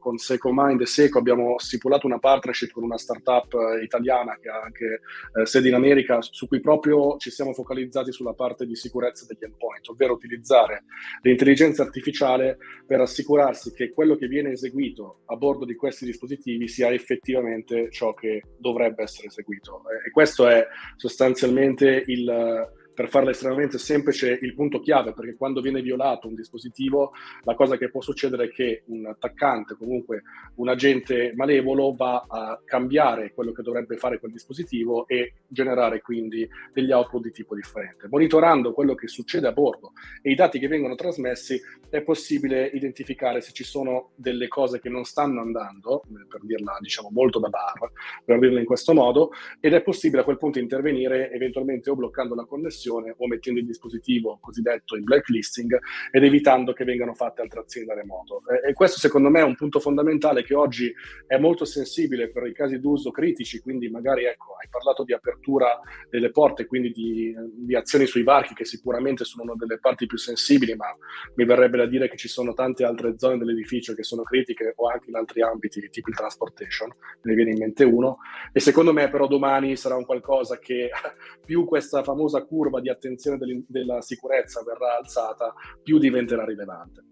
con 0.00 0.16
Seco 0.16 0.50
Mind 0.52 0.80
e 0.80 0.86
Seco 0.86 1.18
abbiamo 1.18 1.58
stipulato 1.58 2.06
una 2.06 2.18
partnership 2.18 2.70
con 2.70 2.84
una 2.84 2.98
startup 2.98 3.52
eh, 3.54 3.82
italiana 3.82 4.38
che 4.40 4.48
ha 4.48 4.60
anche 4.62 5.00
eh, 5.40 5.46
sede 5.46 5.68
in 5.68 5.74
America, 5.74 6.20
su 6.22 6.48
cui 6.48 6.60
proprio 6.60 7.16
ci 7.18 7.30
siamo 7.30 7.52
focalizzati 7.52 8.12
sulla 8.12 8.34
parte 8.34 8.66
di 8.66 8.74
sicurezza 8.74 9.26
degli 9.28 9.44
endpoint, 9.44 9.88
ovvero 9.88 10.14
utilizzare 10.14 10.84
l'intelligenza 11.22 11.82
artificiale 11.82 12.58
per 12.86 13.00
assicurarsi 13.00 13.72
che 13.72 13.92
quello 13.92 14.16
che 14.16 14.26
viene 14.26 14.52
eseguito 14.52 15.22
a 15.26 15.36
bordo 15.36 15.64
di 15.64 15.74
questi 15.74 16.04
dispositivi 16.04 16.66
sia 16.68 16.92
effettivamente 16.92 17.25
effettivamente 17.26 17.90
ciò 17.90 18.14
che 18.14 18.42
dovrebbe 18.56 19.02
essere 19.02 19.26
eseguito. 19.28 19.82
E 20.06 20.10
questo 20.10 20.46
è 20.46 20.66
sostanzialmente 20.96 22.04
il 22.06 22.68
per 22.96 23.10
farla 23.10 23.28
estremamente 23.30 23.76
semplice, 23.76 24.38
il 24.40 24.54
punto 24.54 24.80
chiave, 24.80 25.12
perché 25.12 25.36
quando 25.36 25.60
viene 25.60 25.82
violato 25.82 26.28
un 26.28 26.34
dispositivo, 26.34 27.12
la 27.42 27.54
cosa 27.54 27.76
che 27.76 27.90
può 27.90 28.00
succedere 28.00 28.44
è 28.44 28.50
che 28.50 28.84
un 28.86 29.04
attaccante, 29.04 29.76
comunque 29.76 30.22
un 30.54 30.70
agente 30.70 31.34
malevolo, 31.36 31.94
va 31.94 32.24
a 32.26 32.58
cambiare 32.64 33.34
quello 33.34 33.52
che 33.52 33.60
dovrebbe 33.60 33.98
fare 33.98 34.18
quel 34.18 34.32
dispositivo 34.32 35.06
e 35.08 35.34
generare 35.46 36.00
quindi 36.00 36.48
degli 36.72 36.90
output 36.90 37.24
di 37.24 37.32
tipo 37.32 37.54
differente. 37.54 38.08
Monitorando 38.08 38.72
quello 38.72 38.94
che 38.94 39.08
succede 39.08 39.46
a 39.46 39.52
bordo 39.52 39.92
e 40.22 40.30
i 40.30 40.34
dati 40.34 40.58
che 40.58 40.66
vengono 40.66 40.94
trasmessi, 40.94 41.60
è 41.90 42.00
possibile 42.00 42.64
identificare 42.72 43.42
se 43.42 43.52
ci 43.52 43.62
sono 43.62 44.12
delle 44.14 44.48
cose 44.48 44.80
che 44.80 44.88
non 44.88 45.04
stanno 45.04 45.42
andando, 45.42 46.02
per 46.28 46.40
dirla 46.44 46.78
diciamo 46.80 47.10
molto 47.12 47.38
da 47.40 47.50
bar, 47.50 47.90
per 48.24 48.38
dirla 48.38 48.58
in 48.58 48.64
questo 48.64 48.94
modo, 48.94 49.32
ed 49.60 49.74
è 49.74 49.82
possibile 49.82 50.22
a 50.22 50.24
quel 50.24 50.38
punto 50.38 50.58
intervenire 50.58 51.30
eventualmente 51.30 51.90
o 51.90 51.94
bloccando 51.94 52.34
la 52.34 52.46
connessione 52.46 52.84
applicazione 52.86 53.14
o 53.16 53.26
mettendo 53.26 53.60
il 53.60 53.66
dispositivo 53.66 54.38
cosiddetto 54.40 54.96
in 54.96 55.04
blacklisting 55.04 55.78
ed 56.10 56.24
evitando 56.24 56.72
che 56.72 56.84
vengano 56.84 57.14
fatte 57.14 57.42
altre 57.42 57.60
azioni 57.60 57.86
da 57.86 57.94
remoto. 57.94 58.42
E, 58.48 58.70
e 58.70 58.72
questo 58.72 58.98
secondo 58.98 59.28
me 59.28 59.40
è 59.40 59.44
un 59.44 59.56
punto 59.56 59.80
fondamentale 59.80 60.44
che 60.44 60.54
oggi 60.54 60.92
è 61.26 61.36
molto 61.38 61.64
sensibile 61.64 62.30
per 62.30 62.46
i 62.46 62.52
casi 62.52 62.78
d'uso 62.78 63.10
critici, 63.10 63.60
quindi 63.60 63.88
magari 63.88 64.24
ecco, 64.24 64.56
hai 64.60 64.68
parlato 64.70 65.04
di 65.04 65.12
apertura 65.12 65.80
delle 66.08 66.30
porte, 66.30 66.66
quindi 66.66 66.92
di, 66.92 67.34
di 67.52 67.74
azioni 67.74 68.06
sui 68.06 68.22
varchi 68.22 68.54
che 68.54 68.64
sicuramente 68.64 69.24
sono 69.24 69.44
una 69.44 69.54
delle 69.56 69.78
parti 69.78 70.06
più 70.06 70.18
sensibili, 70.18 70.74
ma 70.74 70.94
mi 71.34 71.44
verrebbe 71.44 71.78
da 71.78 71.86
dire 71.86 72.08
che 72.08 72.16
ci 72.16 72.28
sono 72.28 72.54
tante 72.54 72.84
altre 72.84 73.18
zone 73.18 73.38
dell'edificio 73.38 73.94
che 73.94 74.02
sono 74.02 74.22
critiche 74.22 74.72
o 74.76 74.88
anche 74.88 75.10
in 75.10 75.16
altri 75.16 75.42
ambiti, 75.42 75.88
tipo 75.90 76.10
il 76.10 76.16
transportation, 76.16 76.90
ne 77.22 77.34
viene 77.34 77.50
in 77.50 77.58
mente 77.58 77.84
uno. 77.84 78.18
E 78.52 78.60
secondo 78.60 78.92
me 78.92 79.08
però 79.08 79.26
domani 79.26 79.76
sarà 79.76 79.96
un 79.96 80.04
qualcosa 80.04 80.58
che 80.58 80.90
più 81.44 81.64
questa 81.64 82.02
famosa 82.02 82.44
curva 82.44 82.75
curva 82.76 82.80
di 82.80 82.88
attenzione 82.88 83.38
della 83.66 84.00
sicurezza 84.02 84.62
verrà 84.62 84.98
alzata, 84.98 85.54
più 85.82 85.98
diventerà 85.98 86.44
rilevante. 86.44 87.04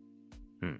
Mm. 0.64 0.74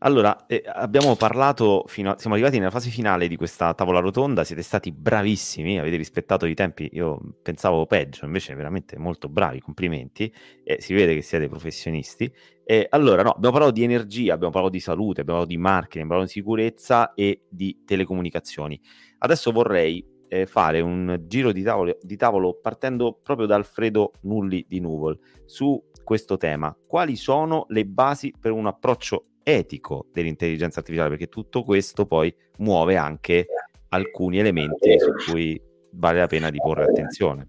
Allora, 0.00 0.44
eh, 0.46 0.62
abbiamo 0.66 1.16
parlato, 1.16 1.84
fino 1.86 2.10
a, 2.10 2.18
siamo 2.18 2.34
arrivati 2.34 2.58
nella 2.58 2.70
fase 2.70 2.90
finale 2.90 3.28
di 3.28 3.36
questa 3.36 3.72
tavola 3.72 3.98
rotonda, 3.98 4.44
siete 4.44 4.60
stati 4.60 4.92
bravissimi, 4.92 5.78
avete 5.78 5.96
rispettato 5.96 6.44
i 6.44 6.54
tempi, 6.54 6.90
io 6.92 7.18
pensavo 7.42 7.86
peggio, 7.86 8.26
invece 8.26 8.54
veramente 8.54 8.98
molto 8.98 9.30
bravi, 9.30 9.60
complimenti, 9.60 10.30
eh, 10.64 10.80
si 10.80 10.92
vede 10.92 11.14
che 11.14 11.22
siete 11.22 11.48
professionisti. 11.48 12.30
Eh, 12.62 12.86
allora, 12.90 13.22
no, 13.22 13.30
abbiamo 13.30 13.52
parlato 13.52 13.72
di 13.72 13.84
energia, 13.84 14.34
abbiamo 14.34 14.52
parlato 14.52 14.74
di 14.74 14.80
salute, 14.80 15.22
abbiamo 15.22 15.40
parlato 15.40 15.56
di 15.56 15.56
marketing, 15.56 16.04
abbiamo 16.04 16.08
parlato 16.08 16.32
di 16.32 16.40
sicurezza 16.40 17.14
e 17.14 17.46
di 17.48 17.82
telecomunicazioni. 17.86 18.78
Adesso 19.18 19.50
vorrei 19.50 20.04
eh, 20.28 20.46
fare 20.46 20.80
un 20.80 21.22
giro 21.26 21.52
di 21.52 21.62
tavolo, 21.62 21.98
di 22.00 22.16
tavolo 22.16 22.58
partendo 22.60 23.18
proprio 23.22 23.46
da 23.46 23.54
Alfredo 23.54 24.12
Nulli 24.22 24.64
di 24.68 24.80
Nuvol 24.80 25.18
su 25.44 25.82
questo 26.02 26.36
tema. 26.36 26.76
Quali 26.86 27.16
sono 27.16 27.66
le 27.68 27.84
basi 27.84 28.32
per 28.38 28.52
un 28.52 28.66
approccio 28.66 29.26
etico 29.42 30.06
dell'intelligenza 30.12 30.80
artificiale? 30.80 31.10
Perché 31.10 31.28
tutto 31.28 31.62
questo 31.62 32.06
poi 32.06 32.34
muove 32.58 32.96
anche 32.96 33.46
alcuni 33.88 34.38
elementi 34.38 34.98
su 34.98 35.30
cui 35.30 35.60
vale 35.92 36.18
la 36.18 36.26
pena 36.26 36.50
di 36.50 36.58
porre 36.58 36.84
attenzione. 36.84 37.46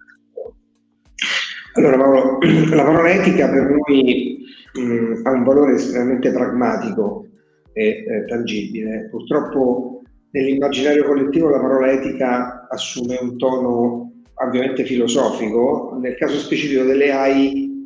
Allora, 1.73 1.97
Mauro, 1.97 2.37
la 2.73 2.83
parola 2.83 3.09
etica 3.11 3.49
per 3.49 3.69
noi 3.69 4.39
mh, 4.73 5.21
ha 5.23 5.31
un 5.31 5.43
valore 5.43 5.73
estremamente 5.73 6.31
pragmatico 6.31 7.27
e 7.73 8.03
eh, 8.07 8.25
tangibile. 8.27 9.07
Purtroppo 9.11 10.01
nell'immaginario 10.31 11.05
collettivo 11.05 11.49
la 11.49 11.59
parola 11.59 11.91
etica 11.91 12.56
assume 12.69 13.17
un 13.21 13.37
tono 13.37 14.11
ovviamente 14.35 14.83
filosofico, 14.85 15.97
nel 15.99 16.15
caso 16.15 16.37
specifico 16.37 16.83
delle 16.83 17.11
AI 17.11 17.83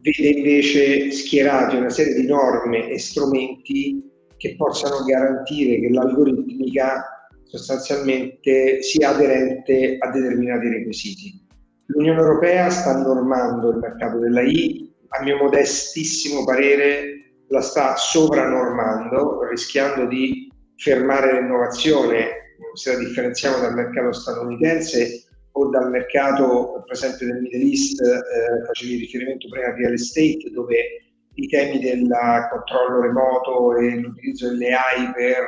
vede 0.00 0.28
invece 0.38 1.10
schierati 1.12 1.76
una 1.76 1.90
serie 1.90 2.14
di 2.14 2.26
norme 2.26 2.88
e 2.88 2.98
strumenti 2.98 4.10
che 4.36 4.56
possano 4.56 5.04
garantire 5.04 5.78
che 5.78 5.88
l'algoritmica 5.90 7.04
sostanzialmente 7.44 8.82
sia 8.82 9.10
aderente 9.10 9.98
a 10.00 10.10
determinati 10.10 10.68
requisiti. 10.68 11.46
L'Unione 11.86 12.18
Europea 12.18 12.70
sta 12.70 12.96
normando 13.00 13.70
il 13.70 13.76
mercato 13.76 14.18
dell'AI, 14.18 14.90
a 15.08 15.22
mio 15.22 15.36
modestissimo 15.36 16.44
parere 16.44 17.34
la 17.48 17.60
sta 17.60 17.94
sovranormando, 17.96 19.46
rischiando 19.48 20.06
di 20.06 20.50
fermare 20.76 21.34
l'innovazione, 21.34 22.41
se 22.74 22.92
la 22.92 22.98
differenziamo 22.98 23.60
dal 23.60 23.74
mercato 23.74 24.12
statunitense, 24.12 25.26
o 25.52 25.68
dal 25.68 25.90
mercato, 25.90 26.82
per 26.86 26.92
esempio 26.92 27.26
del 27.26 27.42
Middle 27.42 27.60
East, 27.60 28.00
eh, 28.00 28.64
facevi 28.66 28.96
riferimento 28.96 29.48
prima 29.48 29.66
al 29.66 29.74
real 29.74 29.92
estate, 29.92 30.50
dove 30.50 30.76
i 31.34 31.48
temi 31.48 31.78
del 31.80 32.08
controllo 32.50 33.00
remoto 33.00 33.76
e 33.76 33.96
l'utilizzo 33.96 34.48
delle 34.48 34.72
AI 34.72 35.12
per 35.14 35.44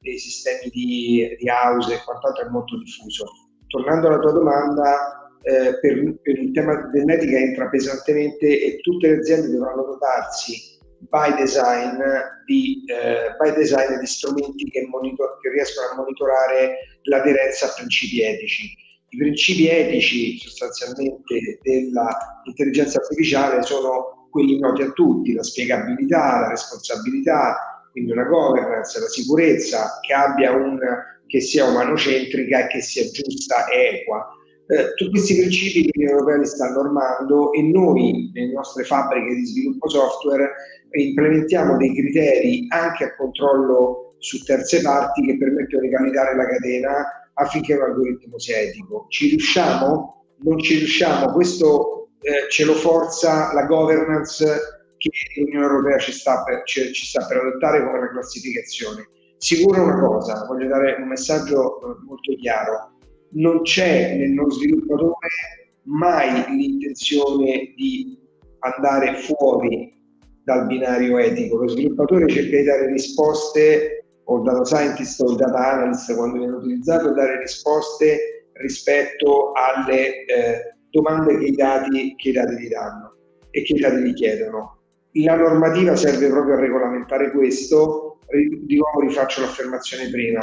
dei 0.00 0.18
sistemi 0.18 0.68
di, 0.70 1.36
di 1.38 1.48
house 1.48 1.94
e 1.94 2.02
quant'altro 2.04 2.46
è 2.46 2.50
molto 2.50 2.76
diffuso. 2.78 3.24
Tornando 3.68 4.08
alla 4.08 4.18
tua 4.18 4.32
domanda, 4.32 5.30
eh, 5.42 5.78
per, 5.80 6.16
per, 6.22 6.38
il 6.38 6.52
tema 6.52 6.88
dell'etica 6.92 7.36
entra 7.36 7.68
pesantemente 7.68 8.46
e 8.46 8.80
tutte 8.80 9.08
le 9.08 9.18
aziende 9.18 9.50
dovranno 9.50 9.84
dotarsi 9.84 10.71
by 11.08 11.34
design 11.36 11.98
di, 12.46 12.84
eh, 12.86 13.34
by 13.38 13.54
design 13.54 13.98
di 13.98 14.06
strumenti 14.06 14.70
che, 14.70 14.86
monitor- 14.88 15.38
che 15.40 15.50
riescono 15.50 15.88
a 15.88 15.96
monitorare 15.96 16.98
l'aderenza 17.02 17.66
a 17.66 17.72
principi 17.76 18.22
etici. 18.22 18.74
I 19.08 19.16
principi 19.16 19.68
etici 19.68 20.38
sostanzialmente 20.38 21.58
dell'intelligenza 21.62 22.98
artificiale 22.98 23.62
sono 23.62 24.28
quelli 24.30 24.58
noti 24.58 24.82
a 24.82 24.90
tutti, 24.92 25.34
la 25.34 25.42
spiegabilità, 25.42 26.40
la 26.40 26.48
responsabilità, 26.48 27.86
quindi 27.90 28.12
una 28.12 28.24
governance, 28.24 28.98
la 28.98 29.08
sicurezza, 29.08 29.98
che, 30.00 30.14
abbia 30.14 30.52
un, 30.52 30.78
che 31.26 31.40
sia 31.40 31.66
umanocentrica 31.66 32.64
e 32.64 32.66
che 32.68 32.80
sia 32.80 33.04
giusta 33.10 33.68
e 33.68 34.00
equa. 34.00 34.26
Eh, 34.68 34.94
tutti 34.94 35.10
questi 35.10 35.36
principi 35.36 35.90
l'Unione 35.92 36.16
Europea 36.16 36.38
li 36.38 36.46
sta 36.46 36.70
normando 36.70 37.52
e 37.52 37.60
noi 37.60 38.30
nelle 38.32 38.52
nostre 38.54 38.84
fabbriche 38.84 39.34
di 39.34 39.44
sviluppo 39.44 39.88
software 39.90 40.50
implementiamo 41.00 41.76
dei 41.76 41.94
criteri 41.94 42.66
anche 42.68 43.04
a 43.04 43.16
controllo 43.16 44.14
su 44.18 44.42
terze 44.44 44.82
parti 44.82 45.24
che 45.24 45.36
permettono 45.38 45.82
di 45.82 45.90
validare 45.90 46.36
la 46.36 46.46
catena 46.46 47.30
affinché 47.34 47.74
un 47.74 47.82
algoritmo 47.82 48.38
sia 48.38 48.58
etico. 48.58 49.06
Ci 49.08 49.30
riusciamo? 49.30 50.24
Non 50.38 50.58
ci 50.58 50.78
riusciamo? 50.78 51.32
Questo 51.32 52.08
eh, 52.20 52.50
ce 52.50 52.64
lo 52.64 52.74
forza 52.74 53.52
la 53.52 53.64
governance 53.64 54.44
che 54.96 55.10
l'Unione 55.40 55.66
Europea 55.66 55.98
ci 55.98 56.12
sta, 56.12 56.42
per, 56.44 56.62
ci, 56.64 56.92
ci 56.92 57.06
sta 57.06 57.26
per 57.26 57.38
adottare 57.38 57.84
come 57.84 57.98
una 57.98 58.10
classificazione. 58.10 59.08
Sicuro 59.38 59.82
una 59.82 59.98
cosa, 59.98 60.44
voglio 60.46 60.68
dare 60.68 60.96
un 61.00 61.08
messaggio 61.08 61.80
eh, 61.80 62.04
molto 62.04 62.34
chiaro, 62.36 62.92
non 63.32 63.62
c'è 63.62 64.16
nel 64.16 64.30
non 64.30 64.50
sviluppatore 64.50 65.16
mai 65.84 66.44
l'intenzione 66.56 67.72
di 67.74 68.16
andare 68.60 69.16
fuori 69.16 70.00
dal 70.44 70.66
binario 70.66 71.18
etico. 71.18 71.56
Lo 71.56 71.68
sviluppatore 71.68 72.28
cerca 72.28 72.56
di 72.56 72.62
dare 72.64 72.86
risposte, 72.86 74.04
o 74.24 74.36
il 74.36 74.42
data 74.42 74.64
scientist 74.64 75.20
o 75.20 75.30
il 75.30 75.36
data 75.36 75.72
analyst 75.72 76.14
quando 76.14 76.38
viene 76.38 76.54
utilizzato, 76.54 77.12
dare 77.12 77.38
risposte 77.38 78.48
rispetto 78.54 79.52
alle 79.52 80.24
eh, 80.24 80.74
domande 80.90 81.38
che 81.38 81.46
i, 81.46 81.52
dati, 81.52 82.14
che 82.16 82.28
i 82.28 82.32
dati 82.32 82.54
gli 82.56 82.68
danno 82.68 83.16
e 83.50 83.62
che 83.62 83.74
i 83.74 83.80
dati 83.80 83.96
gli 84.02 84.14
chiedono. 84.14 84.78
La 85.14 85.36
normativa 85.36 85.96
serve 85.96 86.28
proprio 86.28 86.54
a 86.54 86.60
regolamentare 86.60 87.32
questo, 87.32 88.18
di 88.30 88.76
nuovo 88.76 89.00
rifaccio 89.00 89.42
l'affermazione 89.42 90.08
prima. 90.10 90.40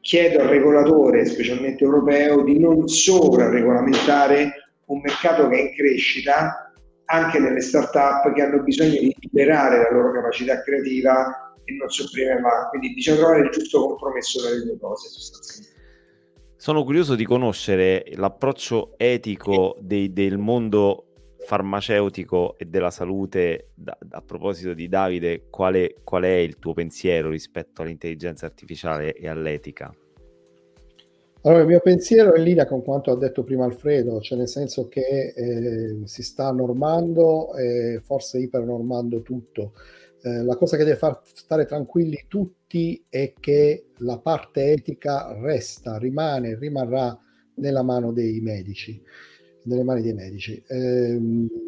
Chiedo 0.00 0.40
al 0.40 0.48
regolatore, 0.48 1.24
specialmente 1.24 1.82
europeo, 1.82 2.42
di 2.42 2.58
non 2.60 2.86
sovraregolamentare 2.86 4.52
un 4.86 5.00
mercato 5.00 5.48
che 5.48 5.56
è 5.56 5.60
in 5.62 5.74
crescita 5.74 6.65
anche 7.06 7.38
nelle 7.38 7.60
start-up 7.60 8.32
che 8.32 8.42
hanno 8.42 8.62
bisogno 8.62 8.98
di 8.98 9.14
liberare 9.20 9.78
la 9.78 9.90
loro 9.90 10.12
capacità 10.12 10.62
creativa 10.62 11.54
e 11.64 11.74
non 11.74 11.88
sopprimerla. 11.88 12.68
Quindi 12.70 12.94
bisogna 12.94 13.16
trovare 13.18 13.40
il 13.40 13.50
giusto 13.50 13.86
compromesso 13.86 14.40
tra 14.40 14.50
le 14.50 14.64
due 14.64 14.78
cose 14.78 15.08
sostanzialmente. 15.08 15.74
Sono 16.56 16.84
curioso 16.84 17.14
di 17.14 17.24
conoscere 17.24 18.04
l'approccio 18.14 18.94
etico 18.96 19.76
dei, 19.80 20.12
del 20.12 20.38
mondo 20.38 21.06
farmaceutico 21.46 22.56
e 22.58 22.64
della 22.64 22.90
salute. 22.90 23.70
Da, 23.74 23.96
a 24.10 24.22
proposito 24.22 24.74
di 24.74 24.88
Davide, 24.88 25.46
qual 25.50 25.94
qual 26.02 26.22
è 26.24 26.36
il 26.36 26.58
tuo 26.58 26.72
pensiero 26.72 27.28
rispetto 27.28 27.82
all'intelligenza 27.82 28.46
artificiale 28.46 29.12
e 29.14 29.28
all'etica? 29.28 29.94
Allora, 31.46 31.62
il 31.62 31.68
mio 31.68 31.80
pensiero 31.80 32.32
è 32.34 32.38
in 32.38 32.44
linea 32.44 32.66
con 32.66 32.82
quanto 32.82 33.12
ha 33.12 33.16
detto 33.16 33.44
prima 33.44 33.64
Alfredo, 33.64 34.20
cioè 34.20 34.36
nel 34.36 34.48
senso 34.48 34.88
che 34.88 35.32
eh, 35.36 36.00
si 36.02 36.24
sta 36.24 36.50
normando 36.50 37.54
e 37.54 38.00
forse 38.02 38.40
ipernormando 38.40 39.22
tutto. 39.22 39.74
Eh, 40.22 40.42
la 40.42 40.56
cosa 40.56 40.76
che 40.76 40.82
deve 40.82 40.96
far 40.96 41.20
stare 41.22 41.64
tranquilli 41.64 42.24
tutti 42.26 43.00
è 43.08 43.32
che 43.38 43.90
la 43.98 44.18
parte 44.18 44.72
etica 44.72 45.38
resta, 45.40 45.98
rimane, 45.98 46.58
rimarrà 46.58 47.16
nella 47.54 47.82
mano 47.82 48.10
dei 48.10 48.40
medici, 48.40 49.00
nelle 49.66 49.84
mani 49.84 50.02
dei 50.02 50.14
medici. 50.14 50.60
Eh, 50.66 51.16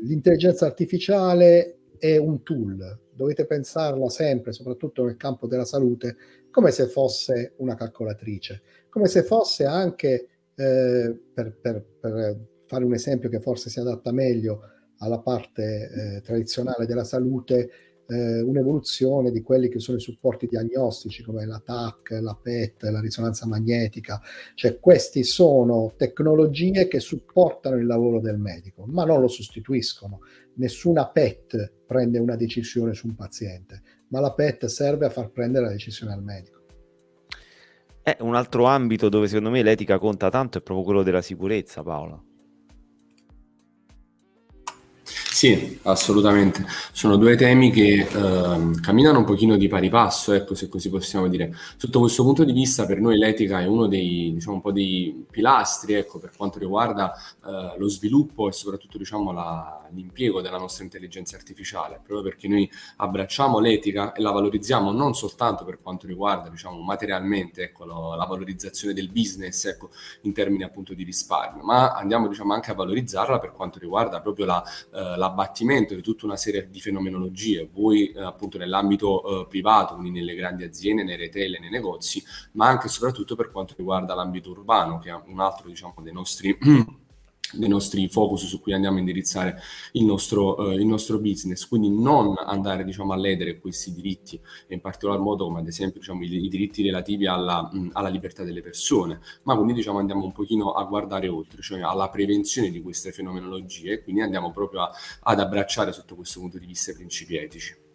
l'intelligenza 0.03 0.67
artificiale 0.67 1.83
è 1.99 2.17
un 2.17 2.43
tool, 2.43 2.99
dovete 3.15 3.47
pensarla 3.47 4.09
sempre, 4.09 4.51
soprattutto 4.51 5.05
nel 5.05 5.17
campo 5.17 5.47
della 5.47 5.65
salute, 5.65 6.17
come 6.51 6.73
se 6.73 6.87
fosse 6.87 7.53
una 7.59 7.77
calcolatrice 7.77 8.63
come 8.89 9.07
se 9.07 9.23
fosse 9.23 9.65
anche, 9.65 10.29
eh, 10.55 11.17
per, 11.33 11.57
per, 11.61 11.85
per, 12.01 12.47
fare 12.67 12.85
un 12.85 12.93
esempio 12.93 13.31
che 13.31 13.41
forse 13.41 13.71
si 13.71 13.81
adatta 13.81 14.13
meglio 14.13 14.61
alla 14.99 15.21
parte 15.21 16.17
eh, 16.17 16.21
tradizionale 16.21 16.85
della 16.85 17.05
salute, 17.05 17.71
eh, 18.09 18.41
un'evoluzione 18.41 19.31
di 19.31 19.43
quelli 19.43 19.69
che 19.69 19.79
sono 19.79 19.99
i 19.99 20.01
supporti 20.01 20.47
diagnostici 20.47 21.23
come 21.23 21.45
la 21.45 21.61
TAC, 21.65 22.19
la 22.23 22.39
PET, 22.41 22.83
la 22.85 23.01
risonanza 23.01 23.47
magnetica, 23.47 24.21
cioè 24.55 24.79
queste 24.81 25.23
sono 25.23 25.93
tecnologie 25.97 26.89
che 26.89 27.01
supportano 27.01 27.77
il 27.77 27.87
lavoro 27.87 28.21
del 28.21 28.39
medico, 28.39 28.87
ma 28.87 29.05
non 29.05 29.21
lo 29.21 29.29
sostituiscono. 29.29 30.21
Nessuna 30.55 31.09
PET 31.09 31.73
prende 31.87 32.19
una 32.19 32.37
decisione 32.37 32.95
su 32.95 33.07
un 33.07 33.15
paziente, 33.15 33.83
ma 34.09 34.21
la 34.21 34.33
PET 34.33 34.67
serve 34.67 35.07
a 35.07 35.11
far 35.11 35.31
prendere 35.31 35.67
la 35.67 35.73
decisione 35.73 36.13
al 36.13 36.23
medico. 36.23 36.58
Eh, 38.09 38.17
un 38.21 38.35
altro 38.35 38.65
ambito 38.65 39.11
dove 39.11 39.27
secondo 39.29 39.51
me 39.51 39.63
l'etica 39.63 39.99
conta 39.99 40.31
tanto 40.31 40.57
è 40.57 40.61
proprio 40.63 40.83
quello 40.83 41.03
della 41.03 41.21
sicurezza, 41.21 41.83
Paola. 41.83 42.19
Sì, 45.39 45.79
assolutamente. 45.85 46.67
Sono 46.91 47.17
due 47.17 47.37
temi 47.37 47.71
che 47.71 48.01
eh, 48.01 48.81
camminano 48.81 49.19
un 49.21 49.25
pochino 49.25 49.57
di 49.57 49.69
pari 49.69 49.89
passo, 49.89 50.33
ecco, 50.33 50.57
se 50.57 50.69
così 50.69 50.91
possiamo 50.91 51.29
dire. 51.29 51.55
Sotto 51.77 52.01
questo 52.01 52.25
punto 52.25 52.43
di 52.43 52.51
vista, 52.51 52.87
per 52.87 52.99
noi 52.99 53.17
l'etica 53.17 53.61
è 53.61 53.67
uno 53.67 53.87
dei, 53.87 54.33
diciamo, 54.35 54.61
un 54.65 54.73
dei 54.73 55.27
pilastri, 55.31 55.93
ecco, 55.93 56.19
per 56.19 56.33
quanto 56.37 56.59
riguarda 56.59 57.15
eh, 57.47 57.79
lo 57.79 57.89
sviluppo 57.89 58.49
e 58.49 58.53
soprattutto, 58.53 58.99
diciamo, 58.99 59.31
la, 59.31 59.87
l'impiego 59.93 60.41
della 60.41 60.59
nostra 60.59 60.83
intelligenza 60.83 61.37
artificiale, 61.37 62.01
proprio 62.05 62.23
perché 62.23 62.49
noi 62.49 62.69
abbracciamo 62.97 63.61
l'etica 63.61 64.15
e 64.15 64.21
la 64.21 64.33
valorizziamo 64.33 64.91
non 64.91 65.15
soltanto 65.15 65.65
per 65.65 65.79
quanto 65.81 66.09
riguarda, 66.09 66.49
diciamo, 66.49 66.81
materialmente, 66.81 67.63
ecco, 67.63 67.85
lo, 67.85 68.17
la 68.17 68.25
valorizzazione 68.25 68.93
del 68.93 69.09
business, 69.09 69.67
ecco, 69.67 69.91
in 70.23 70.33
termini 70.33 70.65
appunto 70.65 70.95
di 70.95 71.05
risparmio, 71.05 71.63
ma 71.63 71.93
andiamo, 71.93 72.27
diciamo, 72.27 72.53
anche 72.53 72.73
a 72.73 72.75
valorizzarla 72.75 73.39
per 73.39 73.53
quanto 73.53 73.79
riguarda 73.79 74.21
proprio 74.21 74.45
la, 74.45 74.65
eh, 74.93 75.17
la 75.17 75.27
l'abbattimento 75.29 75.95
di 75.95 76.03
tutta 76.03 76.27
una 76.27 76.37
serie 76.37 76.69
di 76.71 76.81
fenomenologie, 76.81 77.69
voi 77.73 78.11
eh, 78.11 78.23
appunto 78.23 78.59
nell'ambito 78.59 79.43
eh, 79.43 79.47
privato, 79.47 79.95
quindi 79.95 80.19
nelle 80.19 80.35
grandi 80.35 80.65
aziende, 80.65 81.05
nei 81.05 81.17
retail 81.17 81.59
nei 81.61 81.71
negozi, 81.71 82.23
ma 82.53 82.67
anche 82.67 82.87
e 82.87 82.91
soprattutto 82.91 83.37
per 83.37 83.51
quanto 83.51 83.75
riguarda 83.77 84.15
l'ambito 84.15 84.51
urbano, 84.51 84.99
che 84.99 85.11
è 85.11 85.21
un 85.27 85.41
altro 85.41 85.69
diciamo, 85.69 85.95
dei 86.03 86.13
nostri 86.13 86.57
dei 87.53 87.69
nostri 87.69 88.09
focus 88.09 88.47
su 88.47 88.61
cui 88.61 88.73
andiamo 88.73 88.97
a 88.97 89.01
indirizzare 89.01 89.61
il 89.93 90.05
nostro, 90.05 90.71
eh, 90.71 90.75
il 90.75 90.87
nostro 90.87 91.19
business, 91.19 91.67
quindi 91.67 91.91
non 91.91 92.35
andare 92.39 92.85
diciamo, 92.85 93.13
a 93.13 93.17
ledere 93.17 93.59
questi 93.59 93.93
diritti, 93.93 94.41
in 94.69 94.81
particolar 94.81 95.19
modo 95.19 95.45
come 95.45 95.61
ad 95.61 95.67
esempio 95.67 96.01
diciamo, 96.01 96.23
i, 96.23 96.45
i, 96.45 96.49
diritti 96.49 96.83
relativi 96.83 97.27
alla, 97.27 97.69
mh, 97.73 97.91
alla, 97.93 98.09
libertà 98.09 98.45
delle 98.45 98.61
persone, 98.61 99.21
ma 99.45 99.55
quindi 99.55 99.73
diciamo, 99.75 99.99
andiamo 99.99 100.25
un 100.25 100.33
pochino 100.33 100.73
a 100.73 100.85
guardare 100.85 101.29
oltre, 101.29 101.63
cioè 101.63 101.81
alla 101.81 102.09
prevenzione 102.09 102.71
di 102.71 102.83
queste 102.83 103.13
fenomenologie 103.13 104.03
quindi 104.03 104.21
andiamo 104.23 104.51
proprio 104.51 104.83
a, 104.83 104.93
ad 105.23 105.41
abbracciare 105.41 105.93
sotto 105.93 106.15
questo 106.15 106.41
punto 106.41 106.59
di 106.59 106.67
vista 106.67 106.91
i 106.91 106.95
principi 106.95 107.37
etici. 107.37 107.88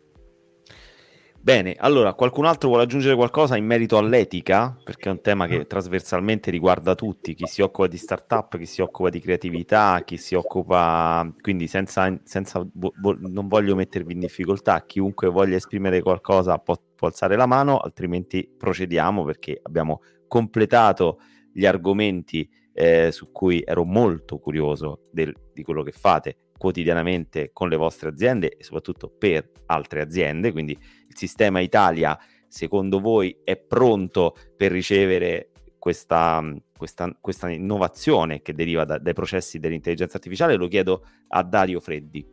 Bene, 1.43 1.75
allora 1.77 2.13
qualcun 2.13 2.45
altro 2.45 2.69
vuole 2.69 2.83
aggiungere 2.83 3.15
qualcosa 3.15 3.57
in 3.57 3.65
merito 3.65 3.97
all'etica? 3.97 4.77
Perché 4.81 5.09
è 5.09 5.11
un 5.11 5.19
tema 5.19 5.45
che 5.45 5.67
trasversalmente 5.67 6.49
riguarda 6.49 6.95
tutti, 6.95 7.33
chi 7.33 7.45
si 7.47 7.61
occupa 7.61 7.87
di 7.87 7.97
startup, 7.97 8.57
chi 8.57 8.65
si 8.65 8.79
occupa 8.79 9.09
di 9.09 9.19
creatività, 9.19 10.03
chi 10.05 10.15
si 10.15 10.35
occupa, 10.35 11.29
quindi 11.41 11.67
senza, 11.67 12.17
senza 12.23 12.65
non 12.71 13.47
voglio 13.49 13.75
mettervi 13.75 14.13
in 14.13 14.19
difficoltà, 14.19 14.85
chiunque 14.85 15.27
voglia 15.27 15.57
esprimere 15.57 16.01
qualcosa 16.01 16.59
può, 16.59 16.81
può 16.95 17.09
alzare 17.09 17.35
la 17.35 17.45
mano, 17.45 17.77
altrimenti 17.77 18.49
procediamo 18.57 19.25
perché 19.25 19.59
abbiamo 19.63 19.99
completato 20.29 21.19
gli 21.51 21.65
argomenti 21.65 22.49
eh, 22.71 23.11
su 23.11 23.33
cui 23.33 23.61
ero 23.65 23.83
molto 23.83 24.39
curioso 24.39 25.09
del, 25.11 25.35
di 25.53 25.61
quello 25.63 25.83
che 25.83 25.91
fate 25.91 26.37
quotidianamente 26.57 27.51
con 27.51 27.69
le 27.69 27.75
vostre 27.75 28.09
aziende 28.09 28.55
e 28.57 28.63
soprattutto 28.63 29.09
per 29.09 29.49
altre 29.65 30.01
aziende, 30.01 30.51
quindi 30.51 30.71
il 30.73 31.17
sistema 31.17 31.59
Italia 31.59 32.17
secondo 32.47 32.99
voi 32.99 33.35
è 33.43 33.57
pronto 33.57 34.35
per 34.55 34.71
ricevere 34.71 35.49
questa, 35.79 36.41
questa, 36.77 37.13
questa 37.19 37.49
innovazione 37.49 38.41
che 38.41 38.53
deriva 38.53 38.85
da, 38.85 38.99
dai 38.99 39.13
processi 39.13 39.59
dell'intelligenza 39.59 40.17
artificiale, 40.17 40.55
lo 40.55 40.67
chiedo 40.67 41.05
a 41.29 41.43
Dario 41.43 41.79
Freddi. 41.79 42.25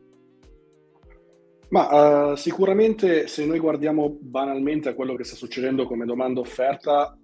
Ma 1.71 2.33
uh, 2.33 2.37
sicuramente 2.37 3.29
se 3.29 3.47
noi 3.47 3.59
guardiamo 3.59 4.17
banalmente 4.21 4.89
a 4.89 4.95
quello 4.95 5.15
che 5.15 5.25
sta 5.25 5.37
succedendo 5.37 5.87
come 5.87 6.05
domanda 6.05 6.41
offerta, 6.41 7.17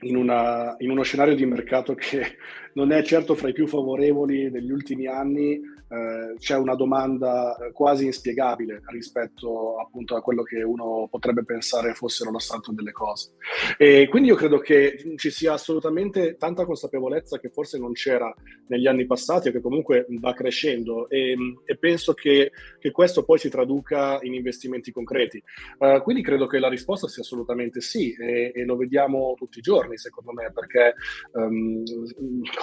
in, 0.00 0.16
una, 0.16 0.74
in, 0.78 0.90
uno 0.90 1.02
scenario 1.02 1.34
di 1.34 1.46
mercato 1.46 1.94
che 1.94 2.36
non 2.74 2.92
è 2.92 3.02
certo 3.02 3.34
fra 3.34 3.48
i 3.48 3.52
più 3.52 3.66
favorevoli 3.66 4.50
degli 4.50 4.70
ultimi 4.70 5.06
anni, 5.06 5.60
eh, 5.94 6.34
c'è 6.38 6.56
una 6.56 6.74
domanda 6.74 7.56
quasi 7.72 8.06
inspiegabile 8.06 8.82
rispetto 8.86 9.76
appunto 9.76 10.16
a 10.16 10.22
quello 10.22 10.42
che 10.42 10.62
uno 10.62 11.06
potrebbe 11.10 11.44
pensare 11.44 11.94
fossero 11.94 12.30
lo 12.30 12.38
stato 12.38 12.72
delle 12.72 12.92
cose. 12.92 13.34
E 13.76 14.08
quindi 14.08 14.28
io 14.30 14.34
credo 14.34 14.58
che 14.58 15.14
ci 15.16 15.30
sia 15.30 15.52
assolutamente 15.52 16.36
tanta 16.36 16.64
consapevolezza 16.64 17.38
che 17.38 17.50
forse 17.50 17.78
non 17.78 17.92
c'era 17.92 18.32
negli 18.68 18.86
anni 18.86 19.06
passati 19.06 19.48
e 19.48 19.52
che 19.52 19.60
comunque 19.60 20.06
va 20.20 20.32
crescendo 20.32 21.08
e, 21.08 21.36
e 21.64 21.76
penso 21.76 22.14
che, 22.14 22.50
che, 22.78 22.90
questo 22.90 23.24
poi 23.24 23.38
si 23.38 23.48
traduca 23.48 24.18
in 24.22 24.34
investimenti 24.34 24.90
concreti. 24.90 25.42
Uh, 25.78 26.02
quindi 26.02 26.22
credo 26.22 26.46
che 26.46 26.58
la 26.58 26.68
risposta 26.68 27.08
sia 27.08 27.22
assolutamente 27.22 27.80
sì 27.80 28.14
e, 28.14 28.52
e 28.54 28.64
lo 28.64 28.76
vediamo 28.76 29.34
tutti 29.36 29.58
i 29.58 29.62
giorni 29.62 29.98
secondo 29.98 30.32
me 30.32 30.50
perché 30.52 30.94
um, 31.32 31.82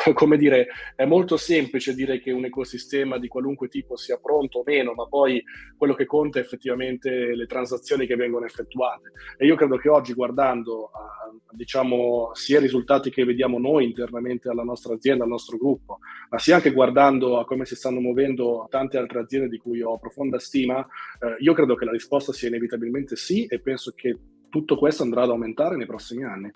come 0.13 0.37
dire 0.37 0.67
è 0.95 1.05
molto 1.05 1.37
semplice 1.37 1.93
dire 1.93 2.19
che 2.19 2.31
un 2.31 2.45
ecosistema 2.45 3.17
di 3.17 3.27
qualunque 3.27 3.67
tipo 3.67 3.95
sia 3.95 4.17
pronto 4.17 4.59
o 4.59 4.63
meno, 4.65 4.93
ma 4.93 5.07
poi 5.07 5.43
quello 5.77 5.93
che 5.93 6.05
conta 6.05 6.39
è 6.39 6.41
effettivamente 6.41 7.35
le 7.35 7.45
transazioni 7.45 8.05
che 8.05 8.15
vengono 8.15 8.45
effettuate. 8.45 9.11
E 9.37 9.45
io 9.45 9.55
credo 9.55 9.77
che 9.77 9.89
oggi 9.89 10.13
guardando 10.13 10.91
a, 10.93 11.31
diciamo, 11.51 12.31
sia 12.33 12.57
i 12.57 12.61
risultati 12.61 13.09
che 13.09 13.25
vediamo 13.25 13.59
noi 13.59 13.85
internamente 13.85 14.49
alla 14.49 14.63
nostra 14.63 14.93
azienda, 14.93 15.23
al 15.23 15.29
nostro 15.29 15.57
gruppo, 15.57 15.99
ma 16.29 16.39
sia 16.39 16.55
anche 16.55 16.71
guardando 16.71 17.39
a 17.39 17.45
come 17.45 17.65
si 17.65 17.75
stanno 17.75 17.99
muovendo 17.99 18.67
tante 18.69 18.97
altre 18.97 19.19
aziende 19.19 19.49
di 19.49 19.57
cui 19.57 19.81
ho 19.81 19.99
profonda 19.99 20.39
stima, 20.39 20.79
eh, 20.79 21.35
io 21.39 21.53
credo 21.53 21.75
che 21.75 21.85
la 21.85 21.91
risposta 21.91 22.31
sia 22.31 22.47
inevitabilmente 22.47 23.15
sì 23.15 23.45
e 23.45 23.59
penso 23.59 23.91
che 23.95 24.17
tutto 24.49 24.77
questo 24.77 25.03
andrà 25.03 25.23
ad 25.23 25.29
aumentare 25.29 25.75
nei 25.77 25.85
prossimi 25.85 26.23
anni. 26.23 26.51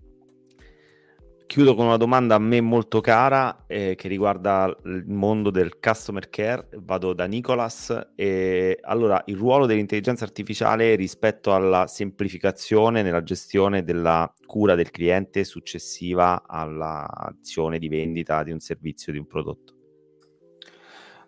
Chiudo 1.47 1.75
con 1.75 1.85
una 1.85 1.97
domanda 1.97 2.35
a 2.35 2.39
me 2.39 2.59
molto 2.59 3.01
cara 3.01 3.65
eh, 3.67 3.93
che 3.95 4.07
riguarda 4.07 4.75
il 4.85 5.05
mondo 5.07 5.51
del 5.51 5.77
customer 5.79 6.29
care. 6.29 6.69
Vado 6.79 7.13
da 7.13 7.25
Nicolas. 7.25 8.11
E, 8.15 8.79
allora, 8.81 9.21
il 9.27 9.37
ruolo 9.37 9.65
dell'intelligenza 9.65 10.25
artificiale 10.25 10.95
rispetto 10.95 11.53
alla 11.53 11.85
semplificazione 11.87 13.03
nella 13.03 13.23
gestione 13.23 13.83
della 13.83 14.33
cura 14.45 14.75
del 14.75 14.89
cliente 14.89 15.43
successiva 15.43 16.43
all'azione 16.47 17.77
di 17.77 17.89
vendita 17.89 18.41
di 18.43 18.51
un 18.51 18.59
servizio, 18.59 19.13
di 19.13 19.19
un 19.19 19.27
prodotto. 19.27 19.73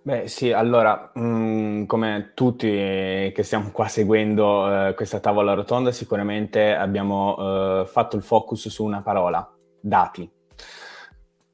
Beh 0.07 0.27
sì, 0.27 0.53
allora, 0.53 1.11
mh, 1.13 1.21
mm, 1.21 1.85
come 1.85 2.31
tutti 2.33 2.65
che 2.67 3.43
stiamo 3.43 3.71
qua 3.71 3.89
seguendo 3.89 4.87
eh, 4.87 4.93
questa 4.93 5.19
tavola 5.19 5.53
rotonda, 5.53 5.91
sicuramente 5.91 6.73
abbiamo 6.73 7.81
eh, 7.81 7.85
fatto 7.85 8.15
il 8.15 8.21
focus 8.23 8.69
su 8.69 8.85
una 8.85 9.01
parola, 9.01 9.56
dati. 9.79 10.29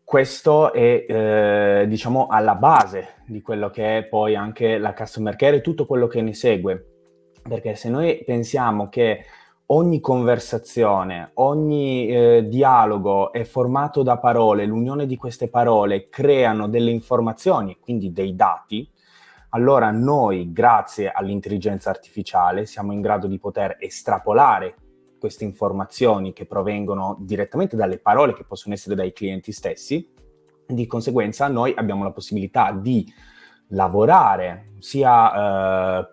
Questo 0.04 0.74
è, 0.74 1.06
eh, 1.08 1.86
diciamo, 1.88 2.28
alla 2.28 2.56
base 2.56 3.24
di 3.26 3.42
quello 3.42 3.70
che 3.70 3.98
è 3.98 4.04
poi 4.04 4.36
anche 4.36 4.78
la 4.78 4.94
customer 4.94 5.36
care 5.36 5.58
e 5.58 5.62
tutto 5.62 5.86
quello 5.86 6.08
che 6.08 6.22
ne 6.22 6.34
segue. 6.34 6.88
Perché 7.42 7.76
se 7.76 7.90
noi 7.90 8.24
pensiamo 8.24 8.90
che 8.90 9.26
ogni 9.68 10.00
conversazione, 10.00 11.32
ogni 11.36 12.08
eh, 12.08 12.46
dialogo 12.48 13.32
è 13.32 13.44
formato 13.44 14.04
da 14.04 14.18
parole, 14.18 14.66
l'unione 14.66 15.06
di 15.06 15.16
queste 15.16 15.50
parole 15.50 16.10
creano 16.10 16.68
delle 16.68 16.92
informazioni, 16.92 17.78
quindi 17.80 18.12
dei 18.12 18.36
dati, 18.36 18.88
allora 19.50 19.92
noi, 19.92 20.52
grazie 20.52 21.12
all'intelligenza 21.12 21.90
artificiale, 21.90 22.66
siamo 22.66 22.92
in 22.92 23.02
grado 23.02 23.28
di 23.28 23.40
poter 23.40 23.78
estrapolare 23.80 24.76
queste 25.24 25.46
informazioni 25.46 26.34
che 26.34 26.46
provengono 26.46 27.16
direttamente 27.22 27.78
dalle 27.78 27.98
parole 27.98 28.34
che 28.34 28.44
possono 28.44 28.74
essere 28.74 28.94
dai 28.94 29.14
clienti 29.14 29.54
stessi. 29.54 30.06
Di 30.68 30.86
conseguenza 30.86 31.48
noi 31.48 31.74
abbiamo 31.74 32.04
la 32.04 32.12
possibilità 32.12 32.74
di 32.74 33.10
lavorare 33.70 34.74
sia 34.80 36.02
eh, 36.02 36.08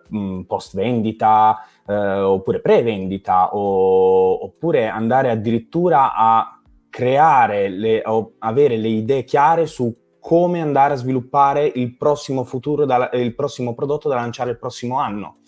post 0.47 0.75
vendita 0.75 1.57
eh, 1.85 1.93
oppure 1.93 2.61
pre 2.61 2.83
vendita 2.83 3.53
oppure 3.53 4.87
andare 4.87 5.29
addirittura 5.29 6.15
a 6.15 6.61
creare 6.89 7.67
le, 7.67 8.03
o 8.05 8.35
avere 8.39 8.77
le 8.77 8.87
idee 8.87 9.25
chiare 9.25 9.65
su 9.65 9.93
come 10.21 10.61
andare 10.61 10.93
a 10.93 10.97
sviluppare 10.97 11.69
il 11.75 11.97
prossimo 11.97 12.45
futuro, 12.45 12.85
da, 12.85 13.09
il 13.11 13.35
prossimo 13.35 13.73
prodotto 13.73 14.07
da 14.07 14.15
lanciare 14.15 14.51
il 14.51 14.57
prossimo 14.57 14.99
anno. 14.99 15.39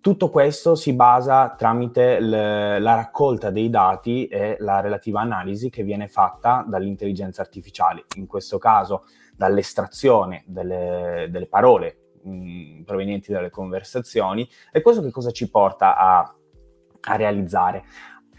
Tutto 0.00 0.30
questo 0.30 0.76
si 0.76 0.92
basa 0.94 1.54
tramite 1.56 2.20
l- 2.20 2.80
la 2.80 2.94
raccolta 2.94 3.50
dei 3.50 3.68
dati 3.68 4.26
e 4.26 4.56
la 4.60 4.80
relativa 4.80 5.20
analisi 5.20 5.70
che 5.70 5.82
viene 5.82 6.06
fatta 6.06 6.64
dall'intelligenza 6.66 7.42
artificiale, 7.42 8.04
in 8.16 8.26
questo 8.26 8.58
caso 8.58 9.04
dall'estrazione 9.36 10.44
delle, 10.46 11.26
delle 11.30 11.46
parole 11.46 12.12
mh, 12.22 12.30
mm, 12.30 12.82
provenienti 12.82 13.32
dalle 13.32 13.50
conversazioni. 13.50 14.48
E 14.70 14.82
questo 14.82 15.02
che 15.02 15.10
cosa 15.10 15.32
ci 15.32 15.50
porta 15.50 15.96
a, 15.96 16.34
a 17.00 17.16
realizzare? 17.16 17.84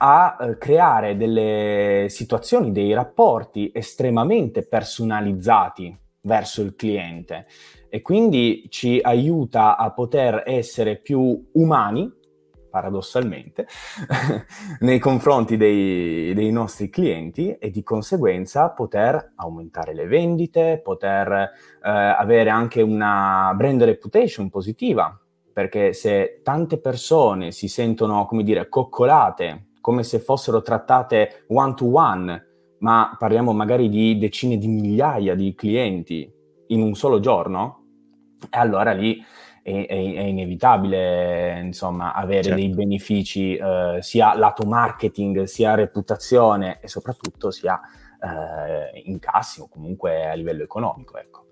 a 0.01 0.37
eh, 0.39 0.57
creare 0.57 1.17
delle 1.17 2.05
situazioni, 2.09 2.71
dei 2.71 2.93
rapporti 2.93 3.69
estremamente 3.73 4.65
personalizzati 4.65 5.97
verso 6.21 6.61
il 6.61 6.75
cliente. 6.75 7.47
E 7.89 8.01
quindi 8.01 8.67
ci 8.69 8.99
aiuta 9.01 9.77
a 9.77 9.91
poter 9.91 10.43
essere 10.45 10.97
più 10.97 11.49
umani, 11.53 12.17
paradossalmente, 12.69 13.67
nei 14.81 14.99
confronti 14.99 15.57
dei, 15.57 16.33
dei, 16.33 16.51
nostri 16.51 16.89
clienti 16.89 17.55
e 17.57 17.71
di 17.71 17.81
conseguenza 17.81 18.69
poter 18.69 19.33
aumentare 19.35 19.95
le 19.95 20.05
vendite, 20.05 20.79
poter 20.83 21.31
eh, 21.31 21.49
avere 21.81 22.51
anche 22.51 22.81
una 22.81 23.51
brand 23.55 23.81
reputation 23.83 24.49
positiva, 24.49 25.19
perché 25.51 25.93
se 25.93 26.41
tante 26.43 26.79
persone 26.79 27.51
si 27.51 27.67
sentono, 27.67 28.25
come 28.25 28.43
dire, 28.43 28.69
coccolate, 28.69 29.69
come 29.81 30.03
se 30.03 30.19
fossero 30.19 30.61
trattate 30.61 31.45
one 31.47 31.73
to 31.73 31.91
one, 31.91 32.48
ma 32.79 33.15
parliamo 33.17 33.53
magari 33.53 33.89
di 33.89 34.17
decine 34.17 34.57
di 34.57 34.67
migliaia 34.67 35.35
di 35.35 35.53
clienti 35.55 36.31
in 36.67 36.81
un 36.81 36.95
solo 36.95 37.19
giorno, 37.19 37.83
e 38.49 38.57
allora 38.57 38.91
lì 38.93 39.23
è, 39.61 39.85
è, 39.85 39.87
è 39.87 39.95
inevitabile 39.95 41.59
insomma, 41.61 42.13
avere 42.13 42.43
certo. 42.43 42.59
dei 42.59 42.69
benefici 42.69 43.55
eh, 43.55 43.97
sia 44.01 44.35
lato 44.35 44.65
marketing, 44.65 45.43
sia 45.43 45.75
reputazione 45.75 46.79
e 46.81 46.87
soprattutto 46.87 47.51
sia 47.51 47.79
eh, 48.21 49.01
incassi 49.05 49.61
o 49.61 49.67
comunque 49.67 50.27
a 50.27 50.33
livello 50.33 50.63
economico. 50.63 51.17
Ecco. 51.17 51.47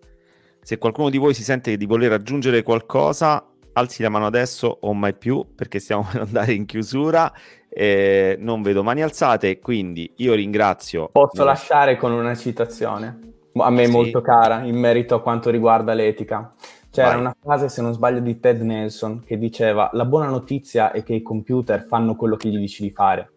Se 0.62 0.78
qualcuno 0.78 1.10
di 1.10 1.18
voi 1.18 1.34
si 1.34 1.44
sente 1.44 1.78
di 1.78 1.86
voler 1.86 2.12
aggiungere 2.12 2.64
qualcosa, 2.64 3.46
alzi 3.74 4.02
la 4.02 4.10
mano 4.10 4.26
adesso 4.26 4.78
o 4.82 4.94
mai 4.94 5.16
più 5.16 5.46
perché 5.56 5.80
stiamo 5.80 6.08
per 6.12 6.22
andare 6.22 6.54
in 6.54 6.66
chiusura. 6.66 7.32
Eh, 7.80 8.38
non 8.40 8.64
vedo 8.64 8.82
mani 8.82 9.04
alzate, 9.04 9.60
quindi 9.60 10.12
io 10.16 10.34
ringrazio. 10.34 11.10
Posso 11.12 11.44
lasciare 11.44 11.96
con 11.96 12.12
una 12.12 12.34
citazione? 12.34 13.20
A 13.54 13.70
me 13.70 13.86
sì. 13.86 13.92
molto 13.92 14.20
cara 14.20 14.64
in 14.64 14.76
merito 14.80 15.14
a 15.14 15.22
quanto 15.22 15.52
riguarda 15.52 15.94
l'etica. 15.94 16.56
C'era 16.90 17.10
Vai. 17.10 17.20
una 17.20 17.36
frase, 17.40 17.70
se 17.70 17.84
non 17.84 17.94
sbaglio, 17.94 18.20
di 18.20 18.40
Ted 18.40 18.62
Nelson 18.62 19.24
che 19.24 19.38
diceva: 19.38 19.92
La 19.94 20.06
buona 20.06 20.26
notizia 20.26 20.92
è 20.92 21.04
che 21.04 21.14
i 21.14 21.22
computer 21.22 21.86
fanno 21.86 22.16
quello 22.16 22.36
che 22.36 22.50
gli 22.50 22.58
dici 22.58 22.82
di 22.82 22.90
fare. 22.90 23.34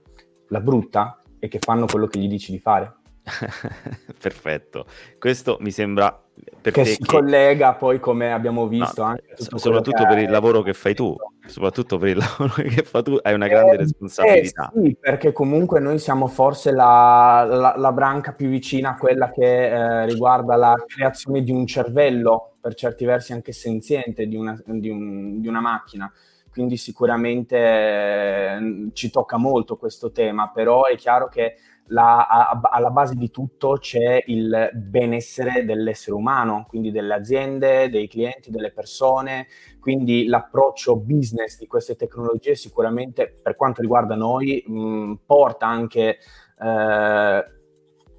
La 0.49 0.61
brutta 0.61 1.21
è 1.39 1.47
che 1.47 1.59
fanno 1.59 1.85
quello 1.85 2.07
che 2.07 2.19
gli 2.19 2.29
dici 2.29 2.51
di 2.51 2.59
fare. 2.59 2.95
Perfetto. 4.19 4.87
Questo 5.19 5.59
mi 5.61 5.71
sembra 5.71 6.19
che 6.63 6.85
si 6.87 6.97
che... 6.97 7.05
collega 7.05 7.75
poi 7.75 8.01
come 8.01 8.33
abbiamo 8.33 8.67
visto 8.67 9.03
no, 9.03 9.09
anche 9.09 9.35
soprattutto 9.37 10.07
per 10.07 10.17
il 10.17 10.31
lavoro 10.31 10.63
che 10.63 10.73
fai 10.73 10.95
tu 10.95 11.15
soprattutto 11.51 11.99
per 11.99 12.09
il 12.09 12.17
lavoro 12.17 12.55
che 12.63 12.83
fai 12.83 13.03
tu 13.03 13.19
hai 13.21 13.35
una 13.35 13.49
grande 13.49 13.75
eh, 13.75 13.77
responsabilità. 13.79 14.73
eh, 14.75 14.81
sì, 14.83 14.97
perché 14.99 15.33
comunque 15.33 15.81
noi 15.81 15.99
siamo 15.99 16.27
forse 16.27 16.71
la, 16.73 17.47
la, 17.49 17.75
la 17.77 17.93
branca 17.93 18.33
più 18.33 18.49
vicina 18.49 18.91
a 18.91 18.97
quella 18.97 19.31
che 19.31 19.67
eh, 19.67 20.07
riguarda 20.07 20.57
la 20.57 20.75
creazione 20.87 21.43
di 21.43 21.51
un 21.51 21.67
cervello 21.67 22.57
per 22.61 22.75
certi 22.75 23.05
versi 23.05 23.33
anche 23.33 23.53
senziente 23.53 24.27
di 24.27 24.37
una, 24.37 24.61
di 24.65 24.89
un, 24.89 25.41
di 25.41 25.49
una 25.49 25.61
macchina. 25.61 26.11
Quindi 26.51 26.77
sicuramente 26.77 27.57
eh, 27.57 28.89
ci 28.93 29.11
tocca 29.11 29.37
molto 29.37 29.77
questo 29.77 30.11
tema 30.11 30.51
però 30.51 30.85
è 30.85 30.97
chiaro 30.97 31.29
che 31.29 31.55
la, 31.91 32.27
a, 32.27 32.61
alla 32.63 32.91
base 32.91 33.15
di 33.15 33.31
tutto 33.31 33.77
c'è 33.79 34.23
il 34.27 34.71
benessere 34.75 35.65
dell'essere 35.65 36.17
umano, 36.17 36.67
quindi 36.69 36.91
delle 36.91 37.15
aziende, 37.15 37.89
dei 37.89 38.09
clienti, 38.09 38.51
delle 38.51 38.73
persone, 38.73 39.47
quindi 39.81 40.27
l'approccio 40.27 40.97
business 40.97 41.59
di 41.59 41.67
queste 41.67 41.97
tecnologie 41.97 42.55
sicuramente 42.55 43.33
per 43.43 43.57
quanto 43.57 43.81
riguarda 43.81 44.15
noi 44.15 44.63
mh, 44.67 45.15
porta 45.27 45.67
anche 45.67 46.19
eh, 46.59 47.45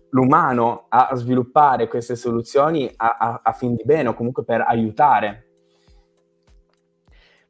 l'umano 0.10 0.86
a 0.90 1.10
sviluppare 1.14 1.88
queste 1.88 2.16
soluzioni 2.16 2.92
a, 2.96 3.18
a, 3.20 3.42
a 3.44 3.52
fin 3.54 3.76
di 3.76 3.84
bene 3.86 4.10
o 4.10 4.14
comunque 4.14 4.44
per 4.44 4.62
aiutare 4.62 5.51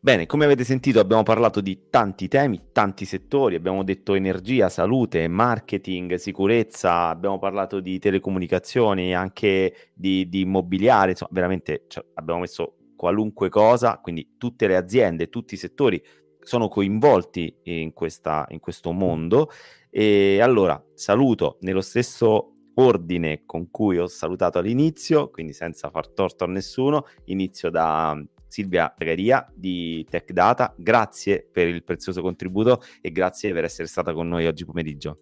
Bene, 0.03 0.25
come 0.25 0.45
avete 0.45 0.63
sentito 0.63 0.99
abbiamo 0.99 1.21
parlato 1.21 1.61
di 1.61 1.89
tanti 1.91 2.27
temi, 2.27 2.69
tanti 2.71 3.05
settori, 3.05 3.53
abbiamo 3.53 3.83
detto 3.83 4.15
energia, 4.15 4.67
salute, 4.67 5.27
marketing, 5.27 6.15
sicurezza, 6.15 7.09
abbiamo 7.09 7.37
parlato 7.37 7.79
di 7.79 7.99
telecomunicazioni, 7.99 9.13
anche 9.13 9.91
di, 9.93 10.27
di 10.27 10.39
immobiliare, 10.39 11.11
insomma 11.11 11.29
veramente 11.33 11.83
cioè, 11.87 12.03
abbiamo 12.15 12.39
messo 12.39 12.77
qualunque 12.95 13.49
cosa, 13.49 13.99
quindi 14.01 14.37
tutte 14.39 14.65
le 14.65 14.75
aziende, 14.75 15.29
tutti 15.29 15.53
i 15.53 15.57
settori 15.57 16.03
sono 16.39 16.67
coinvolti 16.67 17.57
in, 17.65 17.93
questa, 17.93 18.47
in 18.49 18.59
questo 18.59 18.91
mondo. 18.93 19.51
E 19.91 20.39
allora 20.41 20.83
saluto 20.95 21.57
nello 21.59 21.81
stesso 21.81 22.53
ordine 22.73 23.43
con 23.45 23.69
cui 23.69 23.99
ho 23.99 24.07
salutato 24.07 24.57
all'inizio, 24.57 25.29
quindi 25.29 25.53
senza 25.53 25.91
far 25.91 26.07
torto 26.07 26.43
a 26.43 26.47
nessuno, 26.47 27.05
inizio 27.25 27.69
da 27.69 28.19
Silvia 28.51 28.93
Dragaria 28.93 29.49
di 29.55 30.05
Tech 30.09 30.29
Data, 30.33 30.73
grazie 30.75 31.47
per 31.49 31.69
il 31.69 31.85
prezioso 31.85 32.21
contributo 32.21 32.81
e 32.99 33.09
grazie 33.09 33.53
per 33.53 33.63
essere 33.63 33.87
stata 33.87 34.11
con 34.13 34.27
noi 34.27 34.45
oggi 34.45 34.65
pomeriggio. 34.65 35.19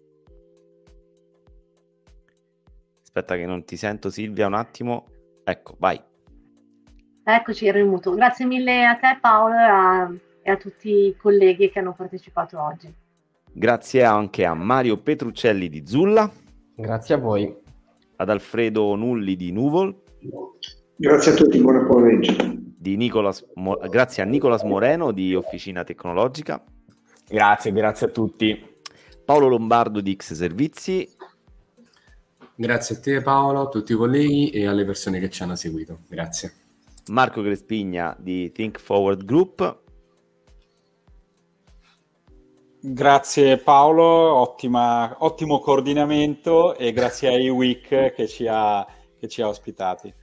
Aspetta 3.02 3.36
che 3.36 3.46
non 3.46 3.64
ti 3.64 3.76
sento 3.76 4.10
Silvia 4.10 4.48
un 4.48 4.54
attimo. 4.54 5.06
Ecco, 5.44 5.76
vai. 5.78 6.00
Eccoci, 7.22 7.66
ero 7.66 7.78
in 7.78 7.86
muto. 7.86 8.12
Grazie 8.14 8.46
mille 8.46 8.84
a 8.84 8.96
te 8.96 9.18
Paolo 9.20 9.54
e 9.54 9.62
a, 9.62 10.12
e 10.42 10.50
a 10.50 10.56
tutti 10.56 10.90
i 10.90 11.16
colleghi 11.16 11.70
che 11.70 11.78
hanno 11.78 11.94
partecipato 11.94 12.60
oggi. 12.60 12.92
Grazie 13.52 14.02
anche 14.02 14.44
a 14.44 14.54
Mario 14.54 14.98
Petruccelli 14.98 15.68
di 15.68 15.86
Zulla. 15.86 16.28
Grazie 16.74 17.14
a 17.14 17.18
voi. 17.18 17.56
Ad 18.16 18.28
Alfredo 18.28 18.96
Nulli 18.96 19.36
di 19.36 19.52
Nuvol. 19.52 20.02
Grazie 20.96 21.32
a 21.32 21.34
tutti, 21.36 21.60
buona 21.60 21.84
pomeriggio 21.84 22.68
di 22.80 22.96
Nicolas, 22.96 23.44
grazie 23.90 24.22
a 24.22 24.26
Nicolas 24.26 24.62
Moreno 24.62 25.12
di 25.12 25.34
Officina 25.34 25.84
Tecnologica. 25.84 26.64
Grazie, 27.28 27.72
grazie 27.72 28.06
a 28.06 28.10
tutti. 28.10 28.78
Paolo 29.22 29.48
Lombardo 29.48 30.00
di 30.00 30.16
X 30.16 30.32
Servizi. 30.32 31.06
Grazie 32.54 32.96
a 32.96 33.00
te 33.00 33.20
Paolo, 33.20 33.60
a 33.60 33.68
tutti 33.68 33.92
i 33.92 33.96
colleghi 33.96 34.48
e 34.48 34.66
alle 34.66 34.86
persone 34.86 35.20
che 35.20 35.28
ci 35.28 35.42
hanno 35.42 35.56
seguito. 35.56 35.98
Grazie. 36.08 36.54
Marco 37.08 37.42
Crespigna 37.42 38.16
di 38.18 38.50
Think 38.50 38.80
Forward 38.80 39.26
Group. 39.26 39.82
Grazie 42.80 43.58
Paolo, 43.58 44.04
ottima, 44.04 45.16
ottimo 45.18 45.58
coordinamento 45.58 46.74
e 46.76 46.92
grazie 46.92 47.28
a 47.28 47.36
iWeek 47.36 48.14
che 48.14 48.26
ci 48.26 48.46
ha, 48.48 48.86
che 49.18 49.28
ci 49.28 49.42
ha 49.42 49.48
ospitati. 49.48 50.14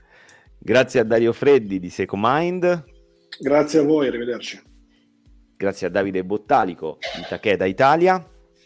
Grazie 0.58 1.00
a 1.00 1.04
Dario 1.04 1.32
Freddi 1.32 1.78
di 1.78 1.90
Secomind. 1.90 2.84
Grazie 3.40 3.80
a 3.80 3.82
voi, 3.84 4.08
arrivederci. 4.08 4.60
Grazie 5.56 5.86
a 5.86 5.90
Davide 5.90 6.24
Bottalico 6.24 6.98
di 7.16 7.22
Takeda 7.28 7.64
Italia. 7.64 8.24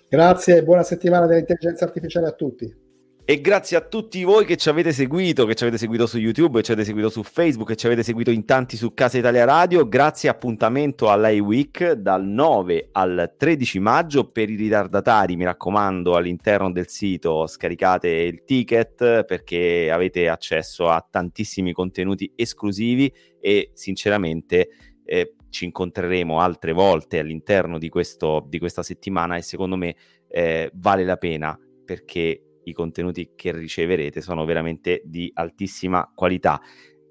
Grazie 0.09 0.59
e 0.59 0.62
buona 0.62 0.82
settimana 0.82 1.26
dell'intelligenza 1.26 1.84
artificiale 1.84 2.26
a 2.26 2.32
tutti. 2.32 2.82
E 3.25 3.41
grazie 3.41 3.77
a 3.77 3.81
tutti 3.83 4.25
voi 4.25 4.45
che 4.45 4.57
ci 4.57 4.68
avete 4.68 4.91
seguito, 4.91 5.47
che 5.47 5.55
ci 5.55 5.62
avete 5.62 5.79
seguito 5.79 6.07
su 6.07 6.18
YouTube, 6.18 6.59
che 6.59 6.64
ci 6.64 6.73
avete 6.73 6.85
seguito 6.85 7.09
su 7.09 7.23
Facebook, 7.23 7.68
che 7.68 7.77
ci 7.77 7.87
avete 7.87 8.03
seguito 8.03 8.33
in 8.33 8.45
tanti 8.45 8.77
su 8.77 8.95
Casa 8.95 9.16
Italia 9.16 9.45
Radio. 9.45 9.87
Grazie, 9.87 10.29
appuntamento 10.29 11.09
all'I-Week 11.09 11.93
dal 11.93 12.27
9 12.27 12.89
al 12.91 13.33
13 13.39 13.79
maggio. 13.79 14.29
Per 14.29 14.51
i 14.51 14.57
ritardatari, 14.57 15.37
mi 15.37 15.45
raccomando, 15.45 16.16
all'interno 16.16 16.73
del 16.73 16.89
sito 16.89 17.47
scaricate 17.47 18.09
il 18.09 18.43
ticket 18.43 19.25
perché 19.25 19.89
avete 19.93 20.29
accesso 20.29 20.89
a 20.89 21.07
tantissimi 21.09 21.73
contenuti 21.73 22.33
esclusivi 22.35 23.11
e 23.41 23.70
sinceramente 23.73 24.68
eh, 25.05 25.35
ci 25.49 25.64
incontreremo 25.66 26.41
altre 26.41 26.73
volte 26.73 27.20
all'interno 27.20 27.79
di, 27.79 27.89
questo, 27.89 28.45
di 28.49 28.59
questa 28.59 28.83
settimana 28.83 29.37
e 29.37 29.43
secondo 29.43 29.77
me 29.77 29.95
eh, 30.29 30.73
vale 30.75 31.05
la 31.05 31.16
pena 31.16 31.57
perché 31.85 32.47
i 32.65 32.73
contenuti 32.73 33.33
che 33.35 33.53
riceverete 33.53 34.21
sono 34.21 34.45
veramente 34.45 35.03
di 35.05 35.31
altissima 35.35 36.11
qualità. 36.15 36.61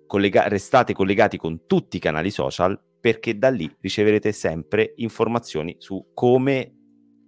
Collega- 0.08 0.48
restate 0.48 0.94
collegati 0.94 1.38
con 1.38 1.66
tutti 1.66 1.98
i 1.98 2.00
canali 2.00 2.32
social 2.32 2.80
perché 3.00 3.38
da 3.38 3.50
lì 3.50 3.70
riceverete 3.80 4.32
sempre 4.32 4.94
informazioni 4.98 5.76
su 5.80 6.12
come 6.14 6.81